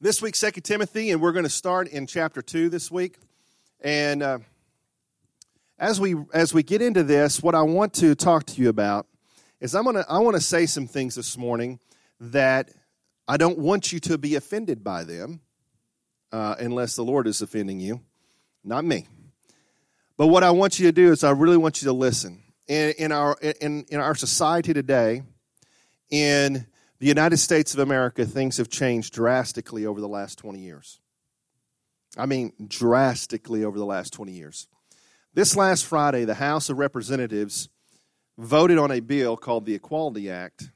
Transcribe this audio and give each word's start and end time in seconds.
this 0.00 0.22
week, 0.22 0.34
Second 0.34 0.62
Timothy, 0.62 1.10
and 1.10 1.20
we're 1.20 1.32
going 1.32 1.44
to 1.44 1.50
start 1.50 1.86
in 1.86 2.06
chapter 2.06 2.40
2 2.40 2.70
this 2.70 2.90
week. 2.90 3.18
And 3.80 4.22
uh, 4.22 4.38
as, 5.78 6.00
we, 6.00 6.16
as 6.32 6.54
we 6.54 6.62
get 6.62 6.80
into 6.80 7.02
this, 7.02 7.42
what 7.42 7.54
I 7.54 7.60
want 7.62 7.92
to 7.94 8.14
talk 8.14 8.46
to 8.46 8.62
you 8.62 8.70
about 8.70 9.06
is 9.60 9.74
I'm 9.74 9.84
gonna, 9.84 10.06
I 10.08 10.20
want 10.20 10.36
to 10.36 10.42
say 10.42 10.64
some 10.64 10.86
things 10.86 11.16
this 11.16 11.36
morning 11.36 11.80
that 12.18 12.70
I 13.28 13.36
don't 13.36 13.58
want 13.58 13.92
you 13.92 14.00
to 14.00 14.16
be 14.16 14.36
offended 14.36 14.82
by 14.82 15.04
them 15.04 15.40
uh, 16.32 16.54
unless 16.58 16.96
the 16.96 17.04
Lord 17.04 17.26
is 17.26 17.42
offending 17.42 17.78
you, 17.78 18.00
not 18.64 18.86
me. 18.86 19.06
But 20.16 20.28
what 20.28 20.42
I 20.42 20.50
want 20.50 20.78
you 20.78 20.86
to 20.86 20.92
do 20.92 21.12
is 21.12 21.24
I 21.24 21.32
really 21.32 21.58
want 21.58 21.82
you 21.82 21.86
to 21.86 21.92
listen. 21.92 22.42
In, 22.68 22.94
in, 22.98 23.12
our, 23.12 23.36
in, 23.60 23.84
in 23.90 24.00
our 24.00 24.14
society 24.14 24.72
today, 24.72 25.24
in 26.08 26.66
the 27.00 27.06
United 27.06 27.38
States 27.38 27.72
of 27.72 27.80
America, 27.80 28.26
things 28.26 28.58
have 28.58 28.68
changed 28.68 29.14
drastically 29.14 29.86
over 29.86 30.00
the 30.00 30.08
last 30.08 30.38
20 30.38 30.58
years. 30.58 31.00
I 32.16 32.26
mean, 32.26 32.52
drastically 32.68 33.64
over 33.64 33.78
the 33.78 33.86
last 33.86 34.12
20 34.12 34.32
years. 34.32 34.68
This 35.32 35.56
last 35.56 35.86
Friday, 35.86 36.26
the 36.26 36.34
House 36.34 36.68
of 36.68 36.78
Representatives 36.78 37.70
voted 38.36 38.76
on 38.76 38.90
a 38.90 39.00
bill 39.00 39.36
called 39.36 39.64
the 39.64 39.74
Equality 39.74 40.30
Act. 40.30 40.70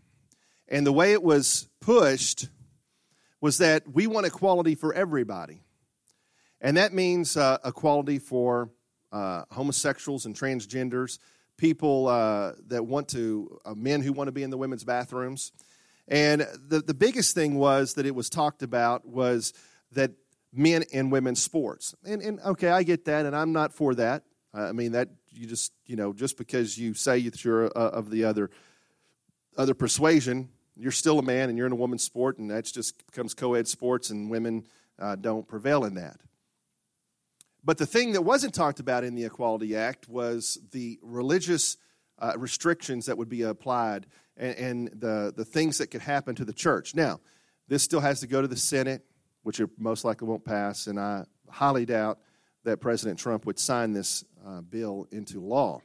And 0.66 0.86
the 0.86 0.92
way 0.92 1.12
it 1.12 1.22
was 1.22 1.68
pushed 1.80 2.48
was 3.42 3.58
that 3.58 3.82
we 3.92 4.06
want 4.06 4.26
equality 4.26 4.74
for 4.74 4.94
everybody. 4.94 5.62
And 6.58 6.78
that 6.78 6.94
means 6.94 7.36
uh, 7.36 7.58
equality 7.62 8.18
for 8.18 8.70
uh, 9.12 9.44
homosexuals 9.50 10.24
and 10.24 10.34
transgenders, 10.34 11.18
people 11.58 12.06
uh, 12.06 12.52
that 12.68 12.86
want 12.86 13.08
to, 13.08 13.58
uh, 13.66 13.74
men 13.74 14.00
who 14.00 14.14
want 14.14 14.28
to 14.28 14.32
be 14.32 14.42
in 14.42 14.48
the 14.48 14.56
women's 14.56 14.84
bathrooms. 14.84 15.52
And 16.08 16.46
the, 16.68 16.80
the 16.80 16.94
biggest 16.94 17.34
thing 17.34 17.54
was 17.54 17.94
that 17.94 18.06
it 18.06 18.14
was 18.14 18.28
talked 18.28 18.62
about 18.62 19.06
was 19.06 19.52
that 19.92 20.12
men 20.52 20.84
and 20.92 21.10
women's 21.10 21.42
sports. 21.42 21.94
And, 22.04 22.22
and 22.22 22.40
okay, 22.40 22.68
I 22.68 22.82
get 22.82 23.06
that, 23.06 23.26
and 23.26 23.34
I'm 23.34 23.52
not 23.52 23.72
for 23.72 23.94
that. 23.94 24.24
I 24.52 24.72
mean, 24.72 24.92
that 24.92 25.08
you 25.32 25.46
just, 25.46 25.72
you 25.86 25.96
know, 25.96 26.12
just 26.12 26.38
because 26.38 26.78
you 26.78 26.94
say 26.94 27.22
that 27.28 27.44
you're 27.44 27.66
uh, 27.66 27.90
of 27.90 28.10
the 28.10 28.24
other, 28.24 28.50
other 29.56 29.74
persuasion, 29.74 30.48
you're 30.76 30.92
still 30.92 31.18
a 31.18 31.22
man 31.22 31.48
and 31.48 31.58
you're 31.58 31.66
in 31.66 31.72
a 31.72 31.76
woman's 31.76 32.04
sport, 32.04 32.38
and 32.38 32.50
that 32.50 32.64
just 32.64 33.04
becomes 33.06 33.34
co 33.34 33.54
ed 33.54 33.66
sports, 33.66 34.10
and 34.10 34.30
women 34.30 34.66
uh, 34.98 35.16
don't 35.16 35.48
prevail 35.48 35.84
in 35.84 35.94
that. 35.94 36.20
But 37.64 37.78
the 37.78 37.86
thing 37.86 38.12
that 38.12 38.22
wasn't 38.22 38.54
talked 38.54 38.78
about 38.78 39.04
in 39.04 39.14
the 39.14 39.24
Equality 39.24 39.74
Act 39.74 40.08
was 40.08 40.58
the 40.70 40.98
religious 41.02 41.76
uh, 42.18 42.34
restrictions 42.36 43.06
that 43.06 43.18
would 43.18 43.28
be 43.28 43.42
applied 43.42 44.06
and, 44.36 44.56
and, 44.56 45.00
the, 45.00 45.32
the 45.36 45.44
things 45.44 45.78
that 45.78 45.88
could 45.88 46.00
happen 46.00 46.34
to 46.34 46.44
the 46.44 46.52
church. 46.52 46.94
Now, 46.94 47.20
this 47.68 47.82
still 47.82 48.00
has 48.00 48.20
to 48.20 48.26
go 48.26 48.42
to 48.42 48.48
the 48.48 48.56
Senate, 48.56 49.04
which 49.42 49.60
it 49.60 49.70
most 49.78 50.04
likely 50.04 50.28
won't 50.28 50.44
pass, 50.44 50.86
and 50.86 50.98
I 50.98 51.24
highly 51.48 51.86
doubt 51.86 52.18
that 52.64 52.80
President 52.80 53.18
Trump 53.18 53.46
would 53.46 53.58
sign 53.58 53.92
this 53.92 54.24
uh, 54.46 54.60
bill 54.62 55.06
into 55.10 55.40
law. 55.40 55.80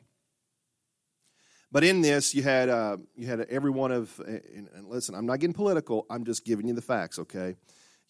But 1.71 1.83
in 1.83 2.01
this, 2.01 2.33
you 2.33 2.41
had 2.41 2.67
uh, 2.69 2.97
you 3.15 3.27
had 3.27 3.41
every 3.41 3.69
one 3.69 3.91
of 3.91 4.19
and, 4.25 4.67
and 4.73 4.87
listen. 4.87 5.13
I'm 5.13 5.27
not 5.27 5.39
getting 5.39 5.53
political. 5.53 6.07
I'm 6.09 6.25
just 6.25 6.43
giving 6.43 6.67
you 6.67 6.73
the 6.73 6.81
facts. 6.81 7.19
Okay, 7.19 7.55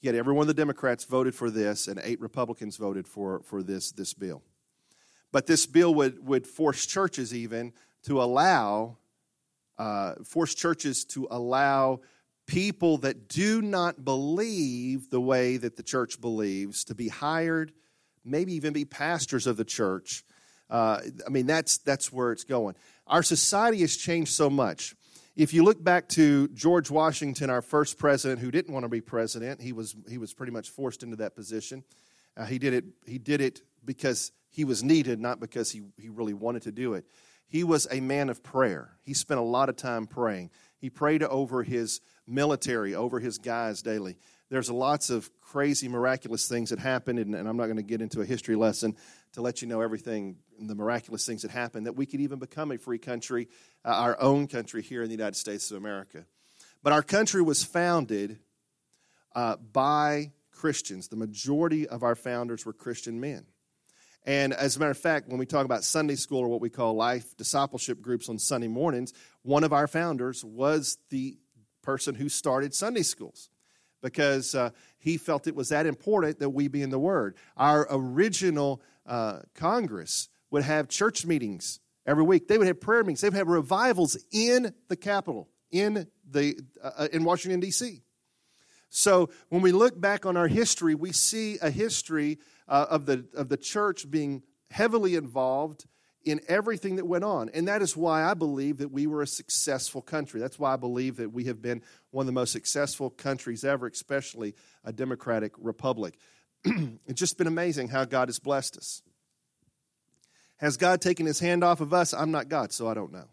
You 0.01 0.07
had 0.07 0.15
every 0.15 0.33
one 0.33 0.43
of 0.43 0.47
the 0.47 0.53
Democrats 0.53 1.03
voted 1.03 1.35
for 1.35 1.49
this, 1.49 1.87
and 1.87 1.99
eight 2.03 2.21
Republicans 2.21 2.77
voted 2.77 3.07
for, 3.07 3.41
for 3.43 3.61
this, 3.61 3.91
this 3.91 4.13
bill. 4.13 4.41
But 5.31 5.45
this 5.45 5.65
bill 5.65 5.93
would, 5.95 6.25
would 6.25 6.47
force 6.47 6.85
churches 6.85 7.33
even 7.33 7.73
to 8.03 8.21
allow, 8.21 8.97
uh, 9.79 10.15
force 10.25 10.53
churches 10.53 11.05
to 11.05 11.27
allow 11.31 12.01
people 12.45 12.97
that 12.97 13.29
do 13.29 13.61
not 13.61 14.03
believe 14.03 15.09
the 15.09 15.21
way 15.21 15.57
that 15.57 15.77
the 15.77 15.83
church 15.83 16.19
believes 16.19 16.83
to 16.83 16.95
be 16.95 17.07
hired, 17.07 17.71
maybe 18.25 18.53
even 18.53 18.73
be 18.73 18.85
pastors 18.85 19.47
of 19.47 19.55
the 19.55 19.63
church. 19.63 20.23
Uh, 20.69 20.99
I 21.25 21.29
mean, 21.29 21.47
that's, 21.47 21.77
that's 21.77 22.11
where 22.11 22.31
it's 22.31 22.43
going. 22.43 22.75
Our 23.07 23.23
society 23.23 23.79
has 23.79 23.95
changed 23.95 24.33
so 24.33 24.49
much. 24.49 24.95
If 25.35 25.53
you 25.53 25.63
look 25.63 25.81
back 25.81 26.09
to 26.09 26.49
George 26.49 26.91
Washington, 26.91 27.49
our 27.49 27.61
first 27.61 27.97
president, 27.97 28.41
who 28.41 28.51
didn't 28.51 28.73
want 28.73 28.83
to 28.83 28.89
be 28.89 28.99
president, 29.01 29.61
he 29.61 29.71
was, 29.71 29.95
he 30.09 30.17
was 30.17 30.33
pretty 30.33 30.51
much 30.51 30.69
forced 30.69 31.01
into 31.01 31.15
that 31.17 31.35
position. 31.35 31.83
Uh, 32.35 32.45
he, 32.45 32.59
did 32.59 32.73
it, 32.73 32.83
he 33.05 33.17
did 33.17 33.39
it 33.39 33.61
because 33.85 34.31
he 34.49 34.65
was 34.65 34.83
needed, 34.83 35.19
not 35.19 35.39
because 35.39 35.71
he, 35.71 35.81
he 35.97 36.09
really 36.09 36.33
wanted 36.33 36.63
to 36.63 36.71
do 36.71 36.95
it. 36.95 37.05
He 37.49 37.63
was 37.63 37.87
a 37.89 37.99
man 37.99 38.29
of 38.29 38.43
prayer. 38.43 38.91
He 39.01 39.13
spent 39.13 39.39
a 39.39 39.43
lot 39.43 39.69
of 39.69 39.75
time 39.75 40.05
praying. 40.05 40.51
He 40.77 40.89
prayed 40.89 41.23
over 41.23 41.63
his 41.63 41.99
military, 42.27 42.93
over 42.93 43.19
his 43.19 43.39
guys 43.39 43.81
daily. 43.81 44.17
There's 44.49 44.69
lots 44.69 45.09
of 45.09 45.29
crazy, 45.41 45.87
miraculous 45.87 46.47
things 46.47 46.69
that 46.69 46.79
happened, 46.79 47.17
and, 47.19 47.35
and 47.35 47.49
I'm 47.49 47.57
not 47.57 47.65
going 47.65 47.77
to 47.77 47.83
get 47.83 48.01
into 48.01 48.21
a 48.21 48.25
history 48.25 48.55
lesson 48.55 48.95
to 49.33 49.41
let 49.41 49.61
you 49.61 49.67
know 49.67 49.81
everything 49.81 50.37
the 50.59 50.75
miraculous 50.75 51.25
things 51.25 51.41
that 51.41 51.51
happened, 51.51 51.87
that 51.87 51.93
we 51.93 52.05
could 52.05 52.21
even 52.21 52.37
become 52.37 52.71
a 52.71 52.77
free 52.77 52.97
country, 52.99 53.47
uh, 53.83 53.89
our 53.89 54.19
own 54.21 54.47
country 54.47 54.81
here 54.81 55.01
in 55.01 55.09
the 55.09 55.15
United 55.15 55.35
States 55.35 55.71
of 55.71 55.77
America. 55.77 56.25
But 56.83 56.93
our 56.93 57.03
country 57.03 57.41
was 57.41 57.63
founded 57.63 58.39
uh, 59.35 59.55
by 59.57 60.33
Christians. 60.51 61.07
The 61.07 61.15
majority 61.15 61.87
of 61.87 62.03
our 62.03 62.15
founders 62.15 62.65
were 62.65 62.73
Christian 62.73 63.19
men. 63.19 63.45
And 64.25 64.53
as 64.53 64.75
a 64.75 64.79
matter 64.79 64.91
of 64.91 64.97
fact, 64.97 65.29
when 65.29 65.39
we 65.39 65.45
talk 65.45 65.65
about 65.65 65.83
Sunday 65.83 66.15
school 66.15 66.39
or 66.39 66.47
what 66.47 66.61
we 66.61 66.69
call 66.69 66.93
life 66.93 67.35
discipleship 67.37 68.01
groups 68.01 68.29
on 68.29 68.37
Sunday 68.37 68.67
mornings, 68.67 69.13
one 69.43 69.63
of 69.63 69.73
our 69.73 69.87
founders 69.87 70.43
was 70.43 70.97
the 71.09 71.37
person 71.81 72.15
who 72.15 72.29
started 72.29 72.73
Sunday 72.73 73.01
schools 73.01 73.49
because 74.01 74.55
uh, 74.55 74.69
he 74.97 75.17
felt 75.17 75.47
it 75.47 75.55
was 75.55 75.69
that 75.69 75.85
important 75.85 76.39
that 76.39 76.49
we 76.49 76.67
be 76.67 76.81
in 76.81 76.89
the 76.89 76.99
Word. 76.99 77.35
Our 77.57 77.87
original 77.89 78.81
uh, 79.05 79.39
Congress 79.55 80.29
would 80.51 80.63
have 80.63 80.87
church 80.87 81.25
meetings 81.25 81.79
every 82.05 82.23
week. 82.23 82.47
They 82.47 82.57
would 82.57 82.67
have 82.67 82.81
prayer 82.81 83.03
meetings. 83.03 83.21
They 83.21 83.29
would 83.29 83.37
have 83.37 83.47
revivals 83.47 84.17
in 84.31 84.73
the 84.87 84.95
Capitol, 84.95 85.49
in, 85.71 86.07
the, 86.29 86.59
uh, 86.83 86.91
uh 86.97 87.07
in 87.11 87.23
Washington, 87.23 87.59
D.C. 87.59 88.01
So 88.89 89.29
when 89.49 89.61
we 89.61 89.71
look 89.71 89.99
back 89.99 90.25
on 90.25 90.35
our 90.35 90.47
history, 90.47 90.95
we 90.95 91.11
see 91.11 91.57
a 91.61 91.69
history 91.69 92.39
uh, 92.69 92.85
of, 92.89 93.05
the, 93.05 93.25
of 93.33 93.49
the 93.49 93.57
church 93.57 94.09
being 94.09 94.43
heavily 94.71 95.15
involved 95.15 95.85
in 96.23 96.41
everything 96.47 96.97
that 96.97 97.05
went 97.05 97.23
on. 97.23 97.49
And 97.53 97.67
that 97.67 97.81
is 97.81 97.95
why 97.97 98.23
I 98.23 98.33
believe 98.33 98.77
that 98.77 98.91
we 98.91 99.07
were 99.07 99.21
a 99.21 99.27
successful 99.27 100.01
country. 100.01 100.39
That's 100.39 100.59
why 100.59 100.73
I 100.73 100.75
believe 100.75 101.17
that 101.17 101.31
we 101.31 101.45
have 101.45 101.61
been 101.61 101.81
one 102.11 102.23
of 102.23 102.27
the 102.27 102.33
most 102.33 102.51
successful 102.51 103.09
countries 103.09 103.63
ever, 103.63 103.87
especially 103.87 104.53
a 104.83 104.93
democratic 104.93 105.53
republic. 105.57 106.17
it's 106.63 107.19
just 107.19 107.37
been 107.37 107.47
amazing 107.47 107.87
how 107.87 108.05
God 108.05 108.27
has 108.27 108.39
blessed 108.39 108.77
us. 108.77 109.01
Has 110.57 110.75
God 110.75 110.99
taken 110.99 111.25
his 111.25 111.39
hand 111.39 111.63
off 111.63 111.79
of 111.79 111.93
us? 111.93 112.13
I'm 112.13 112.31
not 112.31 112.49
God, 112.49 112.73
so 112.73 112.87
I 112.87 112.93
don't 112.93 113.13
know. 113.13 113.29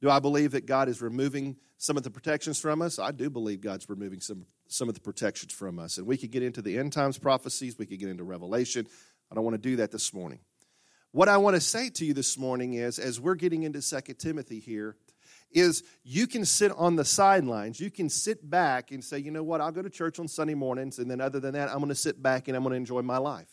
Do 0.00 0.08
I 0.08 0.18
believe 0.18 0.52
that 0.52 0.66
God 0.66 0.88
is 0.88 1.02
removing 1.02 1.56
some 1.76 1.98
of 1.98 2.02
the 2.02 2.10
protections 2.10 2.58
from 2.58 2.80
us? 2.80 2.98
I 2.98 3.12
do 3.12 3.28
believe 3.28 3.60
God's 3.60 3.88
removing 3.88 4.20
some, 4.20 4.46
some 4.68 4.88
of 4.88 4.94
the 4.94 5.00
protections 5.00 5.52
from 5.52 5.78
us. 5.78 5.98
And 5.98 6.06
we 6.06 6.16
could 6.16 6.30
get 6.30 6.42
into 6.42 6.62
the 6.62 6.78
end 6.78 6.92
times 6.92 7.18
prophecies, 7.18 7.78
we 7.78 7.86
could 7.86 7.98
get 7.98 8.08
into 8.08 8.24
Revelation. 8.24 8.86
I 9.30 9.34
don't 9.34 9.44
want 9.44 9.54
to 9.54 9.68
do 9.68 9.76
that 9.76 9.90
this 9.90 10.12
morning. 10.12 10.40
What 11.12 11.28
I 11.28 11.36
want 11.36 11.54
to 11.54 11.60
say 11.60 11.90
to 11.90 12.04
you 12.04 12.12
this 12.12 12.36
morning 12.36 12.74
is, 12.74 12.98
as 12.98 13.20
we're 13.20 13.36
getting 13.36 13.62
into 13.62 13.80
Second 13.80 14.16
Timothy 14.16 14.58
here, 14.58 14.96
is 15.52 15.84
you 16.02 16.26
can 16.26 16.44
sit 16.44 16.72
on 16.72 16.96
the 16.96 17.04
sidelines. 17.04 17.78
You 17.78 17.90
can 17.90 18.08
sit 18.08 18.48
back 18.50 18.90
and 18.90 19.02
say, 19.02 19.18
you 19.18 19.30
know 19.30 19.44
what, 19.44 19.60
I'll 19.60 19.70
go 19.70 19.82
to 19.82 19.90
church 19.90 20.18
on 20.18 20.26
Sunday 20.26 20.54
mornings, 20.54 20.98
and 20.98 21.08
then 21.08 21.20
other 21.20 21.38
than 21.38 21.54
that, 21.54 21.68
I'm 21.68 21.78
going 21.78 21.88
to 21.88 21.94
sit 21.94 22.20
back 22.20 22.48
and 22.48 22.56
I'm 22.56 22.64
going 22.64 22.72
to 22.72 22.76
enjoy 22.76 23.02
my 23.02 23.18
life. 23.18 23.48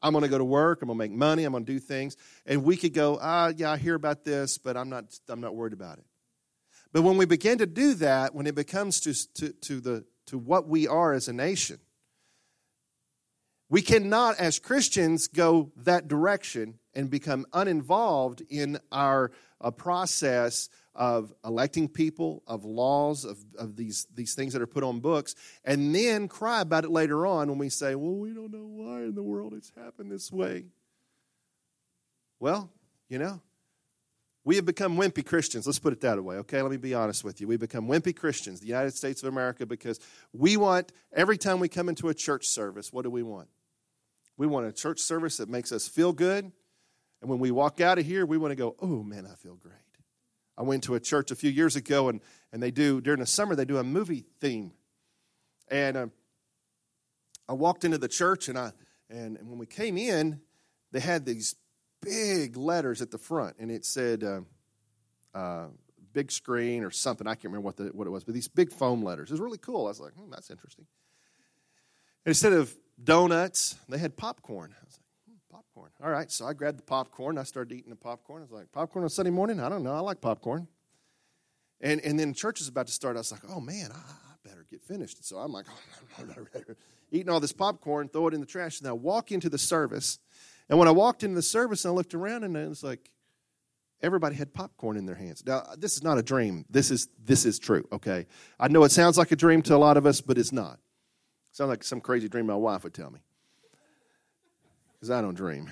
I'm 0.00 0.12
going 0.12 0.22
to 0.22 0.28
go 0.28 0.38
to 0.38 0.44
work. 0.44 0.82
I'm 0.82 0.88
going 0.88 0.98
to 0.98 1.04
make 1.04 1.12
money. 1.12 1.44
I'm 1.44 1.52
going 1.52 1.64
to 1.64 1.72
do 1.72 1.80
things. 1.80 2.16
And 2.44 2.62
we 2.62 2.76
could 2.76 2.92
go, 2.92 3.18
ah, 3.20 3.52
yeah, 3.56 3.72
I 3.72 3.78
hear 3.78 3.94
about 3.94 4.22
this, 4.22 4.58
but 4.58 4.76
I'm 4.76 4.90
not, 4.90 5.06
I'm 5.28 5.40
not 5.40 5.56
worried 5.56 5.72
about 5.72 5.98
it. 5.98 6.04
But 6.94 7.02
when 7.02 7.16
we 7.16 7.26
begin 7.26 7.58
to 7.58 7.66
do 7.66 7.94
that, 7.94 8.36
when 8.36 8.46
it 8.46 8.54
becomes 8.54 9.00
to, 9.00 9.12
to, 9.34 9.52
to, 9.52 9.80
the, 9.80 10.04
to 10.26 10.38
what 10.38 10.68
we 10.68 10.86
are 10.86 11.12
as 11.12 11.26
a 11.26 11.32
nation, 11.32 11.80
we 13.68 13.82
cannot, 13.82 14.38
as 14.38 14.60
Christians, 14.60 15.26
go 15.26 15.72
that 15.76 16.06
direction 16.06 16.78
and 16.94 17.10
become 17.10 17.46
uninvolved 17.52 18.42
in 18.48 18.78
our 18.92 19.32
uh, 19.60 19.72
process 19.72 20.68
of 20.94 21.34
electing 21.44 21.88
people, 21.88 22.44
of 22.46 22.64
laws, 22.64 23.24
of, 23.24 23.38
of 23.58 23.74
these, 23.74 24.06
these 24.14 24.36
things 24.36 24.52
that 24.52 24.62
are 24.62 24.66
put 24.68 24.84
on 24.84 25.00
books, 25.00 25.34
and 25.64 25.92
then 25.92 26.28
cry 26.28 26.60
about 26.60 26.84
it 26.84 26.90
later 26.90 27.26
on 27.26 27.48
when 27.48 27.58
we 27.58 27.70
say, 27.70 27.96
well, 27.96 28.14
we 28.14 28.32
don't 28.32 28.52
know 28.52 28.68
why 28.68 28.98
in 28.98 29.16
the 29.16 29.22
world 29.22 29.52
it's 29.52 29.72
happened 29.76 30.12
this 30.12 30.30
way. 30.30 30.66
Well, 32.38 32.70
you 33.08 33.18
know, 33.18 33.40
we 34.44 34.56
have 34.56 34.66
become 34.66 34.96
wimpy 34.96 35.24
Christians. 35.24 35.66
Let's 35.66 35.78
put 35.78 35.92
it 35.92 36.00
that 36.02 36.22
way, 36.22 36.36
okay? 36.36 36.60
Let 36.60 36.70
me 36.70 36.76
be 36.76 36.94
honest 36.94 37.24
with 37.24 37.40
you. 37.40 37.48
We 37.48 37.56
become 37.56 37.88
wimpy 37.88 38.14
Christians, 38.14 38.60
the 38.60 38.66
United 38.66 38.94
States 38.94 39.22
of 39.22 39.28
America, 39.28 39.64
because 39.64 40.00
we 40.32 40.56
want, 40.56 40.92
every 41.12 41.38
time 41.38 41.60
we 41.60 41.68
come 41.68 41.88
into 41.88 42.08
a 42.08 42.14
church 42.14 42.46
service, 42.46 42.92
what 42.92 43.02
do 43.02 43.10
we 43.10 43.22
want? 43.22 43.48
We 44.36 44.46
want 44.46 44.66
a 44.66 44.72
church 44.72 45.00
service 45.00 45.38
that 45.38 45.48
makes 45.48 45.72
us 45.72 45.88
feel 45.88 46.12
good. 46.12 46.50
And 47.20 47.30
when 47.30 47.38
we 47.38 47.50
walk 47.50 47.80
out 47.80 47.98
of 47.98 48.04
here, 48.04 48.26
we 48.26 48.36
want 48.36 48.52
to 48.52 48.56
go, 48.56 48.76
oh 48.80 49.02
man, 49.02 49.26
I 49.30 49.34
feel 49.34 49.54
great. 49.54 49.74
I 50.56 50.62
went 50.62 50.84
to 50.84 50.94
a 50.94 51.00
church 51.00 51.30
a 51.30 51.34
few 51.34 51.50
years 51.50 51.74
ago, 51.74 52.08
and, 52.08 52.20
and 52.52 52.62
they 52.62 52.70
do, 52.70 53.00
during 53.00 53.20
the 53.20 53.26
summer, 53.26 53.56
they 53.56 53.64
do 53.64 53.78
a 53.78 53.84
movie 53.84 54.24
theme. 54.40 54.72
And 55.68 55.96
uh, 55.96 56.06
I 57.48 57.54
walked 57.54 57.84
into 57.84 57.98
the 57.98 58.08
church, 58.08 58.48
and 58.48 58.58
I 58.58 58.72
and, 59.10 59.36
and 59.36 59.48
when 59.48 59.58
we 59.58 59.66
came 59.66 59.96
in, 59.96 60.40
they 60.92 61.00
had 61.00 61.26
these 61.26 61.56
big 62.04 62.56
letters 62.56 63.02
at 63.02 63.10
the 63.10 63.18
front, 63.18 63.56
and 63.58 63.70
it 63.70 63.84
said 63.84 64.24
uh, 64.24 64.40
uh, 65.34 65.66
"big 66.12 66.30
screen" 66.30 66.84
or 66.84 66.90
something. 66.90 67.26
I 67.26 67.34
can't 67.34 67.44
remember 67.44 67.64
what 67.64 67.76
the, 67.76 67.84
what 67.86 68.06
it 68.06 68.10
was, 68.10 68.24
but 68.24 68.34
these 68.34 68.48
big 68.48 68.72
foam 68.72 69.02
letters. 69.02 69.30
It 69.30 69.34
was 69.34 69.40
really 69.40 69.58
cool. 69.58 69.86
I 69.86 69.90
was 69.90 70.00
like, 70.00 70.12
hmm, 70.12 70.30
"That's 70.30 70.50
interesting." 70.50 70.86
Instead 72.26 72.52
of 72.52 72.74
donuts, 73.02 73.76
they 73.88 73.98
had 73.98 74.16
popcorn. 74.16 74.74
I 74.80 74.84
was 74.84 74.98
like, 74.98 75.06
hmm, 75.28 75.54
"Popcorn." 75.56 75.90
All 76.02 76.10
right, 76.10 76.30
so 76.30 76.46
I 76.46 76.52
grabbed 76.52 76.78
the 76.78 76.84
popcorn. 76.84 77.38
I 77.38 77.42
started 77.42 77.74
eating 77.74 77.90
the 77.90 77.96
popcorn. 77.96 78.42
I 78.42 78.44
was 78.44 78.52
like, 78.52 78.72
"Popcorn 78.72 79.04
on 79.04 79.10
Sunday 79.10 79.30
morning? 79.30 79.60
I 79.60 79.68
don't 79.68 79.82
know. 79.82 79.94
I 79.94 80.00
like 80.00 80.20
popcorn." 80.20 80.68
And 81.80 82.00
and 82.00 82.18
then 82.18 82.34
church 82.34 82.60
is 82.60 82.68
about 82.68 82.86
to 82.86 82.92
start. 82.92 83.16
I 83.16 83.20
was 83.20 83.32
like, 83.32 83.42
"Oh 83.48 83.60
man, 83.60 83.90
I, 83.92 83.96
I 83.96 84.48
better 84.48 84.66
get 84.70 84.82
finished." 84.82 85.24
So 85.24 85.38
I'm 85.38 85.52
like, 85.52 85.66
eating 87.10 87.28
all 87.28 87.40
this 87.40 87.52
popcorn, 87.52 88.08
throw 88.08 88.28
it 88.28 88.34
in 88.34 88.40
the 88.40 88.46
trash, 88.46 88.80
and 88.80 88.88
I 88.88 88.92
walk 88.92 89.32
into 89.32 89.48
the 89.48 89.58
service. 89.58 90.18
And 90.68 90.78
when 90.78 90.88
I 90.88 90.92
walked 90.92 91.22
into 91.22 91.34
the 91.34 91.42
service, 91.42 91.84
and 91.84 91.92
I 91.92 91.94
looked 91.94 92.14
around 92.14 92.44
and 92.44 92.56
it 92.56 92.68
was 92.68 92.82
like 92.82 93.10
everybody 94.00 94.36
had 94.36 94.52
popcorn 94.52 94.96
in 94.96 95.06
their 95.06 95.14
hands. 95.14 95.42
Now, 95.46 95.62
this 95.78 95.96
is 95.96 96.02
not 96.02 96.18
a 96.18 96.22
dream. 96.22 96.64
This 96.68 96.90
is 96.90 97.08
this 97.22 97.44
is 97.44 97.58
true. 97.58 97.86
Okay, 97.92 98.26
I 98.58 98.68
know 98.68 98.84
it 98.84 98.90
sounds 98.90 99.18
like 99.18 99.32
a 99.32 99.36
dream 99.36 99.62
to 99.62 99.74
a 99.74 99.78
lot 99.78 99.96
of 99.96 100.06
us, 100.06 100.20
but 100.20 100.38
it's 100.38 100.52
not. 100.52 100.74
It 100.74 101.56
sounds 101.56 101.68
like 101.68 101.84
some 101.84 102.00
crazy 102.00 102.28
dream 102.28 102.46
my 102.46 102.54
wife 102.54 102.84
would 102.84 102.94
tell 102.94 103.10
me, 103.10 103.20
because 104.94 105.10
I 105.10 105.20
don't 105.20 105.34
dream. 105.34 105.70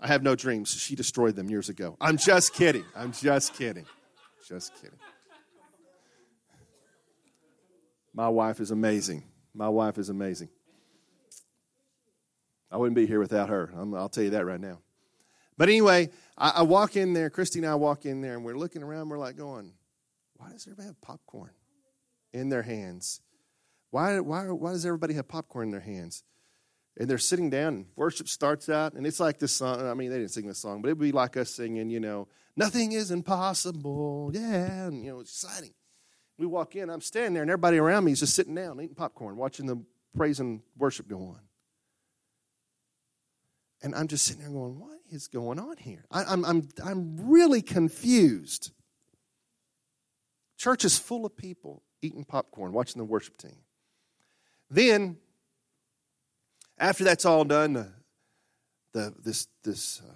I 0.00 0.06
have 0.06 0.22
no 0.22 0.34
dreams. 0.34 0.70
She 0.70 0.94
destroyed 0.94 1.36
them 1.36 1.48
years 1.48 1.68
ago. 1.68 1.96
I'm 2.00 2.18
just 2.18 2.52
kidding. 2.52 2.84
I'm 2.94 3.12
just 3.12 3.54
kidding. 3.54 3.86
Just 4.46 4.74
kidding. 4.74 4.98
My 8.12 8.28
wife 8.28 8.60
is 8.60 8.70
amazing. 8.70 9.24
My 9.54 9.68
wife 9.68 9.96
is 9.96 10.10
amazing. 10.10 10.48
I 12.74 12.76
wouldn't 12.76 12.96
be 12.96 13.06
here 13.06 13.20
without 13.20 13.50
her. 13.50 13.70
i 13.76 13.84
will 13.84 14.08
tell 14.08 14.24
you 14.24 14.30
that 14.30 14.44
right 14.44 14.60
now. 14.60 14.80
But 15.56 15.68
anyway, 15.68 16.10
I, 16.36 16.50
I, 16.56 16.62
walk 16.62 16.96
in 16.96 17.12
there. 17.12 17.30
Christy 17.30 17.60
and 17.60 17.68
I 17.68 17.76
walk 17.76 18.04
in 18.04 18.20
there, 18.20 18.34
and 18.34 18.44
we're 18.44 18.58
looking 18.58 18.82
around. 18.82 19.10
We're 19.10 19.18
like 19.18 19.36
going, 19.36 19.74
"Why 20.38 20.50
does 20.50 20.66
everybody 20.66 20.88
have 20.88 21.00
popcorn 21.00 21.52
in 22.32 22.48
their 22.48 22.62
hands? 22.62 23.20
Why, 23.92 24.18
why, 24.18 24.50
why 24.50 24.72
does 24.72 24.84
everybody 24.84 25.14
have 25.14 25.28
popcorn 25.28 25.68
in 25.68 25.70
their 25.70 25.80
hands?" 25.82 26.24
And 26.96 27.08
they're 27.08 27.18
sitting 27.18 27.48
down, 27.48 27.74
and 27.74 27.86
worship 27.94 28.26
starts 28.26 28.68
out, 28.68 28.94
and 28.94 29.06
it's 29.06 29.20
like 29.20 29.38
this 29.38 29.52
song. 29.52 29.86
I 29.86 29.94
mean, 29.94 30.10
they 30.10 30.18
didn't 30.18 30.32
sing 30.32 30.48
this 30.48 30.58
song, 30.58 30.82
but 30.82 30.88
it 30.88 30.98
would 30.98 31.06
be 31.06 31.12
like 31.12 31.36
us 31.36 31.50
singing, 31.50 31.90
you 31.90 32.00
know, 32.00 32.26
"Nothing 32.56 32.90
is 32.90 33.12
impossible." 33.12 34.32
Yeah, 34.34 34.88
and 34.88 35.04
you 35.04 35.12
know, 35.12 35.20
it's 35.20 35.30
exciting. 35.30 35.74
We 36.38 36.46
walk 36.46 36.74
in, 36.74 36.90
I'm 36.90 37.00
standing 37.00 37.34
there, 37.34 37.42
and 37.42 37.50
everybody 37.52 37.78
around 37.78 38.02
me 38.02 38.10
is 38.10 38.18
just 38.18 38.34
sitting 38.34 38.56
down, 38.56 38.80
eating 38.80 38.96
popcorn, 38.96 39.36
watching 39.36 39.66
the 39.66 39.80
praise 40.16 40.40
and 40.40 40.60
worship 40.76 41.06
go 41.06 41.20
on. 41.20 41.38
And 43.84 43.94
I'm 43.94 44.08
just 44.08 44.24
sitting 44.24 44.40
there 44.40 44.50
going, 44.50 44.80
what 44.80 44.98
is 45.10 45.28
going 45.28 45.58
on 45.58 45.76
here? 45.76 46.06
I, 46.10 46.32
am 46.32 46.42
I'm, 46.46 46.66
I'm 46.82 47.28
really 47.30 47.60
confused. 47.60 48.70
Church 50.56 50.86
is 50.86 50.98
full 50.98 51.26
of 51.26 51.36
people 51.36 51.82
eating 52.00 52.24
popcorn, 52.24 52.72
watching 52.72 52.98
the 52.98 53.04
worship 53.04 53.36
team. 53.36 53.58
Then, 54.70 55.18
after 56.78 57.04
that's 57.04 57.26
all 57.26 57.44
done, 57.44 57.74
the, 57.74 57.92
the, 58.94 59.14
this, 59.22 59.48
this 59.62 60.00
uh, 60.08 60.14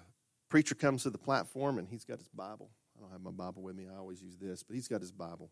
preacher 0.49 0.75
comes 0.75 1.03
to 1.03 1.11
the 1.11 1.19
platform 1.19 1.77
and 1.77 1.87
he's 1.87 2.07
got 2.07 2.17
his 2.17 2.29
Bible. 2.29 2.71
I 2.97 3.03
don't 3.03 3.13
have 3.13 3.21
my 3.21 3.31
Bible 3.33 3.63
with 3.63 3.77
me, 3.77 3.87
I 3.93 3.99
always 3.99 4.23
use 4.23 4.39
this, 4.39 4.63
but 4.63 4.77
he's 4.77 4.89
got 4.89 5.03
his 5.03 5.13
Bible. 5.13 5.51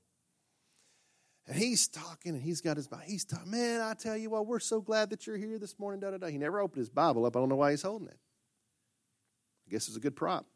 And 1.49 1.57
he's 1.57 1.87
talking 1.87 2.35
and 2.35 2.43
he's 2.43 2.61
got 2.61 2.77
his 2.77 2.89
Bible. 2.89 3.05
He's 3.07 3.25
talking, 3.25 3.51
man, 3.51 3.81
I 3.81 3.95
tell 3.95 4.17
you 4.17 4.31
what, 4.31 4.47
we're 4.47 4.59
so 4.59 4.81
glad 4.81 5.11
that 5.11 5.27
you're 5.27 5.37
here 5.37 5.59
this 5.59 5.79
morning. 5.79 6.01
Da, 6.01 6.11
da, 6.11 6.19
da. 6.19 6.27
He 6.27 6.39
never 6.39 6.61
opened 6.61 6.81
his 6.81 6.91
Bible 6.91 7.25
up. 7.25 7.37
I 7.37 7.39
don't 7.39 7.49
know 7.49 7.57
why 7.57 7.71
he's 7.71 7.83
holding 7.83 8.09
it. 8.09 8.19
I 9.67 9.71
guess 9.71 9.87
it's 9.89 9.97
a 9.97 10.01
good 10.01 10.17
prop. 10.17 10.47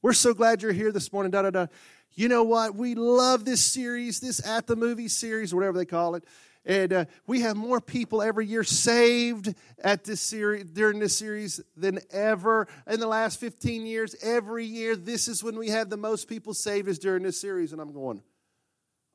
We're 0.00 0.12
so 0.12 0.32
glad 0.32 0.62
you're 0.62 0.72
here 0.72 0.92
this 0.92 1.12
morning. 1.12 1.30
Da, 1.30 1.42
da, 1.42 1.50
da. 1.50 1.66
You 2.14 2.28
know 2.28 2.44
what? 2.44 2.74
We 2.74 2.94
love 2.94 3.44
this 3.44 3.64
series, 3.64 4.20
this 4.20 4.44
At 4.46 4.66
the 4.66 4.76
Movie 4.76 5.08
series, 5.08 5.54
whatever 5.54 5.76
they 5.76 5.84
call 5.84 6.14
it. 6.14 6.24
And 6.64 6.92
uh, 6.92 7.04
we 7.26 7.40
have 7.40 7.56
more 7.56 7.80
people 7.80 8.20
every 8.20 8.46
year 8.46 8.64
saved 8.64 9.54
at 9.82 10.04
this 10.04 10.20
series 10.20 10.64
during 10.64 10.98
this 10.98 11.16
series 11.16 11.60
than 11.76 12.00
ever 12.10 12.68
in 12.86 13.00
the 13.00 13.06
last 13.06 13.40
15 13.40 13.86
years. 13.86 14.14
Every 14.22 14.64
year, 14.64 14.96
this 14.96 15.28
is 15.28 15.42
when 15.42 15.56
we 15.58 15.70
have 15.70 15.88
the 15.88 15.96
most 15.96 16.28
people 16.28 16.54
saved 16.54 16.88
is 16.88 16.98
during 16.98 17.22
this 17.22 17.40
series. 17.40 17.72
And 17.72 17.80
I'm 17.80 17.92
going, 17.92 18.22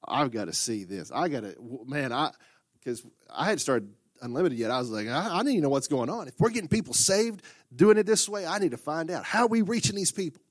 I've 0.08 0.32
got 0.32 0.46
to 0.46 0.54
see 0.54 0.84
this. 0.84 1.12
I 1.14 1.28
got 1.30 1.44
to, 1.44 1.56
man, 1.86 2.12
I, 2.12 2.32
because 2.80 3.06
I 3.34 3.46
had 3.46 3.60
started 3.60 3.90
Unlimited 4.22 4.58
yet. 4.58 4.72
I 4.72 4.80
was 4.80 4.90
like, 4.90 5.08
I, 5.08 5.40
I 5.40 5.44
need 5.44 5.58
to 5.58 5.62
know 5.62 5.70
what's 5.70 5.90
going 5.90 6.10
on. 6.10 6.28
If 6.30 6.36
we're 6.40 6.50
getting 6.50 6.70
people 6.70 6.94
saved 6.94 7.42
doing 7.76 7.98
it 7.98 8.06
this 8.06 8.30
way, 8.30 8.46
I 8.46 8.58
need 8.60 8.72
to 8.72 8.78
find 8.78 9.12
out. 9.12 9.26
How 9.26 9.44
are 9.44 9.48
we 9.48 9.62
reaching 9.62 9.96
these 9.96 10.12
people? 10.14 10.42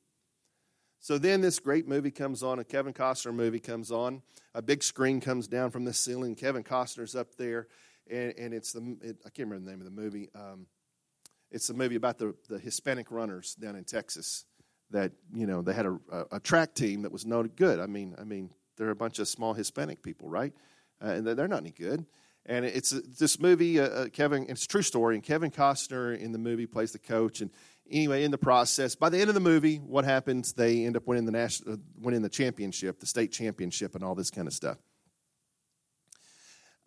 So 1.01 1.19
then 1.19 1.41
this 1.41 1.59
great 1.59 1.89
movie 1.89 2.11
comes 2.11 2.43
on, 2.43 2.59
a 2.59 2.65
Kevin 2.65 2.93
Costner 2.93 3.35
movie 3.35 3.61
comes 3.61 3.91
on. 3.91 4.23
A 4.55 4.63
big 4.63 4.83
screen 4.83 5.21
comes 5.21 5.49
down 5.49 5.71
from 5.71 5.85
the 5.85 5.93
ceiling. 5.93 6.35
Kevin 6.35 6.63
Costner's 6.63 7.17
up 7.17 7.35
there, 7.37 7.67
and, 8.11 8.35
and 8.39 8.55
it's 8.55 8.73
the, 8.73 8.97
it, 9.01 9.17
I 9.25 9.31
can't 9.31 9.49
remember 9.49 9.65
the 9.65 9.71
name 9.71 9.81
of 9.81 9.87
the 9.87 10.03
movie. 10.03 10.29
Um, 10.35 10.67
it's 11.51 11.67
the 11.67 11.75
movie 11.75 11.97
about 11.97 12.19
the, 12.19 12.35
the 12.49 12.59
Hispanic 12.59 13.11
runners 13.11 13.55
down 13.55 13.75
in 13.75 13.85
Texas 13.85 14.45
that, 14.91 15.13
you 15.35 15.47
know, 15.47 15.63
they 15.63 15.73
had 15.73 15.87
a, 15.87 15.99
a, 16.13 16.25
a 16.33 16.41
track 16.41 16.75
team 16.75 17.03
that 17.03 17.13
was 17.13 17.25
no 17.25 17.43
good. 17.43 17.81
I 17.81 17.87
mean, 17.87 18.15
I 18.19 18.25
mean, 18.25 18.51
they're 18.77 18.91
a 18.91 18.97
bunch 18.97 19.19
of 19.19 19.29
small 19.29 19.55
Hispanic 19.55 20.03
people, 20.03 20.29
right? 20.29 20.53
Uh, 21.03 21.09
and 21.09 21.27
they're 21.27 21.49
not 21.49 21.61
any 21.61 21.71
good. 21.71 22.07
And 22.45 22.65
it's 22.65 22.91
this 22.91 23.39
movie, 23.39 23.79
uh, 23.79 23.87
uh, 23.87 24.09
Kevin, 24.09 24.47
it's 24.49 24.65
a 24.65 24.69
true 24.69 24.83
story. 24.83 25.15
And 25.15 25.23
Kevin 25.23 25.51
Costner 25.51 26.19
in 26.19 26.33
the 26.33 26.39
movie 26.39 26.67
plays 26.67 26.93
the 26.93 26.99
coach. 26.99 27.41
And 27.41 27.51
anyway, 27.89 28.25
in 28.25 28.33
the 28.33 28.39
process, 28.39 28.97
by 28.97 29.09
the 29.09 29.21
end 29.21 29.29
of 29.29 29.35
the 29.35 29.41
movie, 29.41 29.77
what 29.77 30.05
happens? 30.05 30.53
They 30.53 30.85
end 30.85 30.97
up 30.97 31.07
winning 31.07 31.25
the 31.25 31.33
national, 31.33 31.75
uh, 31.75 31.77
winning 32.01 32.23
the 32.23 32.29
championship, 32.29 32.99
the 32.99 33.07
state 33.07 33.31
championship, 33.31 33.95
and 33.95 34.03
all 34.03 34.17
this 34.17 34.31
kind 34.31 34.49
of 34.49 34.55
stuff. 34.55 34.79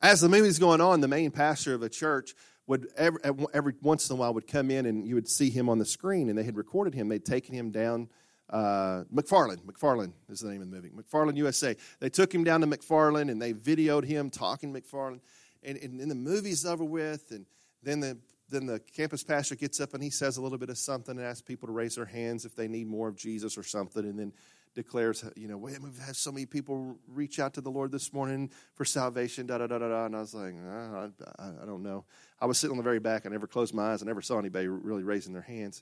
As 0.02 0.20
the 0.20 0.30
movie's 0.30 0.60
going 0.60 0.82
on, 0.82 1.00
the 1.00 1.08
main 1.08 1.32
pastor 1.32 1.74
of 1.74 1.82
a 1.82 1.90
church 1.90 2.34
would 2.68 2.88
every, 2.98 3.20
every 3.54 3.74
once 3.82 4.10
in 4.10 4.16
a 4.16 4.20
while 4.20 4.34
would 4.34 4.48
come 4.48 4.70
in, 4.70 4.86
and 4.86 5.08
you 5.08 5.16
would 5.16 5.30
see 5.30 5.50
him 5.50 5.70
on 5.70 5.80
the 5.80 5.86
screen. 5.86 6.28
And 6.28 6.38
they 6.38 6.44
had 6.44 6.58
recorded 6.58 6.94
him. 6.94 7.08
They'd 7.08 7.24
taken 7.24 7.56
him 7.56 7.72
down 7.72 8.10
uh, 8.50 9.04
McFarland. 9.14 9.62
McFarland 9.64 10.14
is 10.30 10.40
the 10.40 10.50
name 10.50 10.62
of 10.62 10.70
the 10.70 10.76
movie. 10.76 10.90
McFarland 10.90 11.38
USA. 11.38 11.76
They 12.00 12.10
took 12.10 12.34
him 12.34 12.44
down 12.44 12.62
to 12.62 12.68
McFarland 12.68 13.32
and 13.32 13.42
they 13.42 13.54
videoed 13.54 14.06
him 14.06 14.30
talking 14.30 14.74
McFarland. 14.74 15.22
And, 15.64 15.78
and 15.78 16.12
the 16.12 16.16
movie's 16.16 16.66
over 16.66 16.84
with, 16.84 17.32
and 17.32 17.46
then 17.82 18.00
the 18.00 18.18
then 18.50 18.68
the 18.68 18.80
campus 18.80 19.24
pastor 19.24 19.56
gets 19.56 19.80
up 19.80 19.96
and 19.96 20.04
he 20.04 20.12
says 20.12 20.38
a 20.38 20.42
little 20.42 20.60
bit 20.60 20.70
of 20.70 20.78
something 20.78 21.18
and 21.18 21.26
asks 21.26 21.42
people 21.42 21.68
to 21.68 21.74
raise 21.74 21.96
their 21.96 22.06
hands 22.06 22.46
if 22.46 22.56
they 22.56 22.68
need 22.68 22.86
more 22.88 23.08
of 23.08 23.16
Jesus 23.16 23.58
or 23.58 23.64
something, 23.64 24.06
and 24.06 24.20
then 24.20 24.32
declares, 24.76 25.24
you 25.36 25.48
know, 25.48 25.58
we've 25.58 25.98
had 26.06 26.16
so 26.16 26.32
many 26.32 26.46
people 26.46 26.98
reach 27.08 27.40
out 27.40 27.54
to 27.54 27.62
the 27.62 27.72
Lord 27.72 27.92
this 27.92 28.14
morning 28.14 28.52
for 28.76 28.84
salvation, 28.86 29.48
da 29.48 29.58
da 29.58 29.68
da 29.68 29.80
da 29.80 29.88
da. 29.88 30.06
And 30.06 30.16
I 30.16 30.20
was 30.20 30.34
like, 30.36 30.54
I, 30.54 31.10
I, 31.40 31.48
I 31.64 31.66
don't 31.66 31.82
know. 31.82 32.04
I 32.40 32.46
was 32.46 32.58
sitting 32.58 32.74
on 32.74 32.78
the 32.78 32.84
very 32.84 33.00
back. 33.00 33.26
I 33.26 33.30
never 33.30 33.48
closed 33.48 33.74
my 33.74 33.94
eyes. 33.94 34.04
I 34.04 34.06
never 34.06 34.22
saw 34.22 34.38
anybody 34.38 34.68
really 34.68 35.04
raising 35.04 35.34
their 35.34 35.42
hands. 35.42 35.82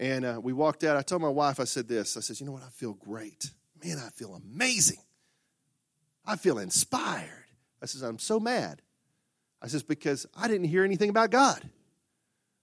And 0.00 0.24
uh, 0.24 0.40
we 0.42 0.54
walked 0.54 0.82
out. 0.82 0.96
I 0.96 1.02
told 1.02 1.20
my 1.20 1.28
wife, 1.28 1.60
I 1.60 1.64
said 1.64 1.86
this. 1.86 2.16
I 2.16 2.20
said, 2.20 2.40
you 2.40 2.46
know 2.46 2.52
what? 2.52 2.62
I 2.62 2.70
feel 2.70 2.94
great. 2.94 3.50
Man, 3.84 3.98
I 3.98 4.08
feel 4.08 4.34
amazing. 4.34 4.96
I 6.24 6.36
feel 6.36 6.58
inspired. 6.58 7.44
I 7.82 7.86
says, 7.86 8.00
I'm 8.00 8.18
so 8.18 8.40
mad. 8.40 8.80
I 9.60 9.68
says, 9.68 9.82
because 9.82 10.26
I 10.34 10.48
didn't 10.48 10.68
hear 10.68 10.84
anything 10.84 11.10
about 11.10 11.30
God. 11.30 11.68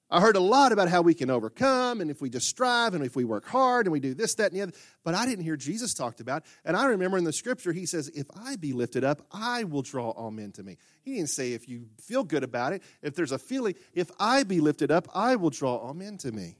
I 0.09 0.19
heard 0.19 0.35
a 0.35 0.41
lot 0.41 0.71
about 0.71 0.89
how 0.89 1.01
we 1.03 1.13
can 1.13 1.29
overcome 1.29 2.01
and 2.01 2.09
if 2.09 2.21
we 2.21 2.29
just 2.29 2.47
strive 2.47 2.95
and 2.95 3.05
if 3.05 3.15
we 3.15 3.23
work 3.23 3.45
hard 3.45 3.85
and 3.85 3.91
we 3.91 3.99
do 3.99 4.15
this, 4.15 4.33
that, 4.35 4.51
and 4.51 4.59
the 4.59 4.63
other. 4.63 4.71
But 5.03 5.13
I 5.13 5.27
didn't 5.27 5.43
hear 5.43 5.57
Jesus 5.57 5.93
talked 5.93 6.21
about. 6.21 6.43
And 6.65 6.75
I 6.75 6.85
remember 6.85 7.19
in 7.19 7.23
the 7.23 7.33
scripture, 7.33 7.71
he 7.71 7.85
says, 7.85 8.07
If 8.15 8.25
I 8.35 8.55
be 8.55 8.73
lifted 8.73 9.03
up, 9.03 9.21
I 9.31 9.65
will 9.65 9.83
draw 9.83 10.09
all 10.11 10.31
men 10.31 10.53
to 10.53 10.63
me. 10.63 10.77
He 11.03 11.15
didn't 11.15 11.29
say 11.29 11.53
if 11.53 11.69
you 11.69 11.87
feel 12.01 12.23
good 12.23 12.43
about 12.43 12.73
it, 12.73 12.81
if 13.03 13.13
there's 13.13 13.33
a 13.33 13.37
feeling, 13.37 13.75
if 13.93 14.09
I 14.19 14.43
be 14.43 14.59
lifted 14.59 14.89
up, 14.91 15.07
I 15.13 15.35
will 15.35 15.51
draw 15.51 15.75
all 15.75 15.93
men 15.93 16.17
to 16.19 16.31
me. 16.31 16.55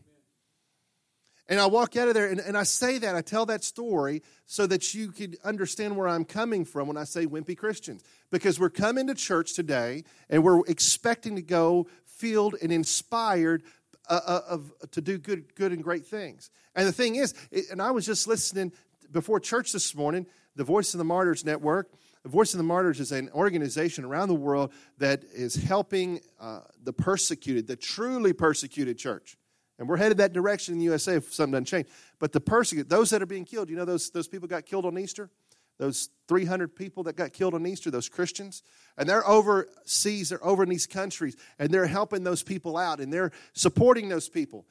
And 1.49 1.59
I 1.59 1.65
walk 1.67 1.95
out 1.95 2.07
of 2.07 2.13
there 2.13 2.27
and, 2.27 2.39
and 2.39 2.57
I 2.57 2.63
say 2.63 2.97
that, 2.97 3.15
I 3.15 3.21
tell 3.21 3.45
that 3.45 3.63
story 3.63 4.21
so 4.45 4.67
that 4.67 4.93
you 4.93 5.11
could 5.11 5.37
understand 5.43 5.95
where 5.95 6.07
I'm 6.07 6.25
coming 6.25 6.65
from 6.65 6.87
when 6.87 6.97
I 6.97 7.05
say 7.05 7.25
wimpy 7.25 7.57
Christians. 7.57 8.03
Because 8.31 8.59
we're 8.59 8.69
coming 8.69 9.07
to 9.07 9.15
church 9.15 9.53
today 9.53 10.03
and 10.29 10.43
we're 10.43 10.61
expecting 10.67 11.35
to 11.37 11.41
go 11.41 11.87
filled 12.05 12.55
and 12.61 12.71
inspired 12.71 13.63
uh, 14.09 14.19
uh 14.25 14.41
of, 14.49 14.73
to 14.91 15.01
do 15.01 15.17
good, 15.17 15.53
good 15.55 15.71
and 15.71 15.83
great 15.83 16.05
things. 16.05 16.49
And 16.75 16.87
the 16.87 16.91
thing 16.91 17.15
is, 17.15 17.33
and 17.71 17.81
I 17.81 17.91
was 17.91 18.05
just 18.05 18.27
listening 18.27 18.71
before 19.11 19.39
church 19.39 19.71
this 19.71 19.95
morning, 19.95 20.27
the 20.55 20.63
Voice 20.63 20.93
of 20.93 20.97
the 20.97 21.05
Martyrs 21.05 21.45
Network. 21.45 21.89
The 22.23 22.29
Voice 22.29 22.53
of 22.53 22.57
the 22.57 22.63
Martyrs 22.63 22.99
is 22.99 23.13
an 23.13 23.29
organization 23.33 24.03
around 24.03 24.27
the 24.27 24.35
world 24.35 24.73
that 24.97 25.23
is 25.33 25.55
helping 25.55 26.19
uh, 26.41 26.61
the 26.83 26.91
persecuted, 26.91 27.67
the 27.67 27.77
truly 27.77 28.33
persecuted 28.33 28.97
church. 28.97 29.37
And 29.79 29.87
we're 29.87 29.97
headed 29.97 30.17
that 30.17 30.33
direction 30.33 30.73
in 30.73 30.79
the 30.79 30.85
USA 30.85 31.15
if 31.15 31.33
something 31.33 31.51
doesn't 31.51 31.65
change. 31.65 31.87
But 32.19 32.31
the 32.31 32.41
persecuted, 32.41 32.89
those 32.89 33.11
that 33.11 33.21
are 33.21 33.27
being 33.27 33.45
killed, 33.45 33.69
you 33.69 33.75
know 33.75 33.85
those, 33.85 34.09
those 34.09 34.27
people 34.27 34.47
got 34.47 34.65
killed 34.65 34.85
on 34.85 34.97
Easter? 34.97 35.29
those 35.77 36.09
300 36.27 36.75
people 36.75 37.03
that 37.03 37.15
got 37.15 37.33
killed 37.33 37.53
on 37.53 37.65
Easter, 37.65 37.91
those 37.91 38.09
Christians, 38.09 38.63
and 38.97 39.07
they're 39.07 39.27
overseas, 39.27 40.29
they're 40.29 40.45
over 40.45 40.63
in 40.63 40.69
these 40.69 40.87
countries, 40.87 41.35
and 41.59 41.69
they're 41.69 41.87
helping 41.87 42.23
those 42.23 42.43
people 42.43 42.77
out, 42.77 42.99
and 42.99 43.13
they're 43.13 43.31
supporting 43.53 44.09
those 44.09 44.27
people. 44.27 44.65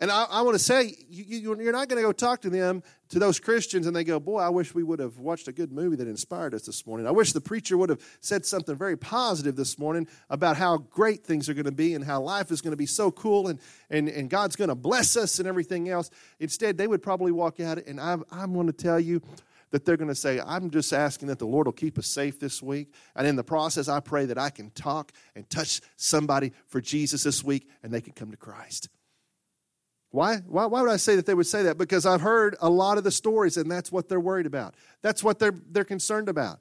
And 0.00 0.10
I, 0.10 0.24
I 0.24 0.42
want 0.42 0.56
to 0.56 0.62
say, 0.62 0.92
you, 1.08 1.52
are 1.52 1.72
not 1.72 1.88
going 1.88 2.02
to 2.02 2.06
go 2.06 2.10
talk 2.10 2.40
to 2.42 2.50
them, 2.50 2.82
to 3.10 3.20
those 3.20 3.38
Christians, 3.38 3.86
and 3.86 3.94
they 3.94 4.02
go, 4.02 4.18
Boy, 4.18 4.40
I 4.40 4.48
wish 4.48 4.74
we 4.74 4.82
would 4.82 4.98
have 4.98 5.18
watched 5.18 5.46
a 5.46 5.52
good 5.52 5.70
movie 5.70 5.94
that 5.96 6.08
inspired 6.08 6.52
us 6.52 6.62
this 6.62 6.84
morning. 6.84 7.06
I 7.06 7.12
wish 7.12 7.32
the 7.32 7.40
preacher 7.40 7.78
would 7.78 7.90
have 7.90 8.00
said 8.20 8.44
something 8.44 8.74
very 8.74 8.96
positive 8.96 9.54
this 9.54 9.78
morning 9.78 10.08
about 10.30 10.56
how 10.56 10.78
great 10.78 11.24
things 11.24 11.48
are 11.48 11.54
going 11.54 11.64
to 11.66 11.72
be 11.72 11.94
and 11.94 12.04
how 12.04 12.20
life 12.20 12.50
is 12.50 12.60
going 12.60 12.72
to 12.72 12.76
be 12.76 12.86
so 12.86 13.12
cool 13.12 13.46
and, 13.46 13.60
and, 13.88 14.08
and 14.08 14.28
God's 14.28 14.56
going 14.56 14.68
to 14.68 14.74
bless 14.74 15.16
us 15.16 15.38
and 15.38 15.46
everything 15.46 15.88
else. 15.88 16.10
Instead, 16.40 16.76
they 16.76 16.88
would 16.88 17.02
probably 17.02 17.30
walk 17.30 17.60
out, 17.60 17.78
and 17.78 18.00
I'm, 18.00 18.24
I'm 18.32 18.52
going 18.52 18.66
to 18.66 18.72
tell 18.72 18.98
you, 18.98 19.22
that 19.70 19.84
they're 19.84 19.96
going 19.96 20.06
to 20.06 20.14
say, 20.14 20.38
I'm 20.38 20.70
just 20.70 20.92
asking 20.92 21.26
that 21.28 21.40
the 21.40 21.46
Lord 21.46 21.66
will 21.66 21.72
keep 21.72 21.98
us 21.98 22.06
safe 22.06 22.38
this 22.38 22.62
week. 22.62 22.94
And 23.16 23.26
in 23.26 23.34
the 23.34 23.42
process, 23.42 23.88
I 23.88 23.98
pray 23.98 24.24
that 24.26 24.38
I 24.38 24.50
can 24.50 24.70
talk 24.70 25.10
and 25.34 25.50
touch 25.50 25.80
somebody 25.96 26.52
for 26.68 26.80
Jesus 26.80 27.24
this 27.24 27.42
week 27.42 27.68
and 27.82 27.92
they 27.92 28.00
can 28.00 28.12
come 28.12 28.30
to 28.30 28.36
Christ. 28.36 28.88
Why? 30.14 30.36
Why, 30.46 30.66
why 30.66 30.80
would 30.80 30.92
I 30.92 30.96
say 30.96 31.16
that 31.16 31.26
they 31.26 31.34
would 31.34 31.48
say 31.48 31.64
that? 31.64 31.76
Because 31.76 32.06
I've 32.06 32.20
heard 32.20 32.54
a 32.60 32.70
lot 32.70 32.98
of 32.98 33.04
the 33.04 33.10
stories, 33.10 33.56
and 33.56 33.68
that's 33.68 33.90
what 33.90 34.08
they're 34.08 34.20
worried 34.20 34.46
about. 34.46 34.76
That's 35.02 35.24
what 35.24 35.40
they're, 35.40 35.56
they're 35.72 35.82
concerned 35.82 36.28
about. 36.28 36.60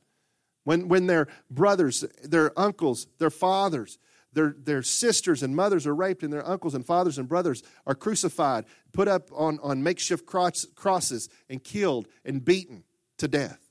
When, 0.63 0.87
when 0.87 1.05
their 1.05 1.27
brothers, 1.51 2.03
their 2.23 2.51
uncles, 2.59 3.05
their 3.19 3.29
fathers, 3.29 3.99
their, 4.33 4.55
their 4.57 4.81
sisters 4.81 5.43
and 5.43 5.55
mothers 5.55 5.85
are 5.85 5.93
raped, 5.93 6.23
and 6.23 6.33
their 6.33 6.49
uncles 6.49 6.73
and 6.73 6.83
fathers 6.83 7.19
and 7.19 7.29
brothers 7.29 7.61
are 7.85 7.93
crucified, 7.93 8.65
put 8.91 9.07
up 9.07 9.29
on, 9.31 9.59
on 9.61 9.83
makeshift 9.83 10.25
cross, 10.25 10.65
crosses, 10.73 11.29
and 11.47 11.63
killed 11.63 12.07
and 12.25 12.43
beaten 12.43 12.83
to 13.19 13.27
death. 13.27 13.62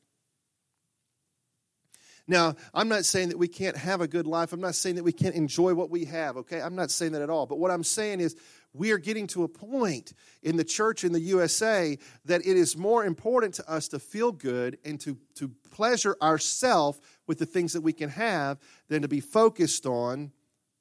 Now, 2.29 2.55
I'm 2.73 2.89
not 2.89 3.05
saying 3.05 3.31
that 3.31 3.39
we 3.39 3.49
can't 3.49 3.77
have 3.77 4.01
a 4.01 4.07
good 4.07 4.27
life. 4.27 4.53
I'm 4.53 4.61
not 4.61 4.75
saying 4.75 4.97
that 4.97 5.05
we 5.05 5.13
can't 5.13 5.35
enjoy 5.35 5.75
what 5.75 5.91
we 5.91 6.05
have, 6.05 6.37
okay? 6.39 6.61
I'm 6.61 6.77
not 6.77 6.91
saying 6.91 7.13
that 7.13 7.23
at 7.23 7.31
all. 7.31 7.47
But 7.47 7.59
what 7.59 7.71
I'm 7.71 7.83
saying 7.83 8.21
is 8.21 8.37
we 8.73 8.93
are 8.93 8.99
getting 8.99 9.27
to 9.29 9.43
a 9.43 9.49
point 9.49 10.13
in 10.43 10.57
the 10.57 10.65
church 10.65 11.05
in 11.05 11.13
the 11.13 11.21
USA 11.21 11.99
that 12.25 12.41
it 12.41 12.57
is 12.57 12.77
more 12.77 13.05
important 13.05 13.55
to 13.55 13.71
us 13.71 13.89
to 13.89 13.99
feel 13.99 14.31
good 14.33 14.79
and 14.85 15.01
to, 15.01 15.19
to 15.35 15.51
pleasure 15.71 16.17
ourselves 16.23 17.01
with 17.27 17.39
the 17.39 17.47
things 17.47 17.73
that 17.73 17.83
we 17.83 17.93
can 17.93 18.09
have 18.09 18.59
than 18.89 19.03
to 19.03 19.09
be 19.09 19.21
focused 19.21 19.85
on 19.85 20.33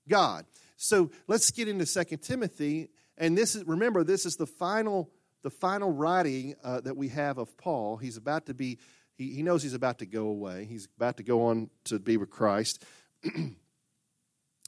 God. 0.07 0.45
So 0.77 1.11
let's 1.27 1.51
get 1.51 1.67
into 1.67 1.85
Second 1.85 2.19
Timothy. 2.19 2.89
And 3.17 3.37
this 3.37 3.55
is 3.55 3.65
remember, 3.65 4.03
this 4.03 4.25
is 4.25 4.35
the 4.35 4.47
final 4.47 5.11
the 5.43 5.49
final 5.49 5.91
writing 5.91 6.55
uh, 6.63 6.81
that 6.81 6.95
we 6.95 7.07
have 7.09 7.37
of 7.37 7.57
Paul, 7.57 7.97
he's 7.97 8.17
about 8.17 8.45
to 8.47 8.53
be, 8.53 8.77
he, 9.21 9.35
he 9.35 9.43
knows 9.43 9.61
he's 9.61 9.75
about 9.75 9.99
to 9.99 10.05
go 10.07 10.27
away. 10.27 10.65
He's 10.65 10.87
about 10.97 11.17
to 11.17 11.23
go 11.23 11.45
on 11.45 11.69
to 11.85 11.99
be 11.99 12.17
with 12.17 12.31
Christ. 12.31 12.83
and, 13.35 13.55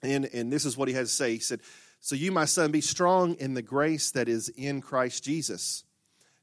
and 0.04 0.54
this 0.54 0.66
is 0.66 0.78
what 0.78 0.88
he 0.88 0.94
has 0.94 1.10
to 1.10 1.16
say. 1.16 1.32
He 1.34 1.40
said, 1.40 1.62
So 2.00 2.16
you, 2.16 2.32
my 2.32 2.46
son, 2.46 2.72
be 2.72 2.82
strong 2.82 3.34
in 3.36 3.56
the 3.56 3.64
grace 3.64 4.12
that 4.12 4.30
is 4.30 4.50
in 4.50 4.82
Christ 4.82 5.24
Jesus. 5.24 5.84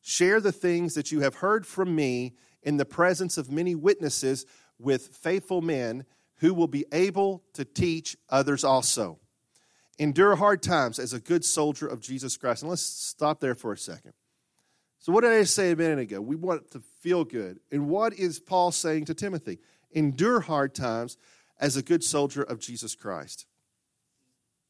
Share 0.01 0.41
the 0.41 0.51
things 0.51 0.95
that 0.95 1.13
you 1.13 1.21
have 1.21 1.37
heard 1.37 1.67
from 1.67 1.95
me 1.95 2.35
in 2.63 2.79
the 2.79 2.85
presence 2.85 3.39
of 3.39 3.51
many 3.51 3.77
witnesses 3.77 4.45
with 4.79 5.09
faithful 5.09 5.63
men 5.63 6.05
who 6.39 6.53
will 6.53 6.67
be 6.67 6.87
able 6.91 7.45
to 7.55 7.65
teach 7.65 8.17
others 8.29 8.65
also. 8.65 9.19
Endure 10.01 10.35
hard 10.35 10.63
times 10.63 10.99
as 10.99 11.13
a 11.13 11.21
good 11.21 11.45
soldier 11.45 11.87
of 11.87 12.01
Jesus 12.01 12.37
Christ. 12.37 12.63
And 12.63 12.71
let's 12.71 12.83
stop 12.83 13.41
there 13.41 13.55
for 13.55 13.73
a 13.73 13.79
second. 13.79 14.15
So, 15.01 15.13
what 15.13 15.23
did 15.23 15.33
I 15.33 15.43
say 15.45 15.73
a 15.73 15.77
minute 15.77 15.99
ago? 15.99 16.21
We 16.21 16.37
want 16.37 16.71
to 16.73 16.81
feel 17.01 17.25
good. 17.25 17.59
And 17.73 17.89
what 17.89 18.13
is 18.13 18.39
Paul 18.39 18.71
saying 18.71 19.07
to 19.07 19.15
Timothy? 19.15 19.59
Endure 19.93 20.41
hard 20.41 20.75
times 20.75 21.17
as 21.59 21.77
a 21.77 21.83
good 21.83 22.05
soldier 22.05 22.43
of 22.43 22.61
Jesus 22.61 22.95
Christ. 22.95 23.47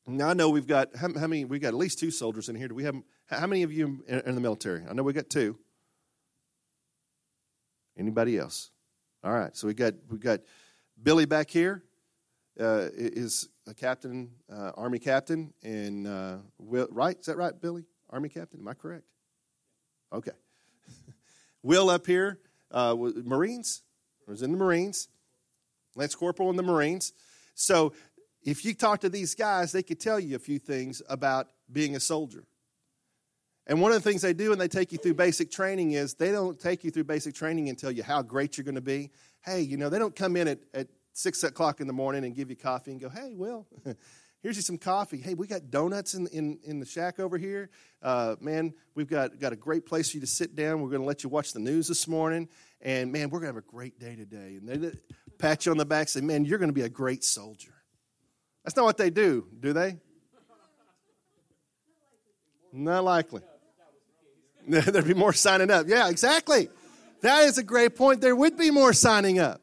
Now, 0.06 0.28
I 0.28 0.34
know 0.34 0.48
we've 0.48 0.66
got, 0.66 0.94
how, 0.96 1.08
how 1.18 1.26
many, 1.26 1.44
we've 1.44 1.60
got 1.60 1.68
at 1.68 1.74
least 1.74 1.98
two 1.98 2.12
soldiers 2.12 2.48
in 2.48 2.54
here. 2.54 2.68
Do 2.68 2.76
we 2.76 2.84
have, 2.84 2.94
how 3.26 3.46
many 3.48 3.64
of 3.64 3.72
you 3.72 4.04
in, 4.06 4.20
in 4.20 4.34
the 4.36 4.40
military? 4.40 4.82
I 4.88 4.92
know 4.92 5.02
we 5.02 5.12
got 5.12 5.28
two. 5.28 5.58
Anybody 7.98 8.38
else? 8.38 8.70
All 9.24 9.32
right, 9.32 9.54
so 9.56 9.66
we 9.66 9.74
got, 9.74 9.94
we 10.08 10.18
got 10.18 10.40
Billy 11.02 11.26
back 11.26 11.50
here. 11.50 11.82
Uh, 12.58 12.88
is 12.94 13.48
a 13.66 13.74
captain, 13.74 14.30
uh, 14.52 14.72
army 14.76 14.98
captain, 14.98 15.52
and 15.62 16.06
uh, 16.06 16.36
Will, 16.58 16.88
right? 16.90 17.18
Is 17.18 17.26
that 17.26 17.36
right, 17.36 17.58
Billy? 17.58 17.84
Army 18.10 18.28
captain? 18.28 18.60
Am 18.60 18.68
I 18.68 18.74
correct? 18.74 19.04
Okay. 20.12 20.32
Will 21.62 21.90
up 21.90 22.06
here, 22.06 22.38
uh, 22.70 22.96
Marines, 23.24 23.82
was 24.26 24.42
in 24.42 24.52
the 24.52 24.56
Marines, 24.56 25.08
Lance 25.94 26.14
Corporal 26.14 26.50
in 26.50 26.56
the 26.56 26.62
Marines. 26.62 27.12
So 27.54 27.92
if 28.42 28.64
you 28.64 28.74
talk 28.74 29.00
to 29.00 29.08
these 29.08 29.34
guys, 29.34 29.72
they 29.72 29.82
could 29.82 30.00
tell 30.00 30.18
you 30.18 30.36
a 30.36 30.38
few 30.38 30.58
things 30.58 31.02
about 31.08 31.48
being 31.70 31.96
a 31.96 32.00
soldier. 32.00 32.44
And 33.66 33.80
one 33.80 33.92
of 33.92 34.02
the 34.02 34.08
things 34.08 34.22
they 34.22 34.32
do 34.32 34.50
when 34.50 34.58
they 34.58 34.68
take 34.68 34.90
you 34.90 34.98
through 34.98 35.14
basic 35.14 35.50
training 35.50 35.92
is 35.92 36.14
they 36.14 36.32
don't 36.32 36.58
take 36.58 36.82
you 36.82 36.90
through 36.90 37.04
basic 37.04 37.34
training 37.34 37.68
and 37.68 37.78
tell 37.78 37.90
you 37.90 38.02
how 38.02 38.22
great 38.22 38.56
you're 38.56 38.64
going 38.64 38.74
to 38.74 38.80
be. 38.80 39.10
Hey, 39.44 39.60
you 39.60 39.76
know, 39.76 39.88
they 39.88 39.98
don't 39.98 40.16
come 40.16 40.36
in 40.36 40.48
at, 40.48 40.58
at 40.74 40.88
six 41.12 41.44
o'clock 41.44 41.80
in 41.80 41.86
the 41.86 41.92
morning 41.92 42.24
and 42.24 42.34
give 42.34 42.50
you 42.50 42.56
coffee 42.56 42.92
and 42.92 43.00
go, 43.00 43.08
hey, 43.08 43.34
Will, 43.34 43.66
here's 44.42 44.56
you 44.56 44.62
some 44.62 44.78
coffee. 44.78 45.18
Hey, 45.18 45.34
we 45.34 45.46
got 45.46 45.70
donuts 45.70 46.14
in, 46.14 46.26
in, 46.28 46.58
in 46.64 46.80
the 46.80 46.86
shack 46.86 47.20
over 47.20 47.38
here. 47.38 47.70
Uh, 48.02 48.36
man, 48.40 48.74
we've 48.94 49.08
got, 49.08 49.38
got 49.38 49.52
a 49.52 49.56
great 49.56 49.86
place 49.86 50.10
for 50.10 50.16
you 50.16 50.20
to 50.22 50.26
sit 50.26 50.54
down. 50.54 50.80
We're 50.80 50.90
going 50.90 51.02
to 51.02 51.06
let 51.06 51.22
you 51.22 51.28
watch 51.28 51.52
the 51.52 51.60
news 51.60 51.88
this 51.88 52.08
morning. 52.08 52.48
And 52.80 53.12
man, 53.12 53.30
we're 53.30 53.40
going 53.40 53.52
to 53.52 53.58
have 53.58 53.64
a 53.64 53.70
great 53.70 53.98
day 53.98 54.16
today. 54.16 54.58
And 54.60 54.68
they 54.68 54.92
pat 55.38 55.66
you 55.66 55.72
on 55.72 55.78
the 55.78 55.84
back 55.84 56.08
say, 56.08 56.20
man, 56.20 56.44
you're 56.44 56.58
going 56.58 56.70
to 56.70 56.74
be 56.74 56.82
a 56.82 56.88
great 56.88 57.24
soldier. 57.24 57.74
That's 58.64 58.76
not 58.76 58.84
what 58.84 58.96
they 58.96 59.10
do, 59.10 59.46
do 59.58 59.72
they? 59.72 59.96
Not 62.72 63.04
likely. 63.04 63.42
There'd 64.68 65.06
be 65.06 65.14
more 65.14 65.32
signing 65.32 65.70
up. 65.70 65.86
Yeah, 65.88 66.08
exactly. 66.08 66.68
That 67.22 67.44
is 67.44 67.58
a 67.58 67.62
great 67.62 67.96
point. 67.96 68.20
There 68.20 68.36
would 68.36 68.56
be 68.56 68.70
more 68.70 68.92
signing 68.92 69.38
up. 69.38 69.60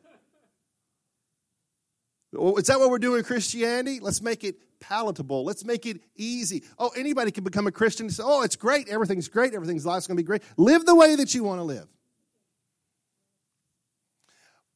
Is 2.33 2.67
that 2.67 2.79
what 2.79 2.89
we're 2.89 2.99
doing 2.99 3.19
in 3.19 3.23
Christianity? 3.23 3.99
Let's 3.99 4.21
make 4.21 4.43
it 4.43 4.57
palatable. 4.79 5.43
Let's 5.43 5.65
make 5.65 5.85
it 5.85 6.01
easy. 6.15 6.63
Oh, 6.77 6.89
anybody 6.95 7.31
can 7.31 7.43
become 7.43 7.67
a 7.67 7.71
Christian 7.71 8.09
say, 8.09 8.23
oh, 8.25 8.43
it's 8.43 8.55
great. 8.55 8.89
Everything's 8.89 9.27
great. 9.27 9.53
Everything's 9.53 9.85
life's 9.85 10.07
going 10.07 10.17
to 10.17 10.23
be 10.23 10.27
great. 10.27 10.43
Live 10.57 10.85
the 10.85 10.95
way 10.95 11.15
that 11.15 11.33
you 11.33 11.43
want 11.43 11.59
to 11.59 11.63
live. 11.63 11.87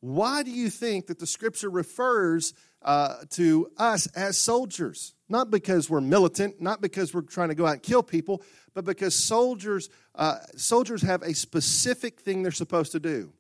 Why 0.01 0.41
do 0.41 0.51
you 0.51 0.69
think 0.69 1.07
that 1.07 1.19
the 1.19 1.27
scripture 1.27 1.69
refers 1.69 2.53
uh, 2.81 3.17
to 3.31 3.71
us 3.77 4.07
as 4.07 4.37
soldiers? 4.37 5.13
Not 5.29 5.51
because 5.51 5.89
we're 5.89 6.01
militant, 6.01 6.59
not 6.59 6.81
because 6.81 7.13
we're 7.13 7.21
trying 7.21 7.49
to 7.49 7.55
go 7.55 7.67
out 7.67 7.73
and 7.73 7.83
kill 7.83 8.01
people, 8.01 8.41
but 8.73 8.83
because 8.83 9.15
soldiers, 9.15 9.89
uh, 10.15 10.37
soldiers 10.57 11.03
have 11.03 11.21
a 11.21 11.35
specific 11.35 12.19
thing 12.19 12.41
they're 12.41 12.51
supposed 12.51 12.93
to 12.93 12.99
do. 12.99 13.31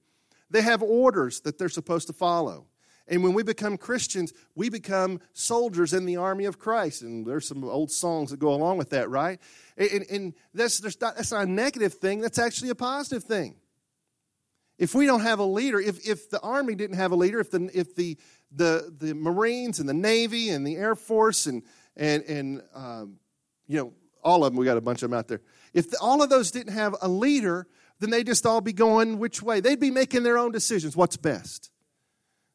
They 0.51 0.61
have 0.61 0.83
orders 0.83 1.41
that 1.41 1.57
they're 1.57 1.69
supposed 1.69 2.07
to 2.07 2.13
follow. 2.13 2.67
And 3.11 3.21
when 3.23 3.33
we 3.33 3.43
become 3.43 3.77
Christians, 3.77 4.31
we 4.55 4.69
become 4.69 5.19
soldiers 5.33 5.93
in 5.93 6.05
the 6.05 6.15
army 6.15 6.45
of 6.45 6.57
Christ. 6.57 7.01
And 7.01 7.25
there's 7.25 7.45
some 7.45 7.61
old 7.65 7.91
songs 7.91 8.31
that 8.31 8.39
go 8.39 8.53
along 8.53 8.77
with 8.77 8.91
that, 8.91 9.09
right? 9.09 9.37
And, 9.75 10.05
and 10.09 10.33
that's, 10.53 10.81
not, 10.81 11.17
that's 11.17 11.33
not 11.33 11.45
a 11.45 11.51
negative 11.51 11.95
thing, 11.95 12.21
that's 12.21 12.39
actually 12.39 12.69
a 12.69 12.75
positive 12.75 13.25
thing. 13.25 13.55
If 14.77 14.95
we 14.95 15.05
don't 15.05 15.21
have 15.21 15.39
a 15.39 15.43
leader, 15.43 15.79
if, 15.79 16.07
if 16.07 16.29
the 16.29 16.39
army 16.39 16.73
didn't 16.73 16.95
have 16.95 17.11
a 17.11 17.15
leader, 17.15 17.41
if 17.41 17.51
the, 17.51 17.69
if 17.73 17.93
the, 17.95 18.17
the, 18.49 18.93
the 18.97 19.13
Marines 19.13 19.79
and 19.79 19.89
the 19.89 19.93
Navy 19.93 20.49
and 20.49 20.65
the 20.65 20.77
Air 20.77 20.95
Force 20.95 21.47
and, 21.47 21.63
and, 21.97 22.23
and 22.23 22.63
um, 22.73 23.17
you 23.67 23.77
know, 23.77 23.93
all 24.23 24.45
of 24.45 24.53
them, 24.53 24.57
we 24.57 24.65
got 24.65 24.77
a 24.77 24.81
bunch 24.81 25.03
of 25.03 25.09
them 25.09 25.19
out 25.19 25.27
there. 25.27 25.41
If 25.73 25.91
the, 25.91 25.97
all 25.99 26.23
of 26.23 26.29
those 26.29 26.49
didn't 26.49 26.73
have 26.73 26.95
a 27.01 27.09
leader, 27.09 27.67
then 27.99 28.09
they'd 28.09 28.25
just 28.25 28.45
all 28.45 28.61
be 28.61 28.73
going 28.73 29.19
which 29.19 29.43
way? 29.43 29.59
They'd 29.59 29.81
be 29.81 29.91
making 29.91 30.23
their 30.23 30.37
own 30.37 30.53
decisions. 30.53 30.95
What's 30.95 31.17
best? 31.17 31.70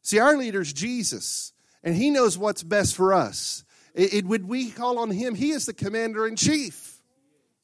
See, 0.06 0.20
our 0.20 0.36
leader 0.36 0.60
is 0.60 0.72
Jesus, 0.72 1.52
and 1.82 1.96
he 1.96 2.10
knows 2.10 2.38
what's 2.38 2.62
best 2.62 2.94
for 2.94 3.12
us. 3.12 3.64
It, 3.92 4.14
it, 4.14 4.24
would 4.26 4.46
we 4.46 4.70
call 4.70 5.00
on 5.00 5.10
him? 5.10 5.34
He 5.34 5.50
is 5.50 5.66
the 5.66 5.74
commander 5.74 6.28
in 6.28 6.36
chief. 6.36 7.02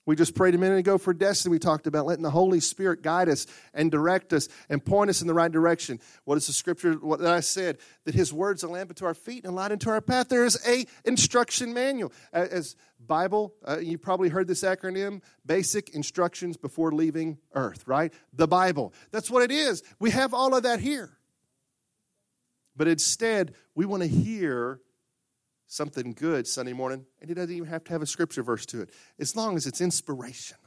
We 0.07 0.17
just 0.17 0.35
prayed 0.35 0.57
a 0.57 0.59
minute 0.59 0.79
ago 0.79 0.99
for 0.99 1.15
destiny. 1.15 1.53
We 1.53 1.61
talked 1.61 1.87
about 1.87 2.05
letting 2.05 2.25
the 2.25 2.33
Holy 2.33 2.59
Spirit 2.59 3.01
guide 3.01 3.29
us 3.29 3.47
and 3.73 3.93
direct 3.93 4.33
us 4.33 4.49
and 4.69 4.85
point 4.85 5.09
us 5.09 5.21
in 5.21 5.29
the 5.29 5.35
right 5.35 5.53
direction. 5.53 6.01
What 6.25 6.37
is 6.37 6.49
the 6.49 6.53
scripture? 6.53 6.95
What 6.95 7.25
I 7.25 7.39
said 7.39 7.79
that 8.07 8.15
His 8.17 8.33
words 8.33 8.65
are 8.65 8.67
a 8.67 8.71
lamp 8.71 8.91
unto 8.91 9.05
our 9.05 9.15
feet 9.15 9.45
and 9.45 9.53
a 9.53 9.55
light 9.55 9.71
unto 9.71 9.91
our 9.91 10.01
path. 10.01 10.29
There 10.29 10.45
is 10.45 10.61
a 10.67 10.85
instruction 11.05 11.73
manual. 11.73 12.13
As 12.33 12.75
Bible, 12.99 13.55
uh, 13.65 13.79
you 13.79 13.99
probably 13.99 14.31
heard 14.31 14.49
this 14.49 14.65
acronym: 14.65 15.23
Basic 15.47 15.91
Instructions 15.91 16.57
Before 16.57 16.91
Leaving 16.91 17.39
Earth. 17.55 17.87
Right? 17.87 18.13
The 18.33 18.49
Bible. 18.49 18.93
That's 19.13 19.31
what 19.31 19.45
it 19.45 19.53
is. 19.53 19.85
We 20.01 20.11
have 20.11 20.35
all 20.35 20.57
of 20.57 20.65
that 20.65 20.81
here. 20.81 21.19
But 22.77 22.89
instead, 22.89 23.55
we 23.75 23.85
want 23.87 24.03
to 24.03 24.09
hear 24.09 24.81
something 25.67 26.13
good 26.13 26.47
Sunday 26.47 26.73
morning, 26.73 27.07
and 27.21 27.31
it 27.31 27.35
doesn't 27.35 27.55
even 27.55 27.69
have 27.69 27.85
to 27.85 27.93
have 27.93 28.03
a 28.03 28.07
scripture 28.07 28.43
verse 28.43 28.67
to 28.67 28.83
it, 28.83 28.91
as 29.19 29.35
long 29.37 29.57
as 29.57 29.67
it's 29.67 29.81
inspirational. 29.81 30.63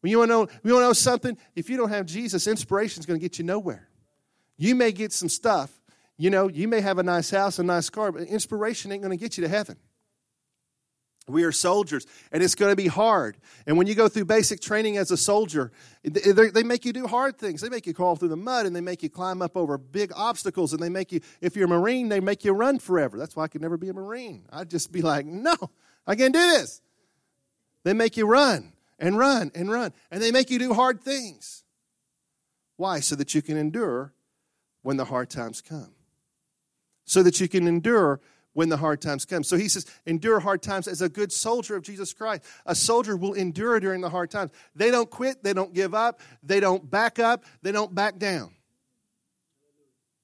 When 0.00 0.10
you 0.10 0.18
want 0.18 0.30
to 0.30 0.34
know, 0.34 0.48
you 0.62 0.74
want 0.74 0.84
to 0.84 0.88
know 0.88 0.92
something? 0.92 1.36
If 1.56 1.68
you 1.68 1.76
don't 1.76 1.88
have 1.88 2.06
Jesus, 2.06 2.46
inspiration 2.46 3.00
is 3.00 3.06
going 3.06 3.18
to 3.18 3.24
get 3.24 3.38
you 3.38 3.44
nowhere. 3.44 3.88
You 4.56 4.74
may 4.74 4.92
get 4.92 5.12
some 5.12 5.28
stuff. 5.28 5.72
You 6.16 6.30
know, 6.30 6.48
you 6.48 6.68
may 6.68 6.80
have 6.80 6.98
a 6.98 7.02
nice 7.02 7.30
house, 7.30 7.58
a 7.58 7.62
nice 7.62 7.90
car, 7.90 8.12
but 8.12 8.22
inspiration 8.22 8.92
ain't 8.92 9.02
going 9.02 9.16
to 9.16 9.22
get 9.22 9.38
you 9.38 9.42
to 9.44 9.48
heaven. 9.48 9.76
We 11.28 11.44
are 11.44 11.52
soldiers, 11.52 12.06
and 12.32 12.42
it's 12.42 12.54
going 12.54 12.72
to 12.72 12.76
be 12.76 12.88
hard. 12.88 13.36
And 13.66 13.76
when 13.76 13.86
you 13.86 13.94
go 13.94 14.08
through 14.08 14.24
basic 14.24 14.60
training 14.60 14.96
as 14.96 15.10
a 15.10 15.16
soldier, 15.16 15.70
they 16.02 16.62
make 16.62 16.84
you 16.84 16.92
do 16.92 17.06
hard 17.06 17.36
things. 17.36 17.60
They 17.60 17.68
make 17.68 17.86
you 17.86 17.94
crawl 17.94 18.16
through 18.16 18.28
the 18.28 18.36
mud, 18.36 18.66
and 18.66 18.74
they 18.74 18.80
make 18.80 19.02
you 19.02 19.10
climb 19.10 19.42
up 19.42 19.56
over 19.56 19.76
big 19.76 20.10
obstacles, 20.16 20.72
and 20.72 20.82
they 20.82 20.88
make 20.88 21.12
you, 21.12 21.20
if 21.40 21.54
you're 21.54 21.66
a 21.66 21.68
Marine, 21.68 22.08
they 22.08 22.20
make 22.20 22.44
you 22.44 22.52
run 22.52 22.78
forever. 22.78 23.18
That's 23.18 23.36
why 23.36 23.44
I 23.44 23.48
could 23.48 23.60
never 23.60 23.76
be 23.76 23.88
a 23.88 23.94
Marine. 23.94 24.46
I'd 24.50 24.70
just 24.70 24.90
be 24.90 25.02
like, 25.02 25.26
no, 25.26 25.54
I 26.06 26.16
can't 26.16 26.32
do 26.32 26.40
this. 26.40 26.80
They 27.84 27.92
make 27.92 28.16
you 28.16 28.26
run 28.26 28.72
and 28.98 29.16
run 29.18 29.52
and 29.54 29.70
run, 29.70 29.92
and 30.10 30.22
they 30.22 30.32
make 30.32 30.50
you 30.50 30.58
do 30.58 30.74
hard 30.74 31.02
things. 31.02 31.64
Why? 32.76 33.00
So 33.00 33.16
that 33.16 33.34
you 33.34 33.42
can 33.42 33.56
endure 33.56 34.14
when 34.82 34.96
the 34.96 35.04
hard 35.04 35.30
times 35.30 35.60
come. 35.60 35.92
So 37.04 37.22
that 37.22 37.40
you 37.40 37.48
can 37.48 37.66
endure 37.66 38.20
when 38.58 38.68
the 38.68 38.76
hard 38.76 39.00
times 39.00 39.24
come. 39.24 39.44
So 39.44 39.56
he 39.56 39.68
says, 39.68 39.86
endure 40.04 40.40
hard 40.40 40.62
times 40.62 40.88
as 40.88 41.00
a 41.00 41.08
good 41.08 41.30
soldier 41.30 41.76
of 41.76 41.84
Jesus 41.84 42.12
Christ. 42.12 42.42
A 42.66 42.74
soldier 42.74 43.16
will 43.16 43.34
endure 43.34 43.78
during 43.78 44.00
the 44.00 44.10
hard 44.10 44.32
times. 44.32 44.50
They 44.74 44.90
don't 44.90 45.08
quit, 45.08 45.44
they 45.44 45.52
don't 45.52 45.72
give 45.72 45.94
up, 45.94 46.20
they 46.42 46.58
don't 46.58 46.90
back 46.90 47.20
up, 47.20 47.44
they 47.62 47.70
don't 47.70 47.94
back 47.94 48.18
down. 48.18 48.50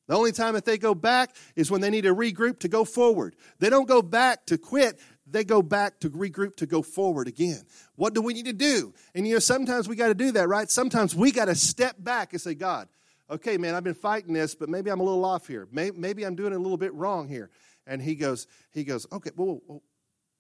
The 0.09 0.17
only 0.17 0.33
time 0.33 0.55
that 0.55 0.65
they 0.65 0.79
go 0.79 0.97
back 0.97 1.37
is 1.55 1.71
when 1.71 1.81
they 1.81 1.91
need 1.91 2.03
to 2.03 2.13
regroup 2.13 2.59
to 2.59 2.69
go 2.69 2.85
forward. 2.85 3.37
They 3.61 3.71
don't 3.71 3.87
go 3.87 4.03
back 4.03 4.47
to 4.47 4.59
quit, 4.59 4.99
they 5.29 5.45
go 5.45 5.63
back 5.63 6.01
to 6.01 6.11
regroup 6.11 6.57
to 6.57 6.67
go 6.67 6.83
forward 6.83 7.29
again. 7.29 7.63
What 7.95 8.15
do 8.15 8.21
we 8.21 8.35
need 8.35 8.47
to 8.47 8.53
do? 8.53 8.95
And 9.15 9.29
you 9.29 9.35
know, 9.35 9.39
sometimes 9.39 9.89
we 9.89 9.95
got 9.95 10.09
to 10.09 10.15
do 10.15 10.33
that, 10.33 10.49
right? 10.49 10.69
Sometimes 10.69 11.15
we 11.15 11.31
got 11.31 11.45
to 11.45 11.55
step 11.55 11.95
back 12.01 12.33
and 12.33 12.43
say, 12.43 12.55
God, 12.55 12.89
okay, 13.31 13.59
man, 13.59 13.77
I've 13.77 13.85
been 13.85 13.95
fighting 13.95 14.35
this, 14.35 14.57
but 14.57 14.69
maybe 14.69 14.91
I'm 14.91 14.99
a 14.99 15.05
little 15.05 15.25
off 15.25 15.47
here. 15.47 15.69
Maybe 15.71 16.25
I'm 16.25 16.35
doing 16.35 16.53
it 16.53 16.57
a 16.57 16.59
little 16.59 16.77
bit 16.77 16.93
wrong 16.95 17.29
here 17.29 17.49
and 17.87 18.03
he 18.03 18.15
goes, 18.15 18.47
he 18.73 18.85
goes, 18.85 19.07
okay, 19.13 19.31
well, 19.37 19.61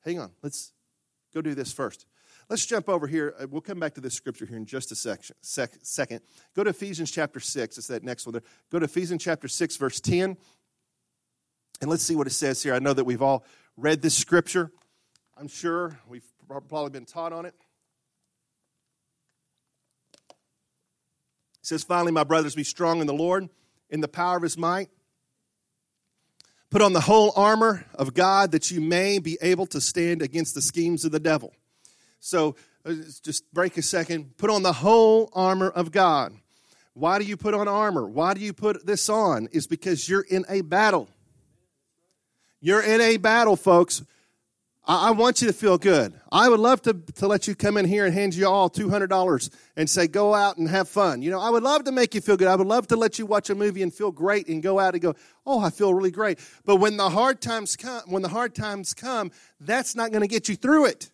hang 0.05 0.19
on, 0.19 0.33
let's 0.43 0.73
go 1.33 1.41
do 1.41 1.55
this 1.55 1.73
first. 1.73 2.07
Let's 2.49 2.67
jump 2.67 2.89
over 2.89 3.07
here. 3.07 3.35
Uh, 3.41 3.47
we'll 3.49 3.63
come 3.63 3.81
back 3.81 3.95
to 3.95 4.01
this 4.01 4.15
scripture 4.15 4.45
here 4.45 4.57
in 4.57 4.67
just 4.67 4.93
a 4.93 4.95
section, 4.95 5.37
sec, 5.41 5.73
second. 5.83 6.21
Go 6.55 6.63
to 6.65 6.71
Ephesians 6.71 7.11
chapter 7.11 7.41
6. 7.41 7.79
It's 7.79 7.87
that 7.87 8.03
next 8.03 8.27
one 8.27 8.35
there. 8.35 8.43
Go 8.71 8.79
to 8.79 8.85
Ephesians 8.85 9.23
chapter 9.23 9.49
6, 9.49 9.77
verse 9.77 10.01
10. 10.01 10.37
And 11.81 11.91
let's 11.91 12.03
see 12.03 12.17
what 12.17 12.27
it 12.27 12.31
says 12.31 12.63
here. 12.63 12.75
I 12.75 12.79
know 12.79 12.93
that 12.93 13.05
we've 13.05 13.23
all 13.23 13.45
read 13.77 14.03
this 14.03 14.17
scripture. 14.17 14.71
I'm 15.37 15.49
sure 15.49 15.99
we've 16.09 16.25
probably 16.47 16.91
been 16.91 17.07
taught 17.07 17.33
on 17.33 17.47
it. 17.47 17.55
It 20.31 21.67
says, 21.67 21.83
Finally, 21.83 22.13
my 22.13 22.25
brothers, 22.25 22.55
be 22.55 22.65
strong 22.65 23.01
in 23.01 23.07
the 23.07 23.15
Lord, 23.15 23.49
in 23.89 24.01
the 24.01 24.09
power 24.09 24.37
of 24.37 24.43
his 24.43 24.59
might. 24.59 24.91
Put 26.75 26.83
on 26.83 26.93
the 26.93 27.01
whole 27.03 27.33
armor 27.37 27.87
of 27.95 28.15
God 28.15 28.51
that 28.51 28.73
you 28.73 28.81
may 28.81 29.21
be 29.21 29.39
able 29.41 29.65
to 29.67 29.81
stand 29.81 30.23
against 30.23 30.57
the 30.57 30.61
schemes 30.61 31.05
of 31.05 31.13
the 31.13 31.21
devil. 31.21 31.55
So 32.19 32.57
uh, 32.85 32.95
just 33.23 33.45
break 33.55 33.77
a 33.79 33.83
second. 33.83 34.37
Put 34.39 34.51
on 34.51 34.65
the 34.65 34.73
whole 34.73 35.31
armor 35.35 35.71
of 35.71 35.93
God. 35.93 36.35
Why 36.95 37.21
do 37.21 37.27
you 37.27 37.37
put 37.37 37.55
on 37.55 37.69
armor? 37.69 38.09
Why 38.09 38.35
do 38.35 38.41
you 38.41 38.53
put 38.53 38.85
this 38.87 39.09
on? 39.09 39.49
Is 39.53 39.69
because 39.69 40.09
you're 40.09 40.23
in 40.29 40.45
a 40.49 40.63
battle. 40.63 41.09
You're 42.61 42.83
in 42.83 43.01
a 43.01 43.19
battle, 43.19 43.55
folks. 43.55 44.03
I, 44.87 45.13
want 45.13 45.41
you 45.41 45.47
to 45.47 45.55
feel 45.55 45.79
good. 45.79 46.13
I 46.31 46.49
would 46.49 46.61
love 46.61 46.83
to, 46.83 46.93
to 46.93 47.27
let 47.27 47.49
you 47.49 47.55
come 47.55 47.79
in 47.79 47.87
here 47.87 48.05
and 48.05 48.13
hand 48.13 48.35
you 48.35 48.47
all 48.47 48.69
$200 48.69 49.51
and 49.77 49.89
say, 49.89 50.07
go 50.07 50.35
out 50.35 50.59
and 50.59 50.69
have 50.69 50.89
fun. 50.89 51.23
You 51.23 51.31
know, 51.31 51.41
I 51.41 51.49
would 51.49 51.63
love 51.63 51.85
to 51.85 51.93
make 51.93 52.15
you 52.15 52.21
feel 52.21 52.37
good. 52.37 52.49
I 52.49 52.57
would 52.57 52.67
love 52.67 52.87
to 52.89 52.97
let 52.97 53.19
you 53.19 53.25
watch 53.25 53.49
a 53.49 53.55
movie 53.55 53.83
and 53.83 53.93
feel 53.93 54.11
great 54.11 54.49
and 54.49 54.63
go 54.63 54.79
out 54.79 54.95
and 54.95 55.03
go, 55.03 55.15
oh, 55.47 55.61
I 55.61 55.71
feel 55.71 55.95
really 55.95 56.11
great. 56.11 56.39
But 56.67 56.77
when 56.77 56.99
the 56.99 57.09
hard 57.09 57.41
times 57.41 57.77
come, 57.77 58.03
when 58.07 58.23
the 58.23 58.29
hard 58.29 58.55
times 58.55 58.93
come, 58.93 59.31
that's 59.59 59.97
not 59.97 60.11
going 60.11 60.23
to 60.23 60.29
get 60.29 60.49
you 60.49 60.57
through 60.57 60.87
it. 60.87 61.11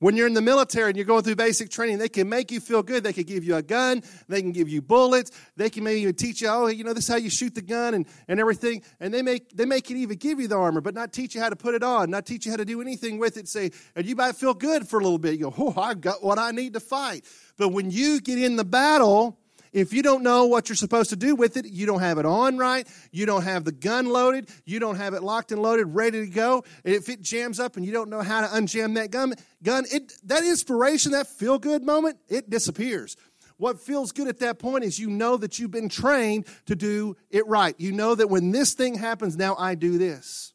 When 0.00 0.16
you're 0.16 0.26
in 0.26 0.34
the 0.34 0.42
military 0.42 0.90
and 0.90 0.96
you're 0.96 1.06
going 1.06 1.22
through 1.22 1.36
basic 1.36 1.70
training, 1.70 1.98
they 1.98 2.08
can 2.08 2.28
make 2.28 2.50
you 2.50 2.60
feel 2.60 2.82
good. 2.82 3.04
They 3.04 3.12
can 3.12 3.22
give 3.22 3.44
you 3.44 3.54
a 3.56 3.62
gun, 3.62 4.02
they 4.28 4.42
can 4.42 4.52
give 4.52 4.68
you 4.68 4.82
bullets, 4.82 5.30
they 5.56 5.70
can 5.70 5.84
maybe 5.84 6.00
even 6.00 6.14
teach 6.14 6.42
you, 6.42 6.48
oh, 6.48 6.66
you 6.66 6.82
know, 6.82 6.92
this 6.92 7.04
is 7.04 7.10
how 7.10 7.16
you 7.16 7.30
shoot 7.30 7.54
the 7.54 7.62
gun 7.62 7.94
and, 7.94 8.06
and 8.26 8.40
everything. 8.40 8.82
And 8.98 9.14
they 9.14 9.22
make 9.22 9.56
they 9.56 9.64
make 9.64 9.90
it 9.90 9.96
even 9.96 10.18
give 10.18 10.40
you 10.40 10.48
the 10.48 10.56
armor, 10.56 10.80
but 10.80 10.94
not 10.94 11.12
teach 11.12 11.34
you 11.34 11.40
how 11.40 11.48
to 11.48 11.56
put 11.56 11.74
it 11.74 11.82
on, 11.82 12.10
not 12.10 12.26
teach 12.26 12.44
you 12.44 12.50
how 12.50 12.56
to 12.56 12.64
do 12.64 12.80
anything 12.80 13.18
with 13.18 13.36
it. 13.36 13.48
Say, 13.48 13.70
and 13.94 14.04
you 14.04 14.16
might 14.16 14.34
feel 14.34 14.52
good 14.52 14.88
for 14.88 14.98
a 14.98 15.02
little 15.02 15.18
bit. 15.18 15.38
You 15.38 15.50
go, 15.50 15.54
oh, 15.56 15.80
I've 15.80 16.00
got 16.00 16.22
what 16.22 16.38
I 16.38 16.50
need 16.50 16.74
to 16.74 16.80
fight. 16.80 17.24
But 17.56 17.68
when 17.68 17.90
you 17.90 18.20
get 18.20 18.38
in 18.38 18.56
the 18.56 18.64
battle, 18.64 19.38
if 19.74 19.92
you 19.92 20.02
don't 20.02 20.22
know 20.22 20.46
what 20.46 20.68
you're 20.68 20.76
supposed 20.76 21.10
to 21.10 21.16
do 21.16 21.34
with 21.34 21.56
it, 21.56 21.66
you 21.66 21.84
don't 21.84 22.00
have 22.00 22.16
it 22.18 22.24
on 22.24 22.56
right, 22.56 22.86
you 23.10 23.26
don't 23.26 23.42
have 23.42 23.64
the 23.64 23.72
gun 23.72 24.06
loaded, 24.06 24.48
you 24.64 24.78
don't 24.78 24.94
have 24.96 25.14
it 25.14 25.22
locked 25.22 25.50
and 25.50 25.60
loaded, 25.60 25.86
ready 25.86 26.24
to 26.24 26.30
go, 26.30 26.64
if 26.84 27.08
it 27.08 27.20
jams 27.20 27.58
up 27.58 27.76
and 27.76 27.84
you 27.84 27.92
don't 27.92 28.08
know 28.08 28.22
how 28.22 28.40
to 28.40 28.46
unjam 28.46 28.94
that 28.94 29.10
gun, 29.10 29.34
gun 29.62 29.84
it, 29.92 30.12
that 30.24 30.44
inspiration, 30.44 31.12
that 31.12 31.26
feel 31.26 31.58
good 31.58 31.82
moment, 31.82 32.16
it 32.28 32.48
disappears. 32.48 33.16
What 33.56 33.80
feels 33.80 34.12
good 34.12 34.28
at 34.28 34.38
that 34.38 34.60
point 34.60 34.84
is 34.84 34.98
you 34.98 35.10
know 35.10 35.36
that 35.36 35.58
you've 35.58 35.72
been 35.72 35.88
trained 35.88 36.46
to 36.66 36.76
do 36.76 37.16
it 37.30 37.46
right. 37.48 37.74
You 37.78 37.92
know 37.92 38.14
that 38.14 38.30
when 38.30 38.52
this 38.52 38.74
thing 38.74 38.94
happens, 38.94 39.36
now 39.36 39.56
I 39.58 39.74
do 39.74 39.98
this. 39.98 40.52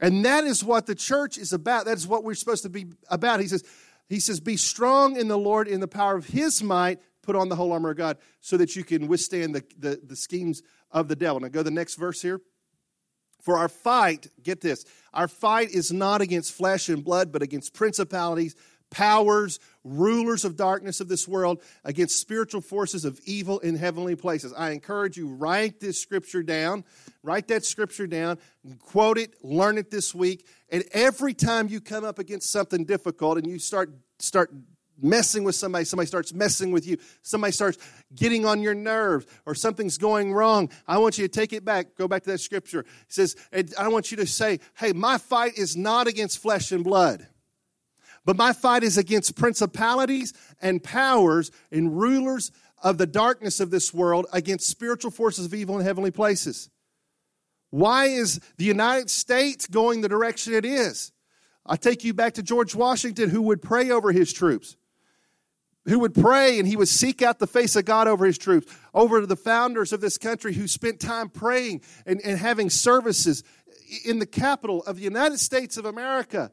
And 0.00 0.24
that 0.24 0.44
is 0.44 0.64
what 0.64 0.86
the 0.86 0.94
church 0.94 1.38
is 1.38 1.52
about. 1.52 1.84
That 1.84 1.96
is 1.96 2.08
what 2.08 2.24
we're 2.24 2.34
supposed 2.34 2.64
to 2.64 2.70
be 2.70 2.86
about. 3.08 3.38
He 3.40 3.46
says, 3.46 3.62
he 4.08 4.18
says, 4.18 4.40
Be 4.40 4.56
strong 4.56 5.16
in 5.16 5.28
the 5.28 5.38
Lord 5.38 5.68
in 5.68 5.80
the 5.80 5.88
power 5.88 6.16
of 6.16 6.26
his 6.26 6.62
might 6.62 7.00
put 7.22 7.36
on 7.36 7.48
the 7.48 7.56
whole 7.56 7.72
armor 7.72 7.90
of 7.90 7.96
God 7.96 8.18
so 8.40 8.56
that 8.56 8.76
you 8.76 8.84
can 8.84 9.08
withstand 9.08 9.54
the, 9.54 9.64
the, 9.78 10.00
the 10.04 10.16
schemes 10.16 10.62
of 10.90 11.08
the 11.08 11.16
devil. 11.16 11.40
Now 11.40 11.48
go 11.48 11.60
to 11.60 11.64
the 11.64 11.70
next 11.70 11.96
verse 11.96 12.22
here. 12.22 12.40
For 13.42 13.56
our 13.56 13.68
fight, 13.68 14.28
get 14.42 14.60
this, 14.60 14.84
our 15.14 15.28
fight 15.28 15.70
is 15.70 15.90
not 15.90 16.20
against 16.20 16.52
flesh 16.52 16.88
and 16.90 17.02
blood, 17.02 17.32
but 17.32 17.40
against 17.42 17.72
principalities, 17.72 18.54
powers, 18.90 19.58
rulers 19.82 20.44
of 20.44 20.56
darkness 20.56 21.00
of 21.00 21.08
this 21.08 21.26
world, 21.26 21.62
against 21.84 22.20
spiritual 22.20 22.60
forces 22.60 23.06
of 23.06 23.18
evil 23.24 23.58
in 23.60 23.76
heavenly 23.76 24.14
places. 24.14 24.52
I 24.52 24.70
encourage 24.72 25.16
you, 25.16 25.28
write 25.28 25.80
this 25.80 25.98
scripture 26.02 26.42
down. 26.42 26.84
Write 27.22 27.48
that 27.48 27.64
scripture 27.64 28.06
down, 28.06 28.38
quote 28.78 29.18
it, 29.18 29.34
learn 29.42 29.76
it 29.76 29.90
this 29.90 30.14
week. 30.14 30.46
And 30.70 30.84
every 30.92 31.34
time 31.34 31.68
you 31.68 31.80
come 31.80 32.04
up 32.04 32.18
against 32.18 32.50
something 32.50 32.84
difficult 32.84 33.36
and 33.38 33.46
you 33.46 33.58
start 33.58 33.90
start 34.18 34.50
messing 35.02 35.44
with 35.44 35.54
somebody, 35.54 35.84
somebody 35.84 36.06
starts 36.06 36.32
messing 36.32 36.72
with 36.72 36.86
you, 36.86 36.96
somebody 37.22 37.52
starts 37.52 37.78
getting 38.14 38.46
on 38.46 38.62
your 38.62 38.74
nerves, 38.74 39.26
or 39.46 39.54
something's 39.54 39.98
going 39.98 40.32
wrong, 40.32 40.70
I 40.86 40.98
want 40.98 41.18
you 41.18 41.26
to 41.26 41.32
take 41.32 41.52
it 41.52 41.64
back. 41.64 41.96
Go 41.96 42.08
back 42.08 42.22
to 42.24 42.30
that 42.30 42.38
scripture. 42.38 42.80
It 42.80 42.86
says, 43.08 43.36
I 43.78 43.88
want 43.88 44.10
you 44.10 44.16
to 44.18 44.26
say, 44.26 44.60
hey, 44.74 44.92
my 44.92 45.18
fight 45.18 45.58
is 45.58 45.76
not 45.76 46.06
against 46.06 46.38
flesh 46.38 46.72
and 46.72 46.84
blood. 46.84 47.26
But 48.24 48.36
my 48.36 48.52
fight 48.52 48.82
is 48.82 48.98
against 48.98 49.36
principalities 49.36 50.34
and 50.60 50.82
powers 50.82 51.50
and 51.72 51.98
rulers 51.98 52.52
of 52.82 52.98
the 52.98 53.06
darkness 53.06 53.60
of 53.60 53.70
this 53.70 53.92
world, 53.92 54.26
against 54.32 54.68
spiritual 54.68 55.10
forces 55.10 55.46
of 55.46 55.54
evil 55.54 55.78
in 55.78 55.84
heavenly 55.84 56.10
places. 56.10 56.70
Why 57.70 58.06
is 58.06 58.40
the 58.56 58.64
United 58.64 59.10
States 59.10 59.66
going 59.66 60.00
the 60.00 60.08
direction 60.08 60.54
it 60.54 60.64
is? 60.64 61.12
I 61.64 61.76
take 61.76 62.04
you 62.04 62.14
back 62.14 62.34
to 62.34 62.42
George 62.42 62.74
Washington, 62.74 63.30
who 63.30 63.42
would 63.42 63.62
pray 63.62 63.90
over 63.90 64.12
his 64.12 64.32
troops 64.32 64.76
who 65.86 65.98
would 66.00 66.14
pray 66.14 66.58
and 66.58 66.68
he 66.68 66.76
would 66.76 66.88
seek 66.88 67.22
out 67.22 67.38
the 67.38 67.46
face 67.46 67.74
of 67.76 67.84
God 67.84 68.06
over 68.06 68.26
his 68.26 68.38
troops, 68.38 68.72
over 68.92 69.24
the 69.24 69.36
founders 69.36 69.92
of 69.92 70.00
this 70.00 70.18
country 70.18 70.52
who 70.52 70.68
spent 70.68 71.00
time 71.00 71.28
praying 71.28 71.82
and, 72.06 72.20
and 72.22 72.38
having 72.38 72.70
services 72.70 73.42
in 74.04 74.18
the 74.18 74.26
capital 74.26 74.82
of 74.84 74.96
the 74.96 75.02
United 75.02 75.38
States 75.38 75.76
of 75.76 75.84
America. 75.84 76.52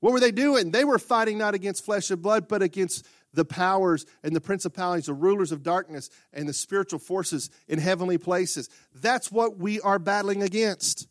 What 0.00 0.12
were 0.12 0.20
they 0.20 0.32
doing? 0.32 0.70
They 0.70 0.84
were 0.84 0.98
fighting 0.98 1.38
not 1.38 1.54
against 1.54 1.84
flesh 1.84 2.10
and 2.10 2.20
blood, 2.20 2.48
but 2.48 2.62
against 2.62 3.06
the 3.32 3.44
powers 3.44 4.06
and 4.22 4.34
the 4.34 4.40
principalities, 4.40 5.06
the 5.06 5.14
rulers 5.14 5.52
of 5.52 5.62
darkness, 5.62 6.10
and 6.32 6.48
the 6.48 6.52
spiritual 6.52 6.98
forces 6.98 7.50
in 7.68 7.78
heavenly 7.78 8.18
places. 8.18 8.68
That's 8.94 9.30
what 9.30 9.58
we 9.58 9.80
are 9.80 9.98
battling 9.98 10.42
against. 10.42 11.06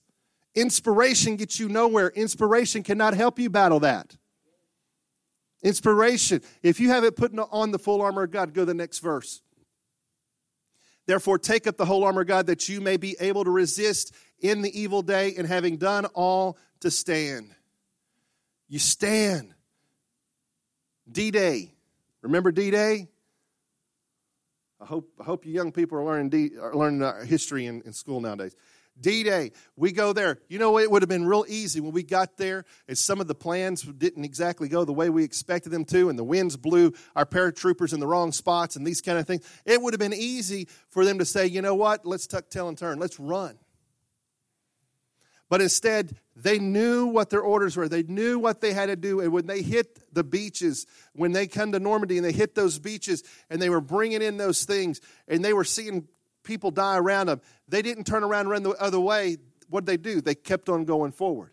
Inspiration 0.55 1.35
gets 1.35 1.59
you 1.59 1.69
nowhere. 1.69 2.09
Inspiration 2.09 2.83
cannot 2.83 3.13
help 3.13 3.39
you 3.39 3.49
battle 3.49 3.79
that. 3.81 4.15
Inspiration. 5.65 6.43
If 6.61 6.79
you 6.79 6.89
haven't 6.89 7.15
put 7.15 7.35
on 7.51 7.71
the 7.71 7.79
full 7.79 8.03
armor 8.03 8.23
of 8.23 8.31
God, 8.31 8.53
go 8.53 8.61
to 8.61 8.65
the 8.65 8.75
next 8.75 8.99
verse. 8.99 9.41
Therefore, 11.07 11.39
take 11.39 11.65
up 11.65 11.75
the 11.75 11.85
whole 11.85 12.03
armor 12.03 12.21
of 12.21 12.27
God 12.27 12.45
that 12.45 12.69
you 12.69 12.81
may 12.81 12.97
be 12.97 13.15
able 13.19 13.43
to 13.43 13.49
resist 13.49 14.13
in 14.39 14.61
the 14.61 14.79
evil 14.79 15.01
day, 15.01 15.33
and 15.35 15.47
having 15.47 15.77
done 15.77 16.05
all 16.13 16.59
to 16.81 16.91
stand. 16.91 17.49
You 18.67 18.77
stand. 18.77 19.55
D 21.11 21.31
Day. 21.31 21.73
Remember 22.21 22.51
D 22.51 22.69
Day? 22.69 23.07
I 24.79 24.85
hope, 24.85 25.09
I 25.19 25.23
hope 25.23 25.47
you 25.47 25.51
young 25.51 25.71
people 25.71 25.97
are 25.97 26.03
learning, 26.03 26.29
D, 26.29 26.51
are 26.61 26.75
learning 26.75 27.01
uh, 27.01 27.23
history 27.23 27.65
in, 27.65 27.81
in 27.87 27.93
school 27.93 28.21
nowadays. 28.21 28.55
D 28.99 29.23
Day, 29.23 29.51
we 29.75 29.91
go 29.91 30.13
there. 30.13 30.39
You 30.47 30.57
know, 30.57 30.77
it 30.79 30.89
would 30.89 31.01
have 31.01 31.09
been 31.09 31.25
real 31.25 31.45
easy 31.47 31.81
when 31.81 31.91
we 31.91 32.03
got 32.03 32.37
there, 32.37 32.65
as 32.87 32.99
some 32.99 33.19
of 33.19 33.27
the 33.27 33.35
plans 33.35 33.81
didn't 33.81 34.23
exactly 34.23 34.69
go 34.69 34.85
the 34.85 34.93
way 34.93 35.09
we 35.09 35.23
expected 35.23 35.69
them 35.69 35.85
to, 35.85 36.09
and 36.09 36.17
the 36.17 36.23
winds 36.23 36.57
blew 36.57 36.93
our 37.15 37.25
paratroopers 37.25 37.93
in 37.93 37.99
the 37.99 38.07
wrong 38.07 38.31
spots 38.31 38.75
and 38.75 38.87
these 38.87 39.01
kind 39.01 39.17
of 39.17 39.27
things. 39.27 39.45
It 39.65 39.81
would 39.81 39.93
have 39.93 39.99
been 39.99 40.13
easy 40.13 40.67
for 40.89 41.03
them 41.03 41.19
to 41.19 41.25
say, 41.25 41.45
you 41.45 41.61
know 41.61 41.75
what, 41.75 42.05
let's 42.05 42.27
tuck 42.27 42.49
tail 42.49 42.69
and 42.69 42.77
turn, 42.77 42.99
let's 42.99 43.19
run. 43.19 43.57
But 45.47 45.61
instead, 45.61 46.17
they 46.35 46.57
knew 46.57 47.05
what 47.05 47.29
their 47.29 47.41
orders 47.41 47.77
were. 47.77 47.87
They 47.87 48.01
knew 48.01 48.39
what 48.39 48.61
they 48.61 48.73
had 48.73 48.87
to 48.87 48.95
do. 48.95 49.19
And 49.19 49.31
when 49.31 49.45
they 49.45 49.61
hit 49.61 49.99
the 50.11 50.23
beaches, 50.23 50.87
when 51.13 51.33
they 51.33 51.45
come 51.45 51.71
to 51.73 51.79
Normandy 51.79 52.17
and 52.17 52.25
they 52.25 52.31
hit 52.31 52.55
those 52.55 52.79
beaches 52.79 53.23
and 53.49 53.61
they 53.61 53.69
were 53.69 53.81
bringing 53.81 54.23
in 54.23 54.37
those 54.37 54.65
things 54.65 55.01
and 55.27 55.45
they 55.45 55.53
were 55.53 55.63
seeing 55.63 56.07
people 56.45 56.71
die 56.71 56.97
around 56.97 57.27
them, 57.27 57.41
they 57.67 57.81
didn't 57.81 58.05
turn 58.05 58.23
around 58.23 58.41
and 58.41 58.49
run 58.49 58.63
the 58.63 58.69
other 58.71 58.99
way. 58.99 59.37
What 59.67 59.83
did 59.83 59.91
they 59.91 59.97
do? 59.97 60.21
They 60.21 60.35
kept 60.35 60.69
on 60.69 60.85
going 60.85 61.11
forward. 61.11 61.51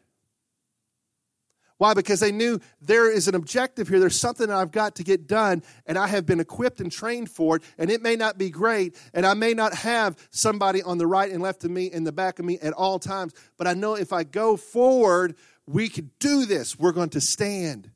Why? 1.79 1.95
Because 1.95 2.21
they 2.21 2.31
knew 2.31 2.61
there 2.81 3.11
is 3.11 3.27
an 3.27 3.35
objective 3.35 3.89
here. 3.89 3.99
There's 3.99 4.21
something 4.21 4.49
I've 4.49 4.71
got 4.71 4.95
to 4.97 5.03
get 5.03 5.27
done, 5.27 5.65
and 5.85 5.99
I 5.99 6.07
have 6.07 6.25
been 6.25 6.39
equipped 6.39 6.81
and 6.81 6.93
trained 6.93 7.29
for 7.29 7.57
it, 7.57 7.63
and 7.77 7.91
it 7.91 8.01
may 8.01 8.15
not 8.15 8.39
be 8.39 8.51
great, 8.51 8.97
and 9.13 9.27
I 9.27 9.35
may 9.35 9.53
not 9.53 9.75
have 9.75 10.17
somebody 10.31 10.81
on 10.81 10.99
the 10.99 11.09
right 11.09 11.29
and 11.29 11.43
left 11.43 11.65
of 11.65 11.73
me 11.73 11.91
and 11.91 12.07
the 12.07 12.13
back 12.13 12.39
of 12.39 12.45
me 12.45 12.57
at 12.61 12.73
all 12.73 13.01
times, 13.01 13.33
but 13.59 13.67
I 13.67 13.75
know 13.75 13.97
if 13.97 14.13
I 14.13 14.23
go 14.23 14.57
forward, 14.57 15.35
we 15.67 15.89
can 15.89 16.13
do 16.21 16.47
this. 16.47 16.79
We're 16.79 16.93
going 16.93 17.11
to 17.11 17.21
stand. 17.21 17.91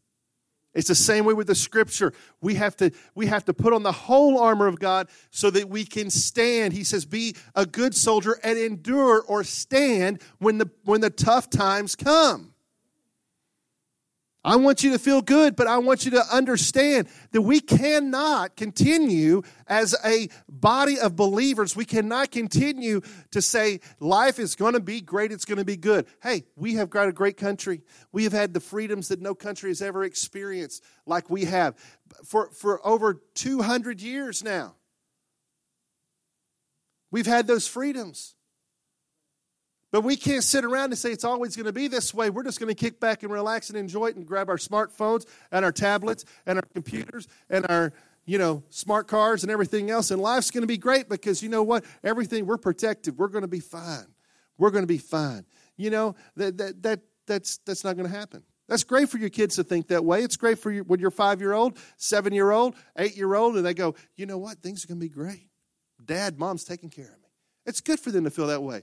It's 0.77 0.89
the 0.89 0.95
same 0.95 1.25
way 1.25 1.35
with 1.35 1.47
the 1.47 1.55
scripture. 1.55 2.13
We 2.41 2.55
have 2.55 2.77
to 2.77 2.93
we 3.15 3.27
have 3.27 3.47
to 3.47 3.55
put 3.55 3.73
on 3.73 3.83
the 3.83 3.93
whole 3.93 4.39
armor 4.39 4.67
of 4.67 4.79
God 4.79 5.09
so 5.31 5.51
that 5.51 5.69
we 5.71 5.85
can 5.85 6.11
stand. 6.11 6.75
He 6.75 6.85
says 6.85 7.07
be 7.07 7.35
a 7.55 7.65
good 7.65 7.95
soldier 7.95 8.39
and 8.45 8.59
endure 8.59 9.23
or 9.23 9.43
stand 9.43 10.21
when 10.39 10.59
the 10.59 10.71
when 10.85 11.01
the 11.01 11.11
tough 11.11 11.49
times 11.49 11.97
come. 11.97 12.53
I 14.47 14.55
want 14.55 14.85
you 14.85 14.93
to 14.93 14.99
feel 15.01 15.23
good, 15.23 15.57
but 15.57 15.67
I 15.67 15.79
want 15.79 16.05
you 16.05 16.13
to 16.13 16.23
understand 16.33 17.09
that 17.33 17.43
we 17.43 17.59
cannot 17.59 18.55
continue 18.55 19.43
as 19.67 19.97
a 20.05 20.29
body 20.49 21.01
of 21.01 21.17
believers. 21.17 21.75
We 21.75 21.85
cannot 21.85 22.31
continue 22.31 23.01
to 23.33 23.43
say 23.43 23.81
life 23.99 24.39
is 24.39 24.55
going 24.55 24.75
to 24.75 24.81
be 24.81 25.01
great, 25.01 25.33
it's 25.33 25.45
going 25.45 25.59
to 25.59 25.65
be 25.65 25.77
good. 25.77 26.07
Hey, 26.23 26.45
we 26.55 26.75
have 26.75 26.91
got 26.91 27.09
a 27.09 27.13
great 27.13 27.37
country. 27.37 27.83
We 28.13 28.23
have 28.23 28.33
had 28.33 28.55
the 28.55 28.61
freedoms 28.61 29.09
that 29.09 29.21
no 29.21 29.35
country 29.35 29.71
has 29.71 29.83
ever 29.83 30.05
experienced 30.05 30.85
like 31.07 31.29
we 31.29 31.47
have 31.47 31.75
for, 32.25 32.51
for 32.51 32.87
over 32.87 33.21
200 33.35 34.01
years 34.01 34.45
now. 34.45 34.77
We've 37.11 37.27
had 37.27 37.49
those 37.49 37.67
freedoms. 37.67 38.36
But 39.97 40.05
we 40.05 40.17
can't 40.17 40.45
sit 40.45 40.63
around 40.63 40.91
and 40.91 40.99
say 40.99 41.11
it's 41.11 41.25
always 41.25 41.57
going 41.57 41.65
to 41.65 41.73
be 41.73 41.89
this 41.89 42.13
way. 42.13 42.29
We're 42.29 42.43
just 42.43 42.61
going 42.61 42.69
to 42.69 42.75
kick 42.75 43.01
back 43.01 43.23
and 43.23 43.33
relax 43.33 43.71
and 43.71 43.79
enjoy 43.79 44.09
it 44.09 44.17
and 44.17 44.27
grab 44.27 44.51
our 44.51 44.59
smartphones 44.59 45.25
and 45.51 45.65
our 45.65 45.73
tablets 45.73 46.27
and 46.45 46.59
our 46.59 46.65
computers 46.75 47.27
and 47.49 47.65
our 47.71 47.95
you 48.27 48.37
know 48.37 48.63
smart 48.69 49.09
cars 49.09 49.43
and 49.43 49.51
everything 49.51 49.91
else. 49.91 50.11
And 50.11 50.21
life's 50.21 50.51
going 50.51 50.65
to 50.65 50.67
be 50.67 50.77
great 50.77 51.09
because 51.09 51.43
you 51.43 51.49
know 51.49 51.63
what? 51.63 51.83
Everything 52.05 52.45
we're 52.45 52.59
protected. 52.59 53.17
We're 53.17 53.29
going 53.29 53.41
to 53.41 53.49
be 53.49 53.61
fine. 53.61 54.05
We're 54.59 54.69
going 54.69 54.83
to 54.83 54.87
be 54.87 54.99
fine. 54.99 55.47
You 55.79 55.89
know 55.89 56.15
that, 56.37 56.59
that, 56.59 56.83
that 56.83 57.01
that's 57.27 57.57
that's 57.65 57.83
not 57.83 57.97
going 57.97 58.07
to 58.07 58.15
happen. 58.15 58.43
That's 58.69 58.85
great 58.85 59.09
for 59.09 59.17
your 59.17 59.31
kids 59.31 59.57
to 59.57 59.65
think 59.65 59.89
that 59.89 60.05
way. 60.05 60.23
It's 60.23 60.37
great 60.37 60.59
for 60.59 60.71
you 60.71 60.83
when 60.83 61.01
you're 61.01 61.11
five 61.11 61.41
year 61.41 61.55
old 61.55 61.79
seven 61.97 62.35
year 62.35 62.51
old 62.51 62.77
eight 62.99 63.17
year 63.17 63.35
old 63.35 63.57
and 63.57 63.65
they 63.65 63.73
go 63.73 63.95
you 64.15 64.27
know 64.27 64.37
what? 64.37 64.59
Things 64.59 64.85
are 64.85 64.89
going 64.89 65.01
to 65.01 65.07
be 65.07 65.09
great. 65.09 65.49
Dad 66.05 66.39
mom's 66.39 66.65
taking 66.65 66.91
care 66.91 67.07
of 67.07 67.23
me. 67.23 67.31
It's 67.65 67.81
good 67.81 67.99
for 67.99 68.11
them 68.11 68.25
to 68.25 68.31
feel 68.31 68.49
that 68.49 68.63
way 68.63 68.83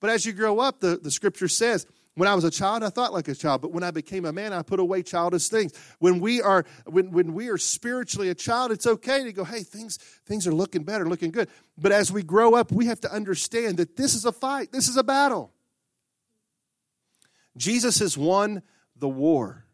but 0.00 0.10
as 0.10 0.26
you 0.26 0.32
grow 0.32 0.60
up, 0.60 0.80
the, 0.80 0.96
the 0.96 1.10
scripture 1.10 1.48
says, 1.48 1.86
when 2.16 2.28
I 2.28 2.34
was 2.34 2.44
a 2.44 2.50
child, 2.50 2.84
I 2.84 2.90
thought 2.90 3.12
like 3.12 3.26
a 3.26 3.34
child, 3.34 3.60
but 3.60 3.72
when 3.72 3.82
I 3.82 3.90
became 3.90 4.24
a 4.24 4.32
man, 4.32 4.52
I 4.52 4.62
put 4.62 4.78
away 4.78 5.02
childish 5.02 5.48
things. 5.48 5.72
When 5.98 6.20
we 6.20 6.40
are 6.40 6.64
when, 6.86 7.10
when 7.10 7.34
we 7.34 7.48
are 7.48 7.58
spiritually 7.58 8.28
a 8.28 8.34
child, 8.36 8.70
it's 8.70 8.86
okay 8.86 9.24
to 9.24 9.32
go, 9.32 9.42
hey, 9.42 9.64
things 9.64 9.96
things 10.24 10.46
are 10.46 10.54
looking 10.54 10.84
better, 10.84 11.08
looking 11.08 11.32
good. 11.32 11.48
But 11.76 11.90
as 11.90 12.12
we 12.12 12.22
grow 12.22 12.54
up, 12.54 12.70
we 12.70 12.86
have 12.86 13.00
to 13.00 13.12
understand 13.12 13.78
that 13.78 13.96
this 13.96 14.14
is 14.14 14.24
a 14.24 14.32
fight, 14.32 14.70
this 14.70 14.86
is 14.86 14.96
a 14.96 15.02
battle. 15.02 15.52
Jesus 17.56 17.98
has 17.98 18.16
won 18.16 18.62
the 18.96 19.08
war. 19.08 19.64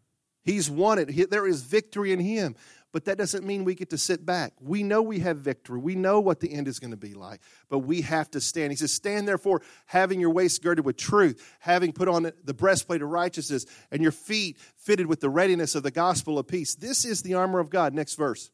He's 0.43 0.71
won 0.71 0.99
it. 0.99 1.11
He, 1.11 1.25
there 1.27 1.47
is 1.47 1.63
victory 1.63 2.13
in 2.13 2.21
him 2.21 2.57
but 2.93 3.05
that 3.05 3.19
doesn't 3.19 3.47
mean 3.47 3.65
we 3.65 3.75
get 3.75 3.91
to 3.91 3.99
sit 3.99 4.27
back. 4.27 4.53
We 4.61 4.83
know 4.83 5.03
we 5.03 5.21
have 5.21 5.39
victory. 5.39 5.79
We 5.79 5.95
know 5.95 6.21
what 6.21 6.41
the 6.41 6.53
end 6.53 6.67
is 6.67 6.79
going 6.79 6.91
to 6.91 6.97
be 6.97 7.15
like, 7.15 7.41
but 7.69 7.81
we 7.81 8.01
have 8.03 8.31
to 8.33 8.41
stand. 8.41 8.73
He 8.73 8.77
says, 8.77 8.93
Stand 8.93 9.29
therefore, 9.29 9.63
having 9.87 10.21
your 10.21 10.31
waist 10.31 10.63
girded 10.63 10.85
with 10.85 10.97
truth, 10.97 11.57
having 11.61 11.93
put 11.93 12.09
on 12.09 12.33
the 12.45 12.55
breastplate 12.55 13.03
of 13.03 13.09
righteousness, 13.11 13.67
and 13.91 14.03
your 14.03 14.13
feet 14.13 14.59
fitted 14.77 15.07
with 15.07 15.21
the 15.21 15.31
readiness 15.31 15.75
of 15.75 15.83
the 15.83 15.91
gospel 15.91 16.39
of 16.39 16.49
peace. 16.49 16.75
This 16.75 17.05
is 17.05 17.23
the 17.23 17.35
armor 17.35 17.61
of 17.61 17.71
God. 17.71 17.95
Next 17.95 18.15
verse. 18.15 18.51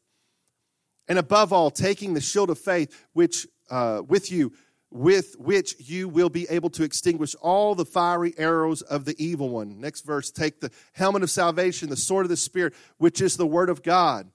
And 1.07 1.17
above 1.17 1.53
all, 1.53 1.71
taking 1.71 2.13
the 2.13 2.21
shield 2.21 2.49
of 2.49 2.59
faith, 2.59 3.07
which 3.13 3.47
uh, 3.69 4.01
with 4.07 4.31
you, 4.31 4.53
with 4.89 5.35
which 5.37 5.75
you 5.79 6.07
will 6.07 6.29
be 6.29 6.47
able 6.49 6.69
to 6.69 6.83
extinguish 6.83 7.35
all 7.35 7.75
the 7.75 7.85
fiery 7.85 8.33
arrows 8.37 8.81
of 8.81 9.05
the 9.05 9.15
evil 9.23 9.49
one. 9.49 9.79
Next 9.79 10.05
verse 10.05 10.31
take 10.31 10.61
the 10.61 10.71
helmet 10.93 11.23
of 11.23 11.29
salvation, 11.29 11.89
the 11.89 11.97
sword 11.97 12.25
of 12.25 12.29
the 12.29 12.37
Spirit, 12.37 12.73
which 12.97 13.21
is 13.21 13.35
the 13.35 13.47
word 13.47 13.69
of 13.69 13.83
God. 13.83 14.29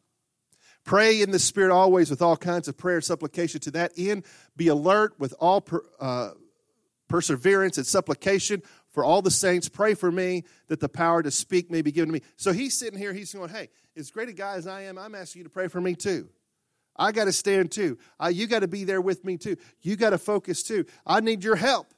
Pray 0.85 1.23
in 1.23 1.31
the 1.31 1.39
Spirit 1.39 1.73
always 1.73 2.11
with 2.11 2.21
all 2.21 2.37
kinds 2.37 2.69
of 2.69 2.77
prayer 2.77 2.97
and 2.97 3.05
supplication. 3.05 3.61
To 3.61 3.71
that 3.73 3.93
end, 3.97 4.25
be 4.57 4.69
alert 4.69 5.15
with 5.19 5.33
all 5.39 5.61
per, 5.61 5.83
uh, 6.01 6.31
perseverance 7.09 7.79
and 7.79 7.87
supplication 7.87 8.63
for 8.89 9.05
all 9.05 9.23
the 9.23 9.31
saints. 9.31 9.69
Pray 9.69 9.95
for 9.95 10.11
me 10.11 10.45
that 10.69 10.81
the 10.81 10.89
power 10.89 11.23
to 11.23 11.31
speak 11.31 11.71
may 11.71 11.83
be 11.83 11.93
given 11.93 12.09
to 12.09 12.13
me. 12.13 12.23
So 12.37 12.53
he's 12.53 12.77
sitting 12.77 12.99
here, 12.99 13.13
he's 13.13 13.33
going, 13.33 13.51
Hey, 13.51 13.69
as 13.97 14.11
great 14.11 14.29
a 14.29 14.33
guy 14.33 14.57
as 14.57 14.67
I 14.67 14.83
am, 14.83 14.99
I'm 14.99 15.15
asking 15.15 15.41
you 15.41 15.45
to 15.45 15.51
pray 15.51 15.69
for 15.69 15.81
me 15.81 15.95
too. 15.95 16.29
I 16.97 17.13
got 17.13 17.25
to 17.25 17.33
stand 17.33 17.73
too. 17.73 17.99
Uh, 18.23 18.29
you 18.29 18.47
got 18.47 18.61
to 18.61 18.69
be 18.69 18.85
there 18.85 19.01
with 19.01 19.25
me 19.25 19.37
too. 19.37 19.57
You 19.81 19.97
got 19.97 20.11
to 20.11 20.19
focus 20.19 20.63
too. 20.63 20.85
I 21.07 21.21
need 21.21 21.43
your 21.43 21.57
help. 21.57 21.93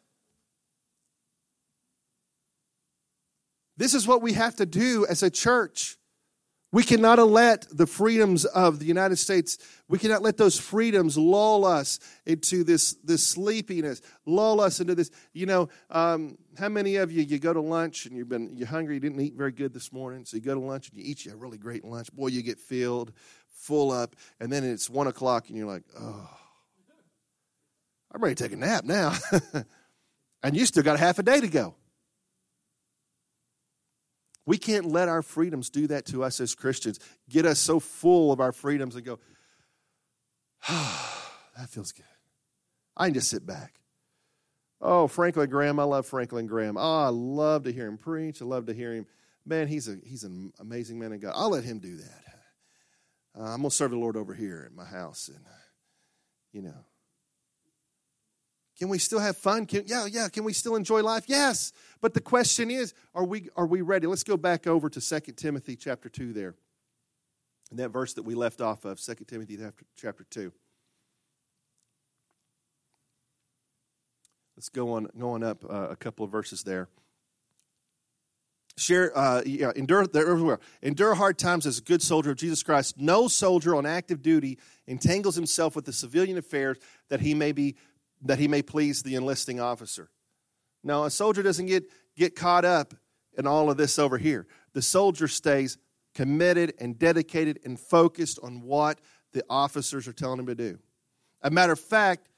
This 3.77 3.95
is 3.95 4.07
what 4.07 4.23
we 4.23 4.35
have 4.35 4.57
to 4.57 4.67
do 4.67 5.05
as 5.09 5.23
a 5.23 5.31
church. 5.31 5.97
We 6.75 6.83
cannot 6.83 7.21
let 7.21 7.69
the 7.71 7.87
freedoms 7.87 8.45
of 8.45 8.81
the 8.81 8.85
United 8.85 9.15
States, 9.15 9.59
we 9.89 9.97
cannot 9.97 10.23
let 10.23 10.37
those 10.37 10.59
freedoms 10.59 11.17
lull 11.17 11.65
us 11.65 12.01
into 12.27 12.65
this, 12.65 12.95
this 13.05 13.25
sleepiness, 13.25 14.03
lull 14.27 14.61
us 14.61 14.81
into 14.81 14.97
this. 14.97 15.13
You 15.33 15.47
know, 15.47 15.69
um, 15.89 16.37
how 16.59 16.69
many 16.69 16.97
of 16.97 17.13
you, 17.13 17.23
you 17.23 17.39
go 17.39 17.53
to 17.53 17.61
lunch 17.61 18.07
and 18.07 18.17
you've 18.17 18.29
been, 18.29 18.57
you're 18.57 18.67
hungry, 18.67 18.95
you 18.95 19.01
didn't 19.01 19.21
eat 19.21 19.35
very 19.35 19.53
good 19.53 19.73
this 19.73 19.93
morning, 19.93 20.25
so 20.25 20.37
you 20.37 20.43
go 20.43 20.55
to 20.55 20.61
lunch 20.61 20.89
and 20.89 20.99
you 20.99 21.05
eat 21.09 21.25
you 21.25 21.33
a 21.33 21.37
really 21.37 21.59
great 21.59 21.85
lunch. 21.85 22.13
Boy, 22.13 22.27
you 22.27 22.43
get 22.43 22.59
filled 22.59 23.13
full 23.55 23.91
up, 23.91 24.15
and 24.41 24.53
then 24.53 24.65
it's 24.65 24.91
one 24.91 25.07
o'clock, 25.07 25.49
and 25.49 25.57
you're 25.57 25.67
like, 25.67 25.85
oh, 25.99 26.31
I'm 28.13 28.23
ready 28.23 28.35
to 28.35 28.43
take 28.43 28.53
a 28.53 28.57
nap 28.57 28.85
now. 28.85 29.15
and 30.43 30.57
you 30.57 30.67
still 30.67 30.83
got 30.83 30.99
half 30.99 31.19
a 31.19 31.23
day 31.23 31.41
to 31.41 31.49
go. 31.49 31.75
We 34.47 34.59
can't 34.59 34.87
let 34.87 35.09
our 35.09 35.23
freedoms 35.23 35.71
do 35.71 35.87
that 35.87 36.05
to 36.07 36.23
us 36.23 36.39
as 36.39 36.55
Christians, 36.55 37.01
get 37.29 37.47
us 37.47 37.59
so 37.59 37.81
full 37.81 38.31
of 38.31 38.41
our 38.41 38.53
freedoms 38.53 38.95
and 38.95 39.05
go, 39.05 39.19
oh, 40.69 41.29
that 41.59 41.71
feels 41.71 41.93
good. 41.93 42.05
I 42.97 43.07
can 43.07 43.15
just 43.15 43.31
sit 43.31 43.47
back. 43.47 43.81
Oh, 44.81 45.07
Franklin 45.07 45.49
Graham, 45.49 45.81
I 45.81 45.85
love 45.85 46.07
Franklin 46.07 46.47
Graham. 46.47 46.77
Oh, 46.77 47.05
I 47.05 47.09
love 47.09 47.65
to 47.65 47.73
hear 47.73 47.87
him 47.87 47.97
preach. 47.97 48.43
I 48.43 48.45
love 48.45 48.67
to 48.67 48.75
hear 48.75 48.93
him. 48.93 49.07
Man, 49.47 49.67
he's 49.67 49.89
a 49.89 49.97
he's 50.05 50.25
an 50.25 50.53
amazing 50.61 50.99
man 50.99 51.13
of 51.13 51.21
God. 51.21 51.33
I'll 51.35 51.51
let 51.51 51.65
him 51.65 51.79
do 51.79 51.97
that. 51.97 52.34
Uh, 53.39 53.43
I'm 53.43 53.59
going 53.59 53.71
to 53.71 53.71
serve 53.71 53.91
the 53.91 53.99
Lord 53.99 54.17
over 54.17 54.33
here 54.33 54.67
in 54.69 54.77
my 54.77 54.85
house. 54.85 55.29
And, 55.29 55.45
you 56.53 56.63
know, 56.63 56.85
can 58.79 58.89
we 58.89 58.99
still 58.99 59.19
have 59.19 59.37
fun? 59.37 59.67
Can, 59.67 59.85
yeah, 59.87 60.07
yeah. 60.07 60.29
Can 60.29 60.45
we 60.45 60.53
still 60.53 60.77
enjoy 60.77 61.03
life? 61.03 61.25
Yes. 61.27 61.73
But 62.01 62.15
the 62.15 62.21
question 62.21 62.71
is, 62.71 62.95
are 63.15 63.25
we, 63.25 63.49
are 63.57 63.67
we 63.67 63.81
ready? 63.81 64.07
Let's 64.07 64.25
go 64.25 64.37
back 64.37 64.67
over 64.67 64.89
to 64.89 65.01
2 65.01 65.33
Timothy 65.33 65.77
chapter 65.77 66.09
2 66.09 66.33
there. 66.33 66.55
And 67.71 67.79
that 67.79 67.91
verse 67.91 68.15
that 68.15 68.23
we 68.23 68.35
left 68.35 68.61
off 68.61 68.85
of, 68.85 69.01
2 69.01 69.15
Timothy 69.27 69.59
chapter 69.97 70.25
2. 70.31 70.53
Let's 74.57 74.69
go 74.69 74.93
on, 74.93 75.09
going 75.19 75.43
up 75.43 75.65
uh, 75.69 75.89
a 75.91 75.97
couple 75.97 76.25
of 76.25 76.31
verses 76.31 76.63
there 76.63 76.89
share 78.77 79.17
uh, 79.17 79.43
yeah, 79.47 79.73
endure 79.77 80.07
everywhere. 80.15 80.59
Endure 80.83 81.15
hard 81.15 81.39
times 81.39 81.67
as 81.67 81.79
a 81.79 81.83
good 81.83 82.03
soldier 82.03 82.31
of 82.31 82.37
jesus 82.37 82.63
christ. 82.63 82.99
No 82.99 83.29
soldier 83.29 83.75
on 83.75 83.87
active 83.87 84.23
duty 84.23 84.59
entangles 84.87 85.37
himself 85.37 85.77
with 85.77 85.85
the 85.85 85.93
civilian 85.93 86.39
affairs 86.39 86.79
that 87.09 87.21
he 87.21 87.35
may 87.35 87.53
be 87.53 87.77
that 88.23 88.39
he 88.39 88.49
may 88.49 88.63
please 88.63 89.03
the 89.03 89.15
enlisting 89.15 89.61
officer. 89.61 90.11
Now 90.83 91.05
a 91.05 91.11
soldier 91.11 91.43
doesn't 91.43 91.67
get 91.67 91.85
get 92.17 92.35
caught 92.35 92.65
up 92.65 92.95
in 93.37 93.47
all 93.47 93.71
of 93.71 93.77
this 93.77 93.99
over 93.99 94.19
here. 94.19 94.47
The 94.73 94.83
soldier 94.83 95.29
stays 95.29 95.79
committed 96.15 96.75
and 96.79 96.99
dedicated 96.99 97.61
and 97.65 97.79
focused 97.79 98.39
on 98.43 98.63
what 98.63 99.01
the 99.33 99.45
officers 99.51 100.07
are 100.07 100.13
telling 100.13 100.39
him 100.39 100.47
to 100.47 100.55
do. 100.55 100.79
A 101.43 101.51
matter 101.51 101.73
of 101.73 101.81
fact 101.81 102.29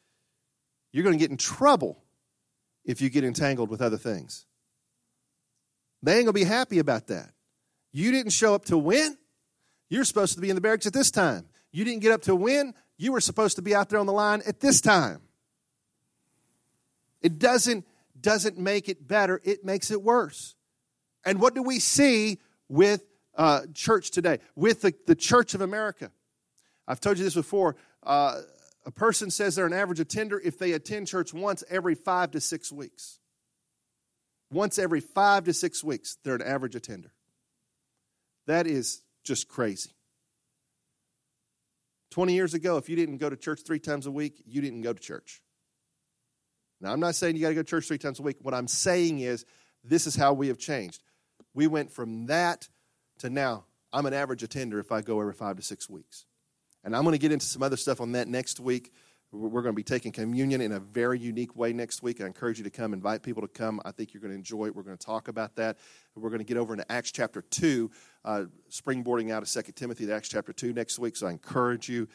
you're 0.93 1.05
going 1.05 1.19
to 1.19 1.23
get 1.23 1.31
in 1.31 1.37
trouble 1.37 2.03
if 2.85 3.01
you 3.01 3.11
get 3.11 3.25
entangled 3.25 3.69
with 3.69 3.83
other 3.83 3.99
things. 3.99 4.46
They 6.07 6.19
ain't 6.19 6.27
going 6.27 6.27
to 6.27 6.33
be 6.35 6.45
happy 6.45 6.79
about 6.79 7.09
that. 7.09 7.33
You 7.91 8.13
didn't 8.13 8.31
show 8.31 8.55
up 8.55 8.67
to 8.67 8.79
win. 8.79 9.19
You're 9.89 10.05
supposed 10.05 10.37
to 10.37 10.41
be 10.41 10.51
in 10.51 10.55
the 10.55 10.61
barracks 10.61 10.87
at 10.87 10.93
this 10.93 11.11
time. 11.11 11.47
You 11.73 11.85
didn't 11.85 12.01
get 12.01 12.13
up 12.13 12.23
to 12.23 12.37
win. 12.37 12.75
You 12.97 13.11
were 13.11 13.21
supposed 13.21 13.57
to 13.57 13.63
be 13.63 13.75
out 13.75 13.89
there 13.89 13.99
on 13.99 14.07
the 14.07 14.13
line 14.13 14.41
at 14.47 14.61
this 14.61 14.81
time. 14.81 15.21
It 17.23 17.41
doesn't, 17.41 17.85
doesn't 18.21 18.57
make 18.57 18.89
it 18.89 19.09
better, 19.09 19.41
it 19.43 19.65
makes 19.65 19.91
it 19.91 20.01
worse. 20.01 20.55
And 21.25 21.41
what 21.41 21.57
do 21.57 21.63
we 21.65 21.81
see 21.81 22.39
with 22.69 23.03
uh, 23.35 23.63
church 23.75 24.13
today, 24.13 24.39
with 24.55 24.83
the, 24.83 24.95
the 25.09 25.17
Church 25.17 25.55
of 25.55 25.61
America? 25.61 26.13
I've 26.87 27.01
told 27.01 27.19
you 27.19 27.25
this 27.25 27.35
before. 27.35 27.75
Uh, 28.05 28.43
a 28.85 28.93
person 28.93 29.29
says 29.33 29.57
they're 29.57 29.67
an 29.67 29.73
average 29.73 29.99
attender 29.99 30.39
if 30.39 30.57
they 30.57 30.71
attend 30.71 31.09
church 31.09 31.35
once 31.35 31.65
every 31.69 31.97
five 31.97 32.31
to 32.31 32.41
six 32.41 32.71
weeks. 32.71 33.19
Once 34.51 34.79
every 34.79 35.01
five 35.01 35.45
to 35.45 35.53
six 35.53 35.83
weeks, 35.83 36.19
they're 36.23 36.37
an 36.37 36.43
average 36.43 36.75
attender. 36.75 37.13
That 38.47 38.67
is 38.67 39.03
just 39.25 39.49
crazy. 39.49 39.91
20 42.11 42.33
years 42.33 42.55
ago, 42.55 42.77
if 42.77 42.89
you 42.89 42.97
didn't 42.97 43.19
go 43.19 43.29
to 43.29 43.37
church 43.37 43.61
three 43.67 43.81
times 43.81 44.07
a 44.07 44.11
week, 44.11 44.41
you 44.47 44.61
didn't 44.63 44.83
go 44.83 44.93
to 44.93 45.01
church. 45.01 45.43
Now, 46.81 46.93
I'm 46.93 47.01
not 47.01 47.15
saying 47.15 47.37
you 47.37 47.43
got 47.43 47.49
to 47.49 47.55
go 47.55 47.63
to 47.63 47.69
church 47.69 47.89
three 47.89 47.99
times 47.99 48.21
a 48.21 48.23
week. 48.23 48.37
What 48.41 48.55
I'm 48.55 48.69
saying 48.69 49.19
is 49.21 49.45
this 49.83 50.07
is 50.07 50.15
how 50.15 50.33
we 50.33 50.49
have 50.49 50.59
changed. 50.59 51.03
We 51.55 51.67
went 51.67 51.91
from 51.91 52.27
that 52.27 52.69
to 53.19 53.31
now, 53.31 53.65
I'm 53.93 54.07
an 54.07 54.15
average 54.15 54.43
attender 54.43 54.79
if 54.79 54.93
I 54.93 55.01
go 55.01 55.21
every 55.21 55.33
five 55.33 55.57
to 55.57 55.63
six 55.63 55.89
weeks. 55.89 56.27
And 56.85 56.95
I'm 56.95 57.03
going 57.03 57.15
to 57.15 57.19
get 57.19 57.33
into 57.33 57.47
some 57.47 57.63
other 57.63 57.77
stuff 57.77 58.01
on 58.01 58.13
that 58.13 58.29
next 58.29 58.61
week. 58.61 58.93
We're 59.37 59.63
going 59.63 59.75
to 59.75 59.77
be 59.77 59.83
taking 59.83 60.13
communion 60.13 60.63
in 60.63 60.73
a 60.73 60.81
very 60.81 61.19
unique 61.19 61.55
way 61.55 61.73
next 61.73 62.03
week. 62.03 62.23
I 62.23 62.27
encourage 62.27 62.57
you 62.57 62.65
to 62.65 62.71
come, 62.71 62.95
invite 62.95 63.23
people 63.23 63.43
to 63.43 63.49
come. 63.49 63.81
I 63.85 63.91
think 63.91 64.15
you're 64.15 64.23
going 64.23 64.31
to 64.31 64.37
enjoy 64.37 64.67
it. 64.67 64.75
We're 64.75 64.83
going 64.83 64.97
to 64.97 65.05
talk 65.05 65.29
about 65.29 65.57
that. 65.57 65.77
We're 66.15 66.31
going 66.31 66.39
to 66.39 66.45
get 66.45 66.57
over 66.57 66.73
into 66.73 66.91
Acts 66.91 67.13
chapter 67.13 67.43
2, 67.43 67.91
uh, 68.25 68.45
springboarding 68.71 69.31
out 69.31 69.43
of 69.43 69.51
2 69.51 69.73
Timothy 69.73 70.07
to 70.07 70.15
Acts 70.15 70.31
chapter 70.31 70.53
2 70.55 70.73
next 70.73 70.99
week. 70.99 71.17
So 71.17 71.27
I 71.27 71.33
encourage 71.33 71.89
you 71.89 72.09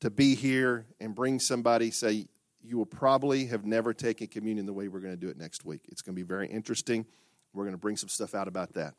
to 0.00 0.10
be 0.10 0.34
here 0.34 0.86
and 1.00 1.14
bring 1.14 1.38
somebody. 1.38 1.90
Say, 1.90 2.26
you 2.62 2.76
will 2.76 2.86
probably 2.86 3.46
have 3.46 3.64
never 3.64 3.94
taken 3.94 4.26
communion 4.26 4.66
the 4.66 4.74
way 4.74 4.88
we're 4.88 5.00
going 5.00 5.14
to 5.14 5.20
do 5.20 5.30
it 5.30 5.38
next 5.38 5.64
week. 5.64 5.82
It's 5.88 6.02
going 6.02 6.14
to 6.14 6.22
be 6.22 6.26
very 6.26 6.48
interesting. 6.48 7.06
We're 7.54 7.64
going 7.64 7.74
to 7.74 7.80
bring 7.80 7.96
some 7.96 8.10
stuff 8.10 8.34
out 8.34 8.46
about 8.46 8.74
that. 8.74 8.94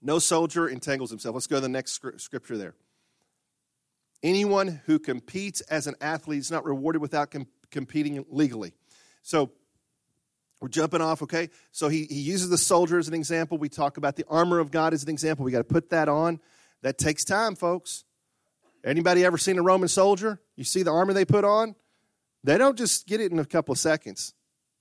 No 0.00 0.18
soldier 0.18 0.68
entangles 0.68 1.10
himself. 1.10 1.34
Let's 1.34 1.46
go 1.48 1.56
to 1.56 1.60
the 1.60 1.68
next 1.68 2.00
scripture 2.18 2.56
there. 2.56 2.74
Anyone 4.22 4.80
who 4.86 4.98
competes 4.98 5.60
as 5.62 5.86
an 5.86 5.94
athlete 6.00 6.40
is 6.40 6.50
not 6.50 6.64
rewarded 6.64 7.00
without 7.00 7.30
com- 7.30 7.46
competing 7.70 8.24
legally. 8.28 8.72
So 9.22 9.50
we're 10.60 10.68
jumping 10.68 11.00
off, 11.00 11.22
okay? 11.22 11.48
So 11.72 11.88
he, 11.88 12.04
he 12.04 12.20
uses 12.20 12.50
the 12.50 12.58
soldier 12.58 12.98
as 12.98 13.08
an 13.08 13.14
example. 13.14 13.56
We 13.56 13.70
talk 13.70 13.96
about 13.96 14.16
the 14.16 14.24
armor 14.28 14.58
of 14.58 14.70
God 14.70 14.92
as 14.92 15.02
an 15.02 15.08
example. 15.08 15.44
We 15.44 15.52
got 15.52 15.58
to 15.58 15.64
put 15.64 15.90
that 15.90 16.08
on. 16.08 16.38
That 16.82 16.98
takes 16.98 17.24
time, 17.24 17.54
folks. 17.54 18.04
Anybody 18.84 19.24
ever 19.24 19.38
seen 19.38 19.58
a 19.58 19.62
Roman 19.62 19.88
soldier? 19.88 20.40
You 20.56 20.64
see 20.64 20.82
the 20.82 20.90
armor 20.90 21.12
they 21.12 21.24
put 21.24 21.44
on? 21.44 21.74
They 22.44 22.58
don't 22.58 22.76
just 22.76 23.06
get 23.06 23.20
it 23.20 23.32
in 23.32 23.38
a 23.38 23.44
couple 23.44 23.72
of 23.72 23.78
seconds, 23.78 24.34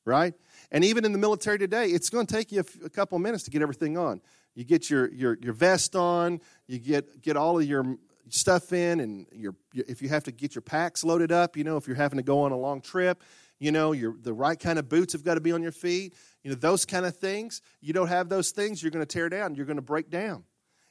right? 0.05 0.33
And 0.71 0.85
even 0.85 1.03
in 1.03 1.11
the 1.11 1.17
military 1.17 1.57
today, 1.57 1.87
it's 1.87 2.09
going 2.09 2.25
to 2.25 2.33
take 2.33 2.51
you 2.51 2.63
a, 2.85 2.89
couple 2.89 3.17
of 3.17 3.21
minutes 3.21 3.43
to 3.43 3.51
get 3.51 3.61
everything 3.61 3.97
on. 3.97 4.21
You 4.55 4.63
get 4.63 4.89
your, 4.89 5.11
your, 5.11 5.37
your 5.41 5.53
vest 5.53 5.95
on, 5.95 6.41
you 6.67 6.79
get, 6.79 7.21
get 7.21 7.35
all 7.35 7.59
of 7.59 7.65
your 7.65 7.97
stuff 8.29 8.73
in, 8.73 8.99
and 8.99 9.27
your, 9.31 9.55
if 9.73 10.01
you 10.01 10.09
have 10.09 10.23
to 10.25 10.31
get 10.31 10.55
your 10.55 10.61
packs 10.61 11.03
loaded 11.03 11.31
up, 11.31 11.57
you 11.57 11.63
know, 11.63 11.77
if 11.77 11.87
you're 11.87 11.95
having 11.95 12.17
to 12.17 12.23
go 12.23 12.41
on 12.41 12.51
a 12.51 12.57
long 12.57 12.81
trip, 12.81 13.23
you 13.59 13.71
know, 13.71 13.91
your, 13.91 14.15
the 14.21 14.33
right 14.33 14.59
kind 14.59 14.79
of 14.79 14.87
boots 14.87 15.13
have 15.13 15.23
got 15.23 15.35
to 15.35 15.41
be 15.41 15.51
on 15.51 15.61
your 15.61 15.71
feet, 15.71 16.13
you 16.43 16.49
know, 16.49 16.55
those 16.55 16.85
kind 16.85 17.05
of 17.05 17.17
things. 17.17 17.61
You 17.81 17.93
don't 17.93 18.07
have 18.07 18.29
those 18.29 18.51
things, 18.51 18.81
you're 18.81 18.91
going 18.91 19.05
to 19.05 19.11
tear 19.11 19.29
down, 19.29 19.55
you're 19.55 19.65
going 19.65 19.77
to 19.77 19.81
break 19.81 20.09
down, 20.09 20.43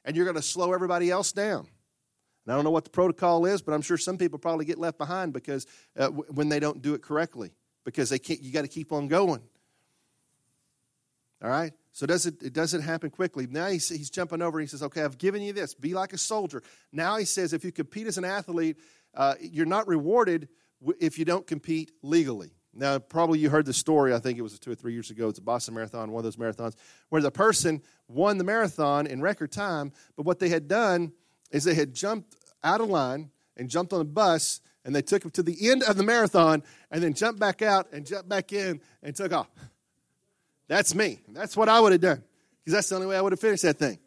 and 0.05 0.17
you're 0.17 0.27
going 0.27 0.37
to 0.37 0.43
slow 0.43 0.73
everybody 0.73 1.11
else 1.11 1.33
down. 1.33 1.67
And 2.45 2.53
I 2.53 2.57
don't 2.57 2.65
know 2.65 2.71
what 2.71 2.85
the 2.85 2.91
protocol 2.91 3.47
is, 3.47 3.63
but 3.63 3.73
I'm 3.73 3.83
sure 3.83 3.99
some 3.99 4.19
people 4.19 4.39
probably 4.39 4.65
get 4.65 4.79
left 4.79 4.99
behind 4.99 5.33
because 5.33 5.67
uh, 5.97 6.05
w- 6.05 6.25
when 6.33 6.49
they 6.49 6.61
don't 6.61 6.81
do 6.81 6.95
it 6.95 7.03
correctly, 7.03 7.53
because 7.85 8.11
they 8.11 8.19
can't, 8.19 8.43
you 8.43 8.53
got 8.53 8.63
to 8.63 8.69
keep 8.69 8.93
on 8.93 9.09
going. 9.09 9.43
All 11.43 11.51
right? 11.51 11.73
So 11.99 12.07
does 12.07 12.27
it, 12.27 12.41
it 12.45 12.53
doesn't 12.53 12.83
happen 12.83 13.11
quickly. 13.11 13.49
Now 13.51 13.67
he's, 13.67 13.89
he's 13.89 14.09
jumping 14.09 14.41
over. 14.41 14.61
He 14.61 14.69
says, 14.69 14.85
okay, 14.85 15.03
I've 15.03 15.19
given 15.19 15.43
you 15.43 15.53
this. 15.53 15.75
Be 15.75 15.95
like 15.95 16.13
a 16.13 16.17
soldier. 16.17 16.63
Now 16.93 17.17
he 17.17 17.25
says, 17.25 17.53
if 17.53 17.65
you 17.65 17.73
compete 17.73 18.07
as 18.07 18.17
an 18.17 18.25
athlete, 18.25 18.77
uh, 19.17 19.35
you're 19.41 19.67
not 19.67 19.89
rewarded 19.89 20.49
if 21.01 21.19
you 21.19 21.25
don't 21.25 21.45
compete 21.45 21.91
legally. 22.05 22.53
Now, 22.73 23.01
probably 23.01 23.41
you 23.41 23.51
heard 23.51 23.67
the 23.67 23.73
story, 23.73 24.15
I 24.15 24.21
think 24.21 24.39
it 24.39 24.43
was 24.43 24.57
two 24.61 24.71
or 24.71 24.77
three 24.77 24.93
years 24.93 25.11
ago. 25.11 25.29
It's 25.29 25.41
a 25.41 25.43
Boston 25.43 25.75
Marathon, 25.75 26.13
one 26.13 26.21
of 26.21 26.25
those 26.25 26.37
marathons, 26.37 26.77
where 27.09 27.21
the 27.21 27.33
person 27.33 27.83
won 28.07 28.39
the 28.39 28.45
marathon 28.45 29.09
in 29.09 29.21
record 29.21 29.51
time, 29.51 29.91
but 30.17 30.25
what 30.25 30.39
they 30.39 30.51
had 30.51 30.69
done 30.69 31.11
is 31.51 31.65
they 31.65 31.75
had 31.75 31.95
jumped 31.95 32.37
out 32.63 32.81
of 32.81 32.89
line 32.89 33.33
and 33.57 33.69
jumped 33.69 33.93
on 33.93 34.01
a 34.01 34.05
bus, 34.05 34.61
and 34.85 34.95
they 34.95 35.03
took 35.03 35.25
him 35.25 35.33
to 35.33 35.43
the 35.43 35.69
end 35.69 35.83
of 35.83 35.97
the 35.97 36.05
marathon, 36.05 36.63
and 36.93 37.03
then 37.03 37.13
jumped 37.13 37.41
back 37.41 37.61
out 37.61 37.89
and 37.93 38.07
jumped 38.07 38.29
back 38.29 38.53
in 38.53 38.81
and 39.03 39.17
took 39.17 39.33
off. 39.33 39.49
That's 40.69 40.95
me. 40.95 41.21
That's 41.29 41.57
what 41.57 41.69
I 41.69 41.81
would 41.81 41.93
have 41.93 42.01
done 42.01 42.23
because 42.61 42.75
that's 42.75 42.89
the 42.91 42.95
only 42.97 43.07
way 43.07 43.17
I 43.17 43.21
would 43.21 43.33
have 43.33 43.41
finished 43.41 43.63
that 43.63 43.79
thing. 43.79 43.99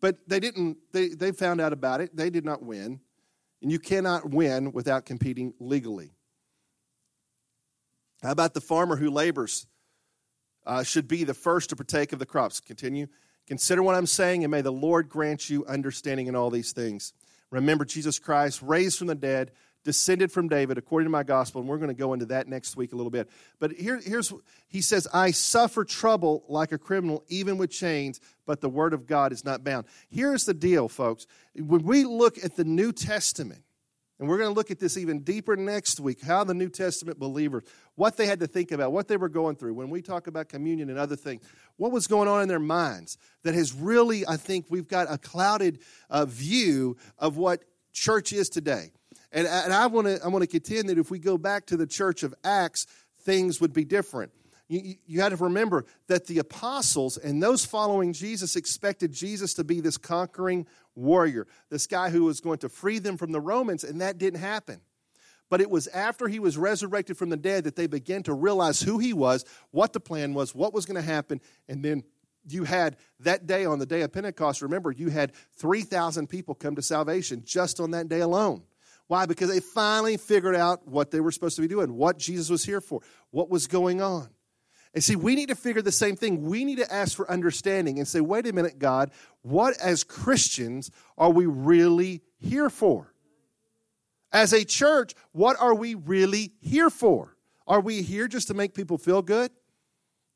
But 0.00 0.16
they 0.26 0.40
didn't, 0.40 0.78
they, 0.92 1.08
they 1.08 1.32
found 1.32 1.60
out 1.60 1.72
about 1.72 2.00
it. 2.00 2.16
They 2.16 2.30
did 2.30 2.44
not 2.44 2.62
win. 2.62 3.00
And 3.62 3.70
you 3.70 3.78
cannot 3.78 4.30
win 4.30 4.72
without 4.72 5.04
competing 5.04 5.52
legally. 5.60 6.14
How 8.22 8.30
about 8.30 8.54
the 8.54 8.60
farmer 8.60 8.96
who 8.96 9.10
labors 9.10 9.66
uh, 10.64 10.82
should 10.82 11.08
be 11.08 11.24
the 11.24 11.34
first 11.34 11.70
to 11.70 11.76
partake 11.76 12.12
of 12.12 12.18
the 12.18 12.26
crops? 12.26 12.60
Continue. 12.60 13.08
Consider 13.46 13.82
what 13.82 13.96
I'm 13.96 14.06
saying, 14.06 14.44
and 14.44 14.50
may 14.50 14.62
the 14.62 14.72
Lord 14.72 15.08
grant 15.08 15.50
you 15.50 15.66
understanding 15.66 16.26
in 16.26 16.36
all 16.36 16.50
these 16.50 16.72
things. 16.72 17.12
Remember 17.50 17.84
Jesus 17.84 18.18
Christ, 18.18 18.62
raised 18.62 18.98
from 18.98 19.08
the 19.08 19.14
dead, 19.14 19.50
descended 19.84 20.30
from 20.30 20.48
David 20.48 20.78
according 20.78 21.06
to 21.06 21.10
my 21.10 21.22
gospel, 21.22 21.60
and 21.60 21.68
we're 21.68 21.78
going 21.78 21.88
to 21.88 21.94
go 21.94 22.12
into 22.12 22.26
that 22.26 22.48
next 22.48 22.76
week 22.76 22.92
a 22.92 22.96
little 22.96 23.10
bit. 23.10 23.28
But 23.58 23.72
here, 23.72 23.98
here's 23.98 24.32
he 24.68 24.80
says, 24.80 25.08
I 25.12 25.30
suffer 25.30 25.84
trouble 25.84 26.44
like 26.48 26.72
a 26.72 26.78
criminal, 26.78 27.24
even 27.28 27.58
with 27.58 27.70
chains, 27.70 28.20
but 28.46 28.60
the 28.60 28.68
word 28.68 28.92
of 28.92 29.06
God 29.06 29.32
is 29.32 29.44
not 29.44 29.64
bound. 29.64 29.86
Here's 30.10 30.44
the 30.44 30.54
deal, 30.54 30.88
folks. 30.88 31.26
When 31.54 31.82
we 31.82 32.04
look 32.04 32.42
at 32.42 32.56
the 32.56 32.64
New 32.64 32.92
Testament, 32.92 33.62
and 34.18 34.28
we're 34.28 34.36
going 34.36 34.50
to 34.50 34.54
look 34.54 34.70
at 34.70 34.78
this 34.78 34.98
even 34.98 35.20
deeper 35.20 35.56
next 35.56 35.98
week 35.98 36.20
how 36.20 36.44
the 36.44 36.52
New 36.52 36.68
Testament 36.68 37.18
believers, 37.18 37.64
what 37.94 38.18
they 38.18 38.26
had 38.26 38.40
to 38.40 38.46
think 38.46 38.70
about, 38.70 38.92
what 38.92 39.08
they 39.08 39.16
were 39.16 39.30
going 39.30 39.56
through. 39.56 39.72
When 39.72 39.88
we 39.88 40.02
talk 40.02 40.26
about 40.26 40.50
communion 40.50 40.90
and 40.90 40.98
other 40.98 41.16
things, 41.16 41.42
what 41.78 41.90
was 41.90 42.06
going 42.06 42.28
on 42.28 42.42
in 42.42 42.48
their 42.48 42.58
minds 42.58 43.16
that 43.44 43.54
has 43.54 43.72
really, 43.72 44.26
I 44.26 44.36
think, 44.36 44.66
we've 44.68 44.86
got 44.86 45.10
a 45.10 45.16
clouded 45.16 45.78
uh, 46.10 46.26
view 46.26 46.98
of 47.18 47.38
what 47.38 47.64
church 47.94 48.34
is 48.34 48.50
today. 48.50 48.92
And, 49.32 49.46
and 49.46 49.72
I 49.72 49.86
want 49.86 50.06
to 50.06 50.20
I 50.24 50.28
want 50.28 50.42
to 50.42 50.48
contend 50.48 50.88
that 50.88 50.98
if 50.98 51.10
we 51.10 51.18
go 51.18 51.38
back 51.38 51.66
to 51.66 51.76
the 51.76 51.86
church 51.86 52.22
of 52.22 52.34
Acts, 52.42 52.86
things 53.22 53.60
would 53.60 53.72
be 53.72 53.84
different. 53.84 54.32
You, 54.68 54.94
you 55.04 55.28
to 55.28 55.36
remember 55.36 55.84
that 56.06 56.26
the 56.26 56.38
apostles 56.38 57.16
and 57.16 57.42
those 57.42 57.64
following 57.64 58.12
Jesus 58.12 58.54
expected 58.54 59.12
Jesus 59.12 59.54
to 59.54 59.64
be 59.64 59.80
this 59.80 59.96
conquering 59.96 60.66
warrior, 60.94 61.48
this 61.70 61.88
guy 61.88 62.10
who 62.10 62.24
was 62.24 62.40
going 62.40 62.58
to 62.58 62.68
free 62.68 63.00
them 63.00 63.16
from 63.16 63.32
the 63.32 63.40
Romans, 63.40 63.82
and 63.82 64.00
that 64.00 64.18
didn't 64.18 64.40
happen. 64.40 64.80
But 65.48 65.60
it 65.60 65.68
was 65.68 65.88
after 65.88 66.28
he 66.28 66.38
was 66.38 66.56
resurrected 66.56 67.18
from 67.18 67.30
the 67.30 67.36
dead 67.36 67.64
that 67.64 67.74
they 67.74 67.88
began 67.88 68.22
to 68.22 68.32
realize 68.32 68.80
who 68.80 68.98
he 68.98 69.12
was, 69.12 69.44
what 69.72 69.92
the 69.92 69.98
plan 69.98 70.34
was, 70.34 70.54
what 70.54 70.72
was 70.72 70.86
going 70.86 70.94
to 70.94 71.02
happen, 71.02 71.40
and 71.68 71.84
then 71.84 72.04
you 72.48 72.62
had 72.62 72.96
that 73.18 73.46
day 73.48 73.64
on 73.64 73.80
the 73.80 73.86
day 73.86 74.02
of 74.02 74.12
Pentecost, 74.12 74.62
remember, 74.62 74.92
you 74.92 75.08
had 75.08 75.32
3,000 75.56 76.28
people 76.28 76.54
come 76.54 76.76
to 76.76 76.82
salvation 76.82 77.42
just 77.44 77.80
on 77.80 77.90
that 77.90 78.08
day 78.08 78.20
alone. 78.20 78.62
Why? 79.10 79.26
Because 79.26 79.50
they 79.50 79.58
finally 79.58 80.16
figured 80.16 80.54
out 80.54 80.86
what 80.86 81.10
they 81.10 81.18
were 81.18 81.32
supposed 81.32 81.56
to 81.56 81.62
be 81.62 81.66
doing, 81.66 81.96
what 81.96 82.16
Jesus 82.16 82.48
was 82.48 82.64
here 82.64 82.80
for, 82.80 83.00
what 83.32 83.50
was 83.50 83.66
going 83.66 84.00
on. 84.00 84.28
And 84.94 85.02
see, 85.02 85.16
we 85.16 85.34
need 85.34 85.48
to 85.48 85.56
figure 85.56 85.82
the 85.82 85.90
same 85.90 86.14
thing. 86.14 86.44
We 86.44 86.64
need 86.64 86.78
to 86.78 86.94
ask 86.94 87.16
for 87.16 87.28
understanding 87.28 87.98
and 87.98 88.06
say, 88.06 88.20
wait 88.20 88.46
a 88.46 88.52
minute, 88.52 88.78
God, 88.78 89.10
what 89.42 89.76
as 89.80 90.04
Christians 90.04 90.92
are 91.18 91.30
we 91.30 91.46
really 91.46 92.22
here 92.38 92.70
for? 92.70 93.12
As 94.30 94.52
a 94.52 94.64
church, 94.64 95.14
what 95.32 95.60
are 95.60 95.74
we 95.74 95.96
really 95.96 96.52
here 96.60 96.88
for? 96.88 97.36
Are 97.66 97.80
we 97.80 98.02
here 98.02 98.28
just 98.28 98.46
to 98.46 98.54
make 98.54 98.74
people 98.74 98.96
feel 98.96 99.22
good? 99.22 99.50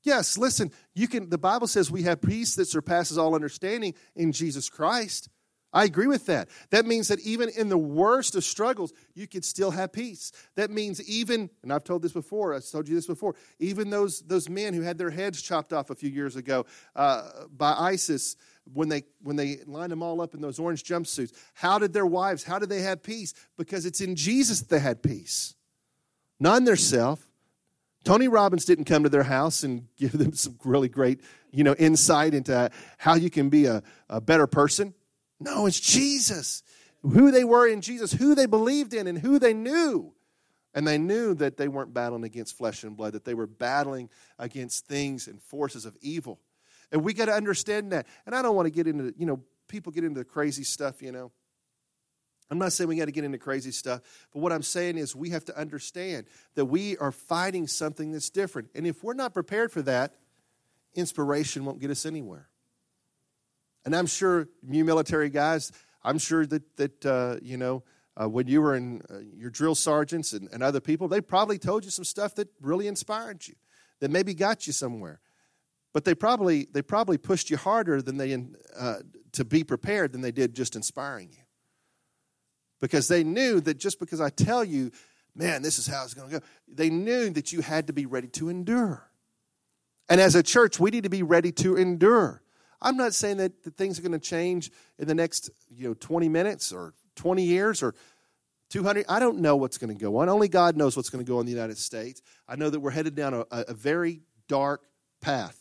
Yes, 0.02 0.36
listen, 0.36 0.72
you 0.94 1.06
can 1.06 1.30
the 1.30 1.38
Bible 1.38 1.68
says 1.68 1.92
we 1.92 2.02
have 2.02 2.20
peace 2.20 2.56
that 2.56 2.66
surpasses 2.66 3.18
all 3.18 3.36
understanding 3.36 3.94
in 4.16 4.32
Jesus 4.32 4.68
Christ. 4.68 5.28
I 5.74 5.84
agree 5.84 6.06
with 6.06 6.26
that. 6.26 6.48
That 6.70 6.86
means 6.86 7.08
that 7.08 7.18
even 7.20 7.48
in 7.48 7.68
the 7.68 7.76
worst 7.76 8.36
of 8.36 8.44
struggles, 8.44 8.92
you 9.14 9.26
can 9.26 9.42
still 9.42 9.72
have 9.72 9.92
peace. 9.92 10.30
That 10.54 10.70
means 10.70 11.02
even, 11.08 11.50
and 11.64 11.72
I've 11.72 11.82
told 11.82 12.02
this 12.02 12.12
before, 12.12 12.54
I've 12.54 12.70
told 12.70 12.88
you 12.88 12.94
this 12.94 13.08
before, 13.08 13.34
even 13.58 13.90
those, 13.90 14.20
those 14.20 14.48
men 14.48 14.72
who 14.72 14.82
had 14.82 14.98
their 14.98 15.10
heads 15.10 15.42
chopped 15.42 15.72
off 15.72 15.90
a 15.90 15.96
few 15.96 16.08
years 16.08 16.36
ago 16.36 16.64
uh, 16.94 17.28
by 17.54 17.72
ISIS, 17.72 18.36
when 18.72 18.88
they, 18.88 19.02
when 19.20 19.36
they 19.36 19.58
lined 19.66 19.92
them 19.92 20.02
all 20.02 20.20
up 20.20 20.32
in 20.32 20.40
those 20.40 20.60
orange 20.60 20.84
jumpsuits, 20.84 21.32
how 21.54 21.78
did 21.78 21.92
their 21.92 22.06
wives, 22.06 22.44
how 22.44 22.58
did 22.58 22.68
they 22.68 22.80
have 22.80 23.02
peace? 23.02 23.34
Because 23.58 23.84
it's 23.84 24.00
in 24.00 24.14
Jesus 24.14 24.60
that 24.60 24.68
they 24.68 24.78
had 24.78 25.02
peace, 25.02 25.54
not 26.38 26.58
in 26.58 26.64
their 26.64 26.76
self. 26.76 27.26
Tony 28.04 28.28
Robbins 28.28 28.64
didn't 28.64 28.84
come 28.84 29.02
to 29.02 29.08
their 29.08 29.24
house 29.24 29.64
and 29.64 29.88
give 29.96 30.12
them 30.12 30.34
some 30.34 30.56
really 30.64 30.88
great, 30.88 31.20
you 31.50 31.64
know, 31.64 31.74
insight 31.74 32.32
into 32.32 32.70
how 32.96 33.14
you 33.14 33.28
can 33.28 33.48
be 33.48 33.66
a, 33.66 33.82
a 34.08 34.20
better 34.20 34.46
person. 34.46 34.94
No, 35.40 35.66
it's 35.66 35.80
Jesus. 35.80 36.62
Who 37.02 37.30
they 37.30 37.44
were 37.44 37.68
in 37.68 37.80
Jesus, 37.80 38.12
who 38.12 38.34
they 38.34 38.46
believed 38.46 38.94
in, 38.94 39.06
and 39.06 39.18
who 39.18 39.38
they 39.38 39.52
knew. 39.52 40.12
And 40.74 40.86
they 40.86 40.98
knew 40.98 41.34
that 41.34 41.56
they 41.56 41.68
weren't 41.68 41.94
battling 41.94 42.24
against 42.24 42.56
flesh 42.56 42.82
and 42.82 42.96
blood, 42.96 43.12
that 43.12 43.24
they 43.24 43.34
were 43.34 43.46
battling 43.46 44.10
against 44.38 44.86
things 44.86 45.28
and 45.28 45.40
forces 45.40 45.84
of 45.84 45.96
evil. 46.00 46.40
And 46.90 47.04
we 47.04 47.14
got 47.14 47.26
to 47.26 47.32
understand 47.32 47.92
that. 47.92 48.06
And 48.26 48.34
I 48.34 48.42
don't 48.42 48.56
want 48.56 48.66
to 48.66 48.70
get 48.70 48.86
into, 48.86 49.14
you 49.16 49.26
know, 49.26 49.40
people 49.68 49.92
get 49.92 50.04
into 50.04 50.18
the 50.18 50.24
crazy 50.24 50.64
stuff, 50.64 51.02
you 51.02 51.12
know. 51.12 51.30
I'm 52.50 52.58
not 52.58 52.72
saying 52.72 52.88
we 52.88 52.96
got 52.96 53.06
to 53.06 53.12
get 53.12 53.24
into 53.24 53.38
crazy 53.38 53.70
stuff, 53.70 54.00
but 54.32 54.40
what 54.40 54.52
I'm 54.52 54.62
saying 54.62 54.98
is 54.98 55.16
we 55.16 55.30
have 55.30 55.44
to 55.46 55.58
understand 55.58 56.26
that 56.56 56.66
we 56.66 56.96
are 56.98 57.12
fighting 57.12 57.66
something 57.66 58.12
that's 58.12 58.30
different. 58.30 58.68
And 58.74 58.86
if 58.86 59.02
we're 59.02 59.14
not 59.14 59.32
prepared 59.32 59.72
for 59.72 59.82
that, 59.82 60.14
inspiration 60.94 61.64
won't 61.64 61.80
get 61.80 61.90
us 61.90 62.04
anywhere. 62.04 62.48
And 63.84 63.94
I'm 63.94 64.06
sure 64.06 64.48
you 64.68 64.84
military 64.84 65.30
guys, 65.30 65.72
I'm 66.02 66.18
sure 66.18 66.46
that, 66.46 66.76
that 66.76 67.06
uh, 67.06 67.36
you 67.42 67.56
know, 67.56 67.82
uh, 68.20 68.28
when 68.28 68.46
you 68.46 68.62
were 68.62 68.76
in 68.76 69.02
uh, 69.10 69.18
your 69.18 69.50
drill 69.50 69.74
sergeants 69.74 70.32
and, 70.32 70.48
and 70.52 70.62
other 70.62 70.80
people, 70.80 71.08
they 71.08 71.20
probably 71.20 71.58
told 71.58 71.84
you 71.84 71.90
some 71.90 72.04
stuff 72.04 72.34
that 72.36 72.48
really 72.60 72.86
inspired 72.86 73.46
you, 73.46 73.54
that 74.00 74.10
maybe 74.10 74.34
got 74.34 74.66
you 74.66 74.72
somewhere. 74.72 75.20
But 75.92 76.04
they 76.04 76.14
probably, 76.14 76.66
they 76.72 76.82
probably 76.82 77.18
pushed 77.18 77.50
you 77.50 77.56
harder 77.56 78.00
than 78.02 78.16
they, 78.16 78.36
uh, 78.78 78.96
to 79.32 79.44
be 79.44 79.64
prepared 79.64 80.12
than 80.12 80.20
they 80.20 80.32
did 80.32 80.54
just 80.54 80.76
inspiring 80.76 81.30
you 81.32 81.44
because 82.84 83.08
they 83.08 83.24
knew 83.24 83.62
that 83.62 83.78
just 83.78 83.98
because 83.98 84.20
I 84.20 84.28
tell 84.28 84.62
you, 84.62 84.90
man, 85.34 85.62
this 85.62 85.78
is 85.78 85.86
how 85.86 86.04
it's 86.04 86.12
going 86.12 86.28
to 86.28 86.40
go, 86.40 86.46
they 86.68 86.90
knew 86.90 87.30
that 87.30 87.50
you 87.50 87.62
had 87.62 87.86
to 87.86 87.94
be 87.94 88.04
ready 88.04 88.28
to 88.28 88.50
endure. 88.50 89.08
And 90.10 90.20
as 90.20 90.34
a 90.34 90.42
church, 90.42 90.78
we 90.78 90.90
need 90.90 91.04
to 91.04 91.08
be 91.08 91.22
ready 91.22 91.50
to 91.52 91.76
endure. 91.76 92.42
I'm 92.84 92.96
not 92.96 93.14
saying 93.14 93.38
that, 93.38 93.64
that 93.64 93.76
things 93.76 93.98
are 93.98 94.02
going 94.02 94.12
to 94.12 94.18
change 94.18 94.70
in 94.98 95.08
the 95.08 95.14
next 95.14 95.50
you 95.74 95.88
know 95.88 95.94
20 95.94 96.28
minutes 96.28 96.72
or 96.72 96.94
20 97.16 97.42
years 97.42 97.82
or 97.82 97.94
200. 98.70 99.06
I 99.08 99.18
don't 99.18 99.38
know 99.38 99.56
what's 99.56 99.78
going 99.78 99.96
to 99.96 100.00
go 100.00 100.18
on. 100.18 100.28
Only 100.28 100.48
God 100.48 100.76
knows 100.76 100.96
what's 100.96 101.10
going 101.10 101.24
to 101.24 101.28
go 101.28 101.36
on 101.36 101.40
in 101.40 101.46
the 101.46 101.52
United 101.52 101.78
States. 101.78 102.22
I 102.46 102.56
know 102.56 102.70
that 102.70 102.78
we're 102.78 102.90
headed 102.90 103.14
down 103.14 103.34
a, 103.34 103.44
a 103.50 103.74
very 103.74 104.20
dark 104.46 104.82
path 105.20 105.58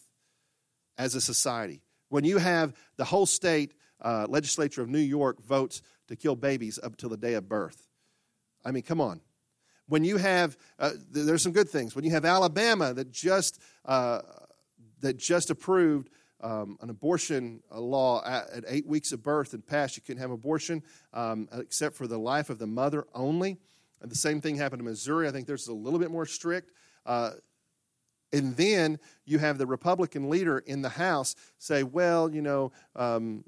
as 0.97 1.15
a 1.15 1.21
society. 1.21 1.81
When 2.09 2.25
you 2.25 2.38
have 2.38 2.73
the 2.97 3.05
whole 3.05 3.25
state 3.25 3.73
uh, 4.01 4.27
legislature 4.29 4.81
of 4.81 4.89
New 4.89 4.99
York 4.99 5.41
votes 5.41 5.81
to 6.09 6.15
kill 6.15 6.36
babies 6.36 6.77
up 6.83 6.97
till 6.97 7.09
the 7.09 7.17
day 7.17 7.36
of 7.36 7.47
birth. 7.47 7.88
I 8.65 8.71
mean, 8.71 8.83
come 8.83 8.99
on. 8.99 9.21
When 9.88 10.03
you 10.03 10.17
have, 10.17 10.57
uh, 10.79 10.91
there's 11.12 11.41
some 11.41 11.51
good 11.51 11.69
things. 11.69 11.95
When 11.95 12.05
you 12.05 12.12
have 12.12 12.25
Alabama 12.25 12.93
that 12.93 13.12
just 13.12 13.62
uh, 13.86 14.19
that 15.01 15.17
just 15.17 15.49
approved 15.49 16.09
um, 16.43 16.77
an 16.82 16.89
abortion 16.89 17.62
law 17.71 18.21
at, 18.25 18.49
at, 18.49 18.63
eight 18.67 18.86
weeks 18.86 19.12
of 19.13 19.23
birth 19.23 19.53
and 19.53 19.65
passed, 19.65 19.95
you 19.95 20.03
couldn't 20.03 20.21
have 20.21 20.32
abortion 20.32 20.84
um, 21.13 21.47
except 21.53 21.95
for 21.95 22.06
the 22.06 22.19
life 22.19 22.49
of 22.49 22.60
the 22.60 22.67
mother 22.67 23.08
only. 23.15 23.58
And 24.01 24.12
the 24.12 24.15
same 24.15 24.41
thing 24.41 24.58
happened 24.58 24.82
in 24.82 24.86
Missouri. 24.86 25.27
I 25.27 25.32
think 25.32 25.47
there's 25.47 25.69
a 25.69 25.73
little 25.73 25.99
bit 25.99 26.12
more 26.12 26.25
strict. 26.25 26.71
Uh, 27.06 27.32
and 28.34 28.58
then 28.58 28.99
you 29.25 29.39
have 29.39 29.58
the 29.58 29.65
Republican 29.65 30.29
leader 30.29 30.60
in 30.60 30.82
the 30.82 30.89
House 30.89 31.36
say, 31.60 31.84
well, 31.84 32.29
you 32.29 32.41
know, 32.41 32.73
um, 32.95 33.45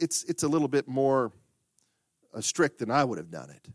it's, 0.00 0.24
it's 0.24 0.42
a 0.42 0.48
little 0.48 0.68
bit 0.68 0.88
more 0.88 1.30
uh, 2.34 2.40
strict 2.40 2.78
than 2.78 2.90
I 2.90 3.04
would 3.04 3.18
have 3.18 3.30
done 3.30 3.50
it. 3.50 3.68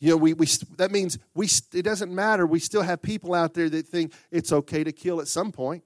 You 0.00 0.10
know, 0.10 0.16
we, 0.16 0.34
we, 0.34 0.46
that 0.76 0.90
means 0.90 1.18
we, 1.34 1.48
it 1.72 1.82
doesn't 1.82 2.14
matter. 2.14 2.46
We 2.46 2.60
still 2.60 2.82
have 2.82 3.00
people 3.00 3.34
out 3.34 3.54
there 3.54 3.68
that 3.70 3.86
think 3.86 4.12
it's 4.30 4.52
okay 4.52 4.84
to 4.84 4.92
kill 4.92 5.20
at 5.20 5.28
some 5.28 5.50
point. 5.50 5.82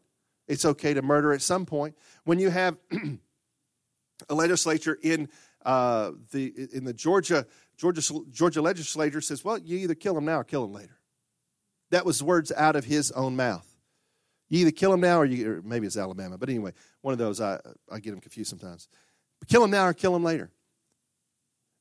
It's 0.49 0.65
okay 0.65 0.95
to 0.95 1.03
murder 1.03 1.33
at 1.33 1.43
some 1.43 1.67
point. 1.67 1.97
When 2.25 2.39
you 2.39 2.51
have 2.51 2.77
a 4.29 4.35
legislature 4.35 4.99
in 5.03 5.29
uh, 5.65 6.13
the 6.33 6.53
in 6.73 6.85
the 6.85 6.93
Georgia 6.93 7.47
Georgia 7.77 8.03
Georgia 8.31 8.63
legislature 8.63 9.21
says, 9.21 9.45
well, 9.45 9.59
you 9.59 9.79
either 9.79 9.95
kill 9.95 10.17
him 10.17 10.25
now 10.25 10.41
or 10.41 10.45
kill 10.45 10.65
him 10.65 10.73
later. 10.73 10.99
That 11.91 12.07
was 12.07 12.23
words 12.23 12.51
out 12.53 12.77
of 12.77 12.85
his 12.85 13.11
own 13.13 13.37
mouth. 13.37 13.69
You 14.49 14.61
either 14.61 14.71
kill 14.71 14.93
him 14.93 15.01
now 15.01 15.19
or, 15.19 15.25
you, 15.25 15.51
or 15.51 15.63
maybe 15.63 15.87
it's 15.87 15.97
Alabama, 15.97 16.37
but 16.37 16.49
anyway, 16.49 16.73
one 17.01 17.13
of 17.13 17.19
those 17.19 17.41
I 17.41 17.59
I 17.91 18.01
get 18.01 18.11
them 18.11 18.21
confused 18.21 18.51
sometimes. 18.51 18.89
Kill 19.49 19.65
him 19.65 19.71
now 19.71 19.87
or 19.87 19.93
kill 19.93 20.15
him 20.15 20.25
later. 20.25 20.51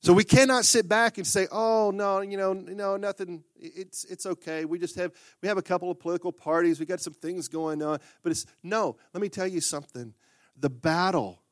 So 0.02 0.14
we 0.14 0.24
cannot 0.24 0.66
sit 0.66 0.90
back 0.90 1.20
and 1.20 1.28
say, 1.28 1.48
"Oh 1.52 1.92
no, 1.94 2.22
you 2.22 2.36
know, 2.36 2.54
no, 2.54 2.98
nothing. 2.98 3.44
It's 3.56 4.04
it's 4.06 4.26
okay. 4.26 4.66
We 4.66 4.80
just 4.80 4.96
have 4.96 5.12
we 5.42 5.48
have 5.48 5.60
a 5.60 5.62
couple 5.62 5.92
of 5.92 6.00
political 6.00 6.32
parties. 6.32 6.80
We 6.80 6.88
got 6.88 7.02
some 7.02 7.14
things 7.14 7.48
going 7.48 7.84
on." 7.84 8.00
But 8.24 8.32
it's 8.32 8.48
no. 8.64 8.98
Let 9.14 9.22
me 9.22 9.30
tell 9.30 9.46
you 9.46 9.62
something. 9.62 10.16
The 10.58 10.72
battle, 10.72 11.44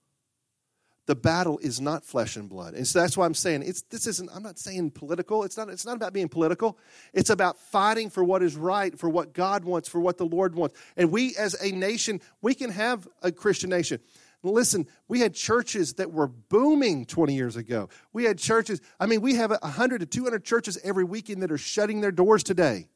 the 1.06 1.16
battle 1.16 1.60
is 1.60 1.80
not 1.80 2.04
flesh 2.04 2.38
and 2.38 2.50
blood, 2.50 2.74
and 2.74 2.88
so 2.88 3.00
that's 3.00 3.16
why 3.16 3.28
I'm 3.28 3.36
saying 3.36 3.62
it's. 3.64 3.84
This 3.84 4.08
isn't. 4.08 4.32
I'm 4.34 4.44
not 4.44 4.58
saying 4.58 4.92
political. 4.92 5.44
It's 5.44 5.56
not. 5.56 5.70
It's 5.70 5.86
not 5.86 5.96
about 5.96 6.14
being 6.14 6.28
political. 6.28 6.80
It's 7.14 7.30
about 7.30 7.56
fighting 7.60 8.10
for 8.10 8.24
what 8.24 8.42
is 8.42 8.56
right, 8.56 8.98
for 8.98 9.10
what 9.10 9.34
God 9.34 9.64
wants, 9.64 9.88
for 9.88 10.00
what 10.00 10.18
the 10.18 10.26
Lord 10.26 10.56
wants. 10.56 10.76
And 10.98 11.12
we, 11.12 11.36
as 11.36 11.56
a 11.62 11.72
nation, 11.72 12.20
we 12.42 12.56
can 12.56 12.72
have 12.72 13.08
a 13.22 13.32
Christian 13.32 13.70
nation. 13.70 14.00
Listen, 14.42 14.88
we 15.08 15.20
had 15.20 15.34
churches 15.34 15.96
that 15.96 16.12
were 16.12 16.28
booming 16.28 17.06
20 17.06 17.36
years 17.36 17.58
ago. 17.58 17.90
We 18.14 18.24
had 18.24 18.38
churches, 18.38 18.80
I 19.00 19.06
mean, 19.06 19.22
we 19.22 19.36
have 19.36 19.52
100 19.52 20.00
to 20.00 20.06
200 20.06 20.46
churches 20.46 20.78
every 20.84 21.04
weekend 21.04 21.44
that 21.44 21.52
are 21.52 21.58
shutting 21.58 22.00
their 22.00 22.12
doors 22.12 22.44
today. 22.44 22.88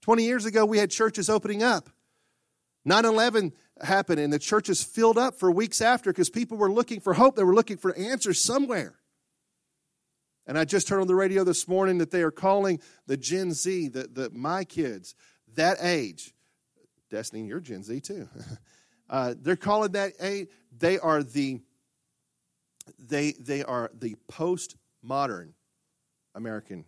20 0.00 0.24
years 0.24 0.46
ago, 0.46 0.64
we 0.64 0.78
had 0.78 0.90
churches 0.90 1.28
opening 1.28 1.62
up. 1.62 1.90
9 2.86 3.04
11 3.04 3.52
happened, 3.82 4.20
and 4.20 4.32
the 4.32 4.38
churches 4.38 4.82
filled 4.82 5.18
up 5.18 5.38
for 5.38 5.50
weeks 5.50 5.82
after 5.82 6.10
because 6.10 6.30
people 6.30 6.56
were 6.56 6.72
looking 6.72 7.00
for 7.00 7.12
hope. 7.12 7.36
They 7.36 7.44
were 7.44 7.54
looking 7.54 7.76
for 7.76 7.94
answers 7.94 8.42
somewhere. 8.42 8.94
And 10.46 10.58
I 10.58 10.64
just 10.64 10.88
heard 10.88 11.00
on 11.00 11.06
the 11.06 11.14
radio 11.14 11.44
this 11.44 11.68
morning 11.68 11.98
that 11.98 12.10
they 12.10 12.22
are 12.22 12.30
calling 12.30 12.80
the 13.06 13.18
Gen 13.18 13.52
Z, 13.52 13.88
the, 13.88 14.08
the 14.10 14.30
my 14.32 14.64
kids, 14.64 15.14
that 15.54 15.76
age. 15.82 16.34
Destiny, 17.10 17.46
you're 17.46 17.60
Gen 17.60 17.82
Z 17.82 18.00
too. 18.00 18.28
Uh, 19.10 19.34
they're 19.42 19.56
calling 19.56 19.90
that 19.90 20.12
a. 20.22 20.46
They 20.80 20.98
are 20.98 21.22
the. 21.22 21.60
They 22.98 23.32
they 23.32 23.62
are 23.62 23.90
the 23.96 24.16
postmodern 24.30 25.52
American, 26.34 26.84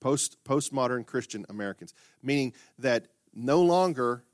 post 0.00 0.42
postmodern 0.44 1.06
Christian 1.06 1.46
Americans, 1.48 1.94
meaning 2.22 2.54
that 2.78 3.06
no 3.32 3.62
longer 3.62 4.24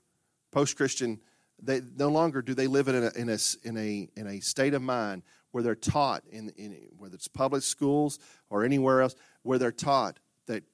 post 0.51 0.77
Christian. 0.77 1.21
They 1.63 1.83
no 1.97 2.09
longer 2.09 2.41
do 2.41 2.55
they 2.55 2.67
live 2.67 2.89
in 2.89 2.95
a, 2.95 3.11
in 3.15 3.29
a 3.29 3.39
in 3.65 3.77
a 3.77 4.09
in 4.17 4.27
a 4.27 4.41
state 4.41 4.73
of 4.75 4.83
mind 4.83 5.23
where 5.51 5.63
they're 5.63 5.75
taught 5.75 6.25
in, 6.31 6.49
in 6.57 6.77
whether 6.99 7.15
it's 7.15 7.29
public 7.29 7.63
schools 7.63 8.19
or 8.51 8.65
anywhere 8.65 9.03
else 9.03 9.15
where 9.43 9.59
they're 9.59 9.71
taught 9.71 10.19
that 10.47 10.65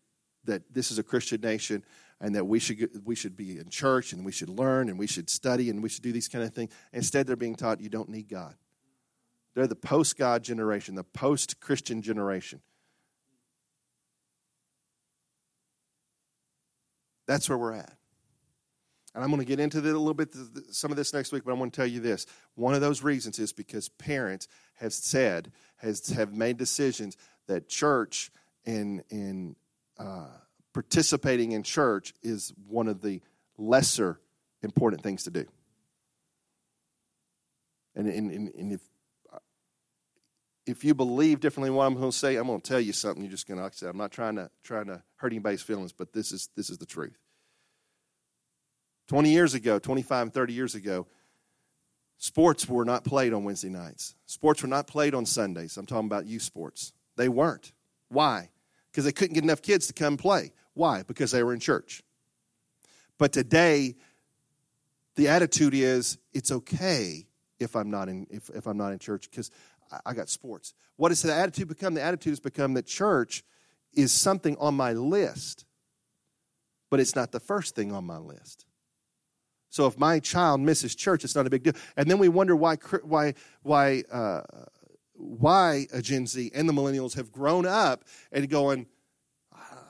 that 0.45 0.63
this 0.73 0.91
is 0.91 0.99
a 0.99 1.03
Christian 1.03 1.41
nation 1.41 1.85
and 2.21 2.35
that 2.35 2.47
we 2.47 2.59
should, 2.59 3.03
we 3.05 3.15
should 3.15 3.37
be 3.37 3.59
in 3.59 3.71
church 3.71 4.13
and 4.13 4.25
we 4.25 4.33
should 4.33 4.51
learn 4.51 4.89
and 4.89 4.99
we 4.99 5.07
should 5.07 5.31
study 5.31 5.71
and 5.71 5.83
we 5.83 5.89
should 5.89 6.03
do 6.03 6.13
these 6.13 6.29
kind 6.29 6.45
of 6.45 6.53
things. 6.53 6.73
Instead, 6.93 7.27
they're 7.27 7.37
being 7.37 7.55
taught 7.55 7.81
you 7.81 7.89
don't 7.89 8.11
need 8.11 8.29
God. 8.29 8.55
They're 9.55 9.67
the 9.67 9.77
post 9.77 10.17
God 10.17 10.43
generation, 10.43 10.95
the 10.95 11.05
post 11.05 11.61
Christian 11.61 12.03
generation. 12.03 12.61
That's 17.27 17.49
where 17.49 17.59
we're 17.59 17.75
at. 17.75 17.97
And 19.15 19.25
I'm 19.25 19.31
going 19.31 19.41
to 19.41 19.47
get 19.47 19.59
into 19.59 19.79
a 19.79 19.83
little 19.83 20.15
bit 20.15 20.35
some 20.71 20.91
of 20.91 20.97
this 20.97 21.13
next 21.13 21.33
week, 21.33 21.45
but 21.45 21.53
I'm 21.53 21.59
going 21.59 21.71
to 21.71 21.77
tell 21.77 21.87
you 21.87 22.01
this. 22.01 22.27
One 22.55 22.75
of 22.75 22.81
those 22.81 23.03
reasons 23.03 23.39
is 23.39 23.53
because 23.53 23.89
parents 23.89 24.47
have 24.75 24.93
said, 24.93 25.51
has 25.77 26.11
have 26.11 26.33
made 26.33 26.59
decisions 26.59 27.17
that 27.49 27.69
church 27.69 28.31
and 28.67 29.03
and 29.11 29.57
uh, 29.99 30.29
participating 30.73 31.53
in 31.53 31.63
church 31.63 32.15
is 32.23 32.53
one 32.69 32.89
of 32.89 33.03
the 33.03 33.21
lesser 33.59 34.21
important 34.63 35.03
things 35.03 35.25
to 35.25 35.31
do. 35.31 35.45
And, 37.95 38.07
and, 38.07 38.31
and 38.31 38.73
if, 38.73 38.81
if 40.67 40.85
you 40.85 40.95
believe 40.95 41.41
differently 41.41 41.71
what 41.71 41.87
I'm 41.87 41.95
going 41.95 42.11
to 42.11 42.17
say, 42.17 42.37
I'm 42.37 42.47
going 42.47 42.61
to 42.61 42.69
tell 42.69 42.81
you 42.81 42.93
something. 42.93 43.23
You're 43.23 43.31
just 43.31 43.49
going 43.49 43.59
to, 43.59 43.65
like 43.65 43.73
I 43.73 43.77
said, 43.77 43.89
I'm 43.89 43.97
not 43.97 44.13
trying 44.13 44.37
to, 44.37 44.51
trying 44.63 44.87
to 44.87 45.03
hurt 45.17 45.33
anybody's 45.33 45.63
feelings, 45.63 45.93
but 45.93 46.13
this 46.13 46.33
is, 46.33 46.49
this 46.57 46.71
is 46.71 46.79
the 46.79 46.87
truth. 46.87 47.19
20 49.09 49.31
years 49.31 49.55
ago, 49.55 49.79
25 49.79 50.23
and 50.23 50.35
30 50.35 50.53
years 50.53 50.75
ago, 50.77 51.09
sports 52.17 52.69
were 52.69 52.85
not 52.85 53.05
played 53.05 53.33
on 53.33 53.43
Wednesday 53.43 53.69
nights. 53.69 54.15
Sports 54.27 54.63
were 54.63 54.69
not 54.69 54.87
played 54.87 55.15
on 55.15 55.27
Sundays. 55.27 55.77
I'm 55.77 55.87
talking 55.87 56.07
about 56.07 56.27
youth 56.27 56.43
sports. 56.43 56.93
They 57.17 57.29
weren't. 57.29 57.73
Why? 58.09 58.51
Because 58.91 59.05
they 59.05 59.13
couldn't 59.13 59.35
get 59.35 59.43
enough 59.43 59.63
kids 59.63 59.89
to 59.89 59.93
come 59.93 60.17
play. 60.17 60.53
Why? 60.75 61.03
Because 61.03 61.31
they 61.31 61.43
were 61.43 61.53
in 61.53 61.61
church. 61.61 62.03
But 63.19 63.33
today, 63.33 63.97
the 65.17 65.29
attitude 65.29 65.75
is 65.75 66.19
it's 66.33 66.51
okay 66.51 67.27
if 67.59 67.77
I'm 67.77 67.91
not 67.91 68.09
in 68.09 68.27
if, 68.31 68.49
if 68.51 68.67
I'm 68.67 68.79
not 68.79 68.93
in 68.93 68.99
church 68.99 69.31
because 69.31 69.51
I, 69.93 70.01
I 70.07 70.15
got 70.15 70.29
sports. 70.29 70.75
What 70.97 71.11
has 71.11 71.23
the 71.23 71.35
attitude 71.35 71.69
become? 71.69 71.95
The 71.95 72.03
attitude 72.03 72.33
has 72.33 72.41
become 72.41 72.75
that 72.75 72.87
church 72.87 73.43
is 73.93 74.13
something 74.13 74.57
on 74.59 74.75
my 74.75 74.93
list 74.93 75.67
but 76.91 77.01
it's 77.01 77.17
not 77.17 77.33
the 77.33 77.41
first 77.41 77.75
thing 77.75 77.93
on 77.93 78.05
my 78.05 78.19
list. 78.19 78.67
So 79.71 79.87
if 79.87 79.97
my 79.97 80.19
child 80.19 80.61
misses 80.61 80.97
church, 80.97 81.23
it's 81.23 81.37
not 81.37 81.47
a 81.47 81.51
big 81.51 81.63
deal. 81.63 81.75
And 81.97 82.11
then 82.11 82.19
we 82.19 82.29
wonder 82.29 82.57
why 82.57 82.77
why 83.03 83.35
why 83.63 84.03
uh, 84.13 84.43
why 85.15 85.87
a 85.93 86.03
Gen 86.03 86.27
Z 86.27 86.51
and 86.53 86.69
the 86.69 86.73
millennials 86.73 87.15
have 87.15 87.31
grown 87.31 87.65
up 87.65 88.05
and 88.33 88.51
going, 88.51 88.87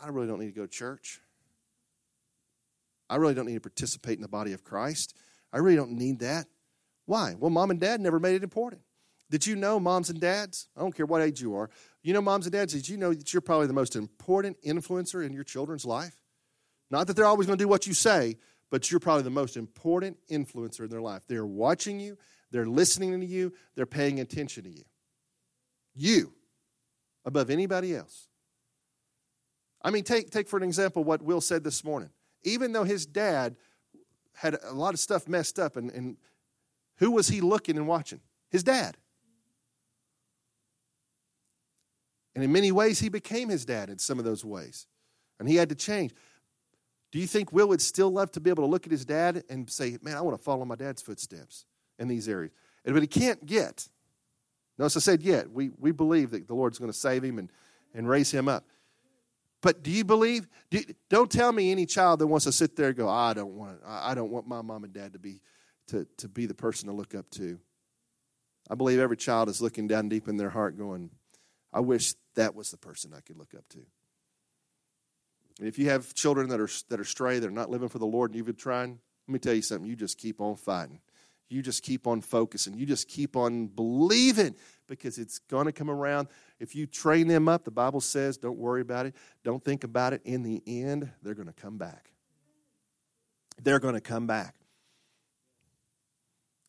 I 0.02 0.08
really 0.08 0.26
don't 0.26 0.40
need 0.40 0.46
to 0.46 0.52
go 0.52 0.66
to 0.66 0.68
church. 0.68 1.20
I 3.08 3.16
really 3.16 3.34
don't 3.34 3.46
need 3.46 3.54
to 3.54 3.60
participate 3.60 4.16
in 4.16 4.22
the 4.22 4.28
body 4.28 4.52
of 4.52 4.64
Christ. 4.64 5.16
I 5.52 5.58
really 5.58 5.76
don't 5.76 5.92
need 5.92 6.20
that. 6.20 6.46
Why? 7.06 7.34
Well, 7.38 7.50
mom 7.50 7.70
and 7.70 7.80
dad 7.80 8.00
never 8.00 8.20
made 8.20 8.36
it 8.36 8.44
important. 8.44 8.82
Did 9.30 9.46
you 9.46 9.56
know, 9.56 9.78
moms 9.78 10.10
and 10.10 10.20
dads? 10.20 10.68
I 10.76 10.80
don't 10.80 10.94
care 10.94 11.06
what 11.06 11.22
age 11.22 11.40
you 11.40 11.54
are. 11.54 11.70
You 12.02 12.12
know, 12.12 12.20
moms 12.20 12.46
and 12.46 12.52
dads, 12.52 12.72
did 12.72 12.88
you 12.88 12.96
know 12.96 13.12
that 13.12 13.32
you're 13.32 13.40
probably 13.40 13.66
the 13.66 13.72
most 13.72 13.96
important 13.96 14.60
influencer 14.62 15.24
in 15.24 15.32
your 15.32 15.44
children's 15.44 15.84
life? 15.84 16.20
Not 16.90 17.06
that 17.06 17.16
they're 17.16 17.26
always 17.26 17.46
going 17.46 17.58
to 17.58 17.64
do 17.64 17.68
what 17.68 17.86
you 17.86 17.94
say, 17.94 18.36
but 18.70 18.90
you're 18.90 19.00
probably 19.00 19.22
the 19.22 19.30
most 19.30 19.56
important 19.56 20.16
influencer 20.30 20.80
in 20.80 20.88
their 20.88 21.00
life. 21.00 21.22
They're 21.28 21.46
watching 21.46 22.00
you, 22.00 22.16
they're 22.50 22.66
listening 22.66 23.18
to 23.20 23.26
you, 23.26 23.52
they're 23.76 23.86
paying 23.86 24.18
attention 24.20 24.64
to 24.64 24.70
you. 24.70 24.84
You, 25.94 26.32
above 27.24 27.50
anybody 27.50 27.94
else. 27.94 28.29
I 29.82 29.90
mean, 29.90 30.04
take, 30.04 30.30
take 30.30 30.48
for 30.48 30.56
an 30.56 30.62
example 30.62 31.04
what 31.04 31.22
Will 31.22 31.40
said 31.40 31.64
this 31.64 31.84
morning. 31.84 32.10
Even 32.42 32.72
though 32.72 32.84
his 32.84 33.06
dad 33.06 33.56
had 34.34 34.56
a 34.62 34.74
lot 34.74 34.94
of 34.94 35.00
stuff 35.00 35.28
messed 35.28 35.58
up, 35.58 35.76
and, 35.76 35.90
and 35.90 36.16
who 36.96 37.10
was 37.10 37.28
he 37.28 37.40
looking 37.40 37.76
and 37.76 37.86
watching? 37.86 38.20
His 38.50 38.62
dad. 38.62 38.96
And 42.34 42.44
in 42.44 42.52
many 42.52 42.72
ways, 42.72 43.00
he 43.00 43.08
became 43.08 43.48
his 43.48 43.64
dad 43.64 43.90
in 43.90 43.98
some 43.98 44.18
of 44.18 44.24
those 44.24 44.44
ways. 44.44 44.86
And 45.38 45.48
he 45.48 45.56
had 45.56 45.68
to 45.70 45.74
change. 45.74 46.12
Do 47.10 47.18
you 47.18 47.26
think 47.26 47.52
Will 47.52 47.68
would 47.68 47.82
still 47.82 48.10
love 48.10 48.30
to 48.32 48.40
be 48.40 48.50
able 48.50 48.62
to 48.64 48.70
look 48.70 48.86
at 48.86 48.92
his 48.92 49.04
dad 49.04 49.42
and 49.48 49.68
say, 49.68 49.98
Man, 50.00 50.16
I 50.16 50.20
want 50.20 50.36
to 50.36 50.42
follow 50.42 50.64
my 50.64 50.76
dad's 50.76 51.02
footsteps 51.02 51.66
in 51.98 52.08
these 52.08 52.28
areas? 52.28 52.52
But 52.84 53.02
he 53.02 53.06
can't 53.06 53.40
yet. 53.46 53.88
Notice 54.78 54.96
I 54.96 55.00
said 55.00 55.22
yet. 55.22 55.50
We, 55.50 55.70
we 55.78 55.92
believe 55.92 56.30
that 56.30 56.46
the 56.46 56.54
Lord's 56.54 56.78
going 56.78 56.90
to 56.90 56.96
save 56.96 57.22
him 57.24 57.38
and, 57.38 57.50
and 57.94 58.08
raise 58.08 58.30
him 58.30 58.48
up. 58.48 58.64
But 59.62 59.82
do 59.82 59.90
you 59.90 60.04
believe? 60.04 60.48
Do, 60.70 60.82
not 61.10 61.30
tell 61.30 61.52
me 61.52 61.70
any 61.70 61.86
child 61.86 62.20
that 62.20 62.26
wants 62.26 62.44
to 62.46 62.52
sit 62.52 62.76
there 62.76 62.88
and 62.88 62.96
go, 62.96 63.08
I 63.08 63.34
don't 63.34 63.54
want 63.54 63.80
I 63.86 64.14
don't 64.14 64.30
want 64.30 64.46
my 64.46 64.62
mom 64.62 64.84
and 64.84 64.92
dad 64.92 65.12
to 65.12 65.18
be 65.18 65.40
to, 65.88 66.06
to 66.18 66.28
be 66.28 66.46
the 66.46 66.54
person 66.54 66.88
to 66.88 66.94
look 66.94 67.14
up 67.14 67.28
to. 67.32 67.58
I 68.70 68.74
believe 68.74 69.00
every 69.00 69.16
child 69.16 69.48
is 69.48 69.60
looking 69.60 69.88
down 69.88 70.08
deep 70.08 70.28
in 70.28 70.36
their 70.36 70.50
heart, 70.50 70.78
going, 70.78 71.10
I 71.72 71.80
wish 71.80 72.14
that 72.36 72.54
was 72.54 72.70
the 72.70 72.76
person 72.76 73.12
I 73.14 73.20
could 73.20 73.36
look 73.36 73.54
up 73.54 73.68
to. 73.70 73.80
And 75.58 75.68
if 75.68 75.78
you 75.78 75.90
have 75.90 76.14
children 76.14 76.48
that 76.48 76.60
are 76.60 76.70
that 76.88 77.00
are 77.00 77.04
stray, 77.04 77.38
that 77.38 77.46
are 77.46 77.50
not 77.50 77.70
living 77.70 77.88
for 77.88 77.98
the 77.98 78.06
Lord, 78.06 78.30
and 78.30 78.36
you've 78.36 78.46
been 78.46 78.54
trying, 78.54 78.98
let 79.28 79.32
me 79.32 79.38
tell 79.38 79.54
you 79.54 79.62
something. 79.62 79.88
You 79.88 79.96
just 79.96 80.16
keep 80.16 80.40
on 80.40 80.56
fighting. 80.56 81.00
You 81.50 81.62
just 81.62 81.82
keep 81.82 82.06
on 82.06 82.20
focusing. 82.20 82.74
You 82.74 82.86
just 82.86 83.08
keep 83.08 83.36
on 83.36 83.66
believing 83.66 84.54
because 84.86 85.18
it's 85.18 85.40
going 85.40 85.66
to 85.66 85.72
come 85.72 85.90
around. 85.90 86.28
If 86.60 86.76
you 86.76 86.86
train 86.86 87.26
them 87.26 87.48
up, 87.48 87.64
the 87.64 87.72
Bible 87.72 88.00
says, 88.00 88.36
don't 88.38 88.56
worry 88.56 88.80
about 88.80 89.06
it. 89.06 89.16
Don't 89.42 89.62
think 89.62 89.82
about 89.82 90.12
it. 90.12 90.22
In 90.24 90.44
the 90.44 90.62
end, 90.66 91.10
they're 91.22 91.34
going 91.34 91.48
to 91.48 91.52
come 91.52 91.76
back. 91.76 92.12
They're 93.60 93.80
going 93.80 93.94
to 93.94 94.00
come 94.00 94.28
back. 94.28 94.54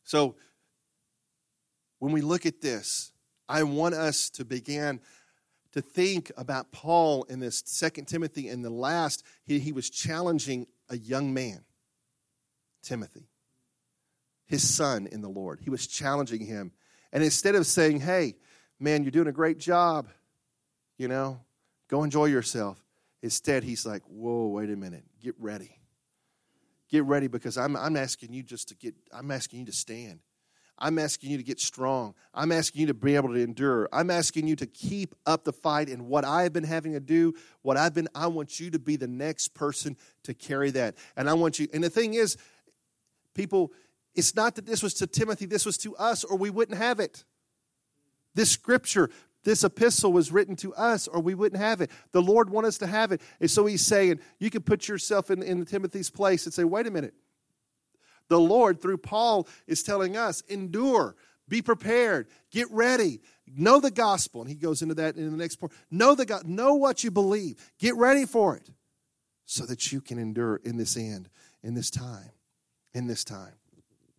So, 0.04 0.36
when 2.00 2.12
we 2.12 2.22
look 2.22 2.48
at 2.48 2.62
this, 2.62 3.12
I 3.48 3.62
want 3.62 3.94
us 3.94 4.32
to 4.32 4.44
begin 4.44 5.00
to 5.74 5.82
think 5.82 6.32
about 6.36 6.72
Paul 6.72 7.24
in 7.24 7.40
this 7.40 7.62
Second 7.66 8.08
Timothy. 8.08 8.50
In 8.50 8.64
the 8.64 8.72
last, 8.72 9.24
he, 9.46 9.60
he 9.60 9.72
was 9.72 9.90
challenging 9.90 10.66
a 10.90 10.98
young 10.98 11.34
man, 11.34 11.64
Timothy, 12.82 13.28
his 14.52 14.70
son 14.70 15.08
in 15.08 15.22
the 15.22 15.30
Lord. 15.30 15.62
He 15.62 15.70
was 15.70 15.88
challenging 15.88 16.46
him. 16.46 16.74
And 17.14 17.24
instead 17.24 17.56
of 17.56 17.66
saying, 17.66 18.02
hey, 18.02 18.36
man, 18.82 19.04
you're 19.04 19.12
doing 19.12 19.30
a 19.30 19.32
great 19.32 19.60
job, 19.60 20.10
you 20.98 21.08
know, 21.08 21.40
go 21.88 22.04
enjoy 22.04 22.26
yourself, 22.26 22.84
instead, 23.24 23.64
he's 23.64 23.86
like, 23.86 24.02
whoa, 24.08 24.48
wait 24.48 24.70
a 24.70 24.76
minute, 24.76 25.06
get 25.24 25.36
ready. 25.40 25.78
Get 26.90 27.06
ready 27.06 27.28
because 27.28 27.58
I'm, 27.58 27.78
I'm 27.78 27.96
asking 27.96 28.34
you 28.34 28.44
just 28.44 28.68
to 28.68 28.76
get, 28.76 28.94
I'm 29.14 29.32
asking 29.32 29.62
you 29.62 29.66
to 29.68 29.72
stand. 29.72 30.20
I'm 30.78 31.00
asking 31.00 31.30
you 31.32 31.38
to 31.38 31.44
get 31.44 31.62
strong. 31.62 32.14
I'm 32.34 32.52
asking 32.52 32.82
you 32.82 32.88
to 32.88 32.94
be 32.94 33.16
able 33.16 33.30
to 33.30 33.40
endure. 33.40 33.88
I'm 33.94 34.10
asking 34.10 34.48
you 34.48 34.58
to 34.58 34.66
keep 34.66 35.16
up 35.26 35.46
the 35.46 35.54
fight 35.54 35.88
and 35.88 36.08
what 36.08 36.26
I've 36.26 36.52
been 36.52 36.66
having 36.66 36.92
to 36.92 37.00
do, 37.00 37.36
what 37.62 37.78
I've 37.78 37.94
been, 37.94 38.10
I 38.14 38.28
want 38.28 38.60
you 38.60 38.70
to 38.72 38.80
be 38.80 38.98
the 38.98 39.08
next 39.08 39.54
person 39.54 39.96
to 40.24 40.34
carry 40.34 40.72
that. 40.72 40.96
And 41.16 41.30
I 41.30 41.36
want 41.36 41.58
you, 41.58 41.70
and 41.72 41.82
the 41.82 41.90
thing 41.90 42.16
is, 42.16 42.36
people, 43.34 43.72
it's 44.16 44.36
not 44.36 44.56
that 44.56 44.66
this 44.66 44.84
was 44.84 44.94
to 44.96 45.08
Timothy, 45.08 45.46
this 45.46 45.66
was 45.66 45.78
to 45.80 45.96
us, 45.96 46.24
or 46.24 46.38
we 46.38 46.50
wouldn't 46.50 46.78
have 46.78 47.00
it. 47.00 47.24
This 48.34 48.52
scripture, 48.52 49.10
this 49.44 49.64
epistle 49.64 50.14
was 50.14 50.32
written 50.32 50.56
to 50.58 50.74
us, 50.76 51.08
or 51.08 51.22
we 51.22 51.34
wouldn't 51.34 51.62
have 51.62 51.82
it. 51.82 51.92
The 52.12 52.22
Lord 52.22 52.50
wanted 52.50 52.70
us 52.70 52.78
to 52.80 52.88
have 52.88 53.12
it. 53.12 53.22
And 53.40 53.50
so 53.50 53.66
he's 53.66 53.86
saying, 53.86 54.20
you 54.40 54.50
can 54.50 54.62
put 54.62 54.88
yourself 54.88 55.32
in, 55.32 55.42
in 55.42 55.66
Timothy's 55.66 56.10
place 56.10 56.46
and 56.46 56.54
say, 56.54 56.64
wait 56.64 56.88
a 56.88 56.92
minute. 56.92 57.14
The 58.28 58.40
Lord, 58.40 58.82
through 58.82 58.98
Paul, 58.98 59.48
is 59.68 59.84
telling 59.84 60.16
us 60.16 60.42
endure, 60.48 61.16
be 61.50 61.62
prepared, 61.62 62.28
get 62.50 62.70
ready, 62.72 63.20
know 63.46 63.80
the 63.80 63.92
gospel. 63.92 64.42
And 64.42 64.50
he 64.50 64.56
goes 64.56 64.82
into 64.82 64.96
that 64.96 65.16
in 65.16 65.32
the 65.32 65.38
next 65.38 65.58
part. 65.58 65.74
Know 65.90 66.16
the 66.16 66.26
God, 66.26 66.46
know 66.46 66.76
what 66.76 67.04
you 67.04 67.12
believe, 67.12 67.72
get 67.78 67.96
ready 67.96 68.26
for 68.26 68.56
it 68.56 68.70
so 69.46 69.66
that 69.66 69.92
you 69.92 70.00
can 70.00 70.18
endure 70.18 70.62
in 70.64 70.78
this 70.78 70.96
end, 70.96 71.30
in 71.62 71.74
this 71.74 71.90
time, 71.90 72.32
in 72.94 73.08
this 73.08 73.26
time. 73.26 73.54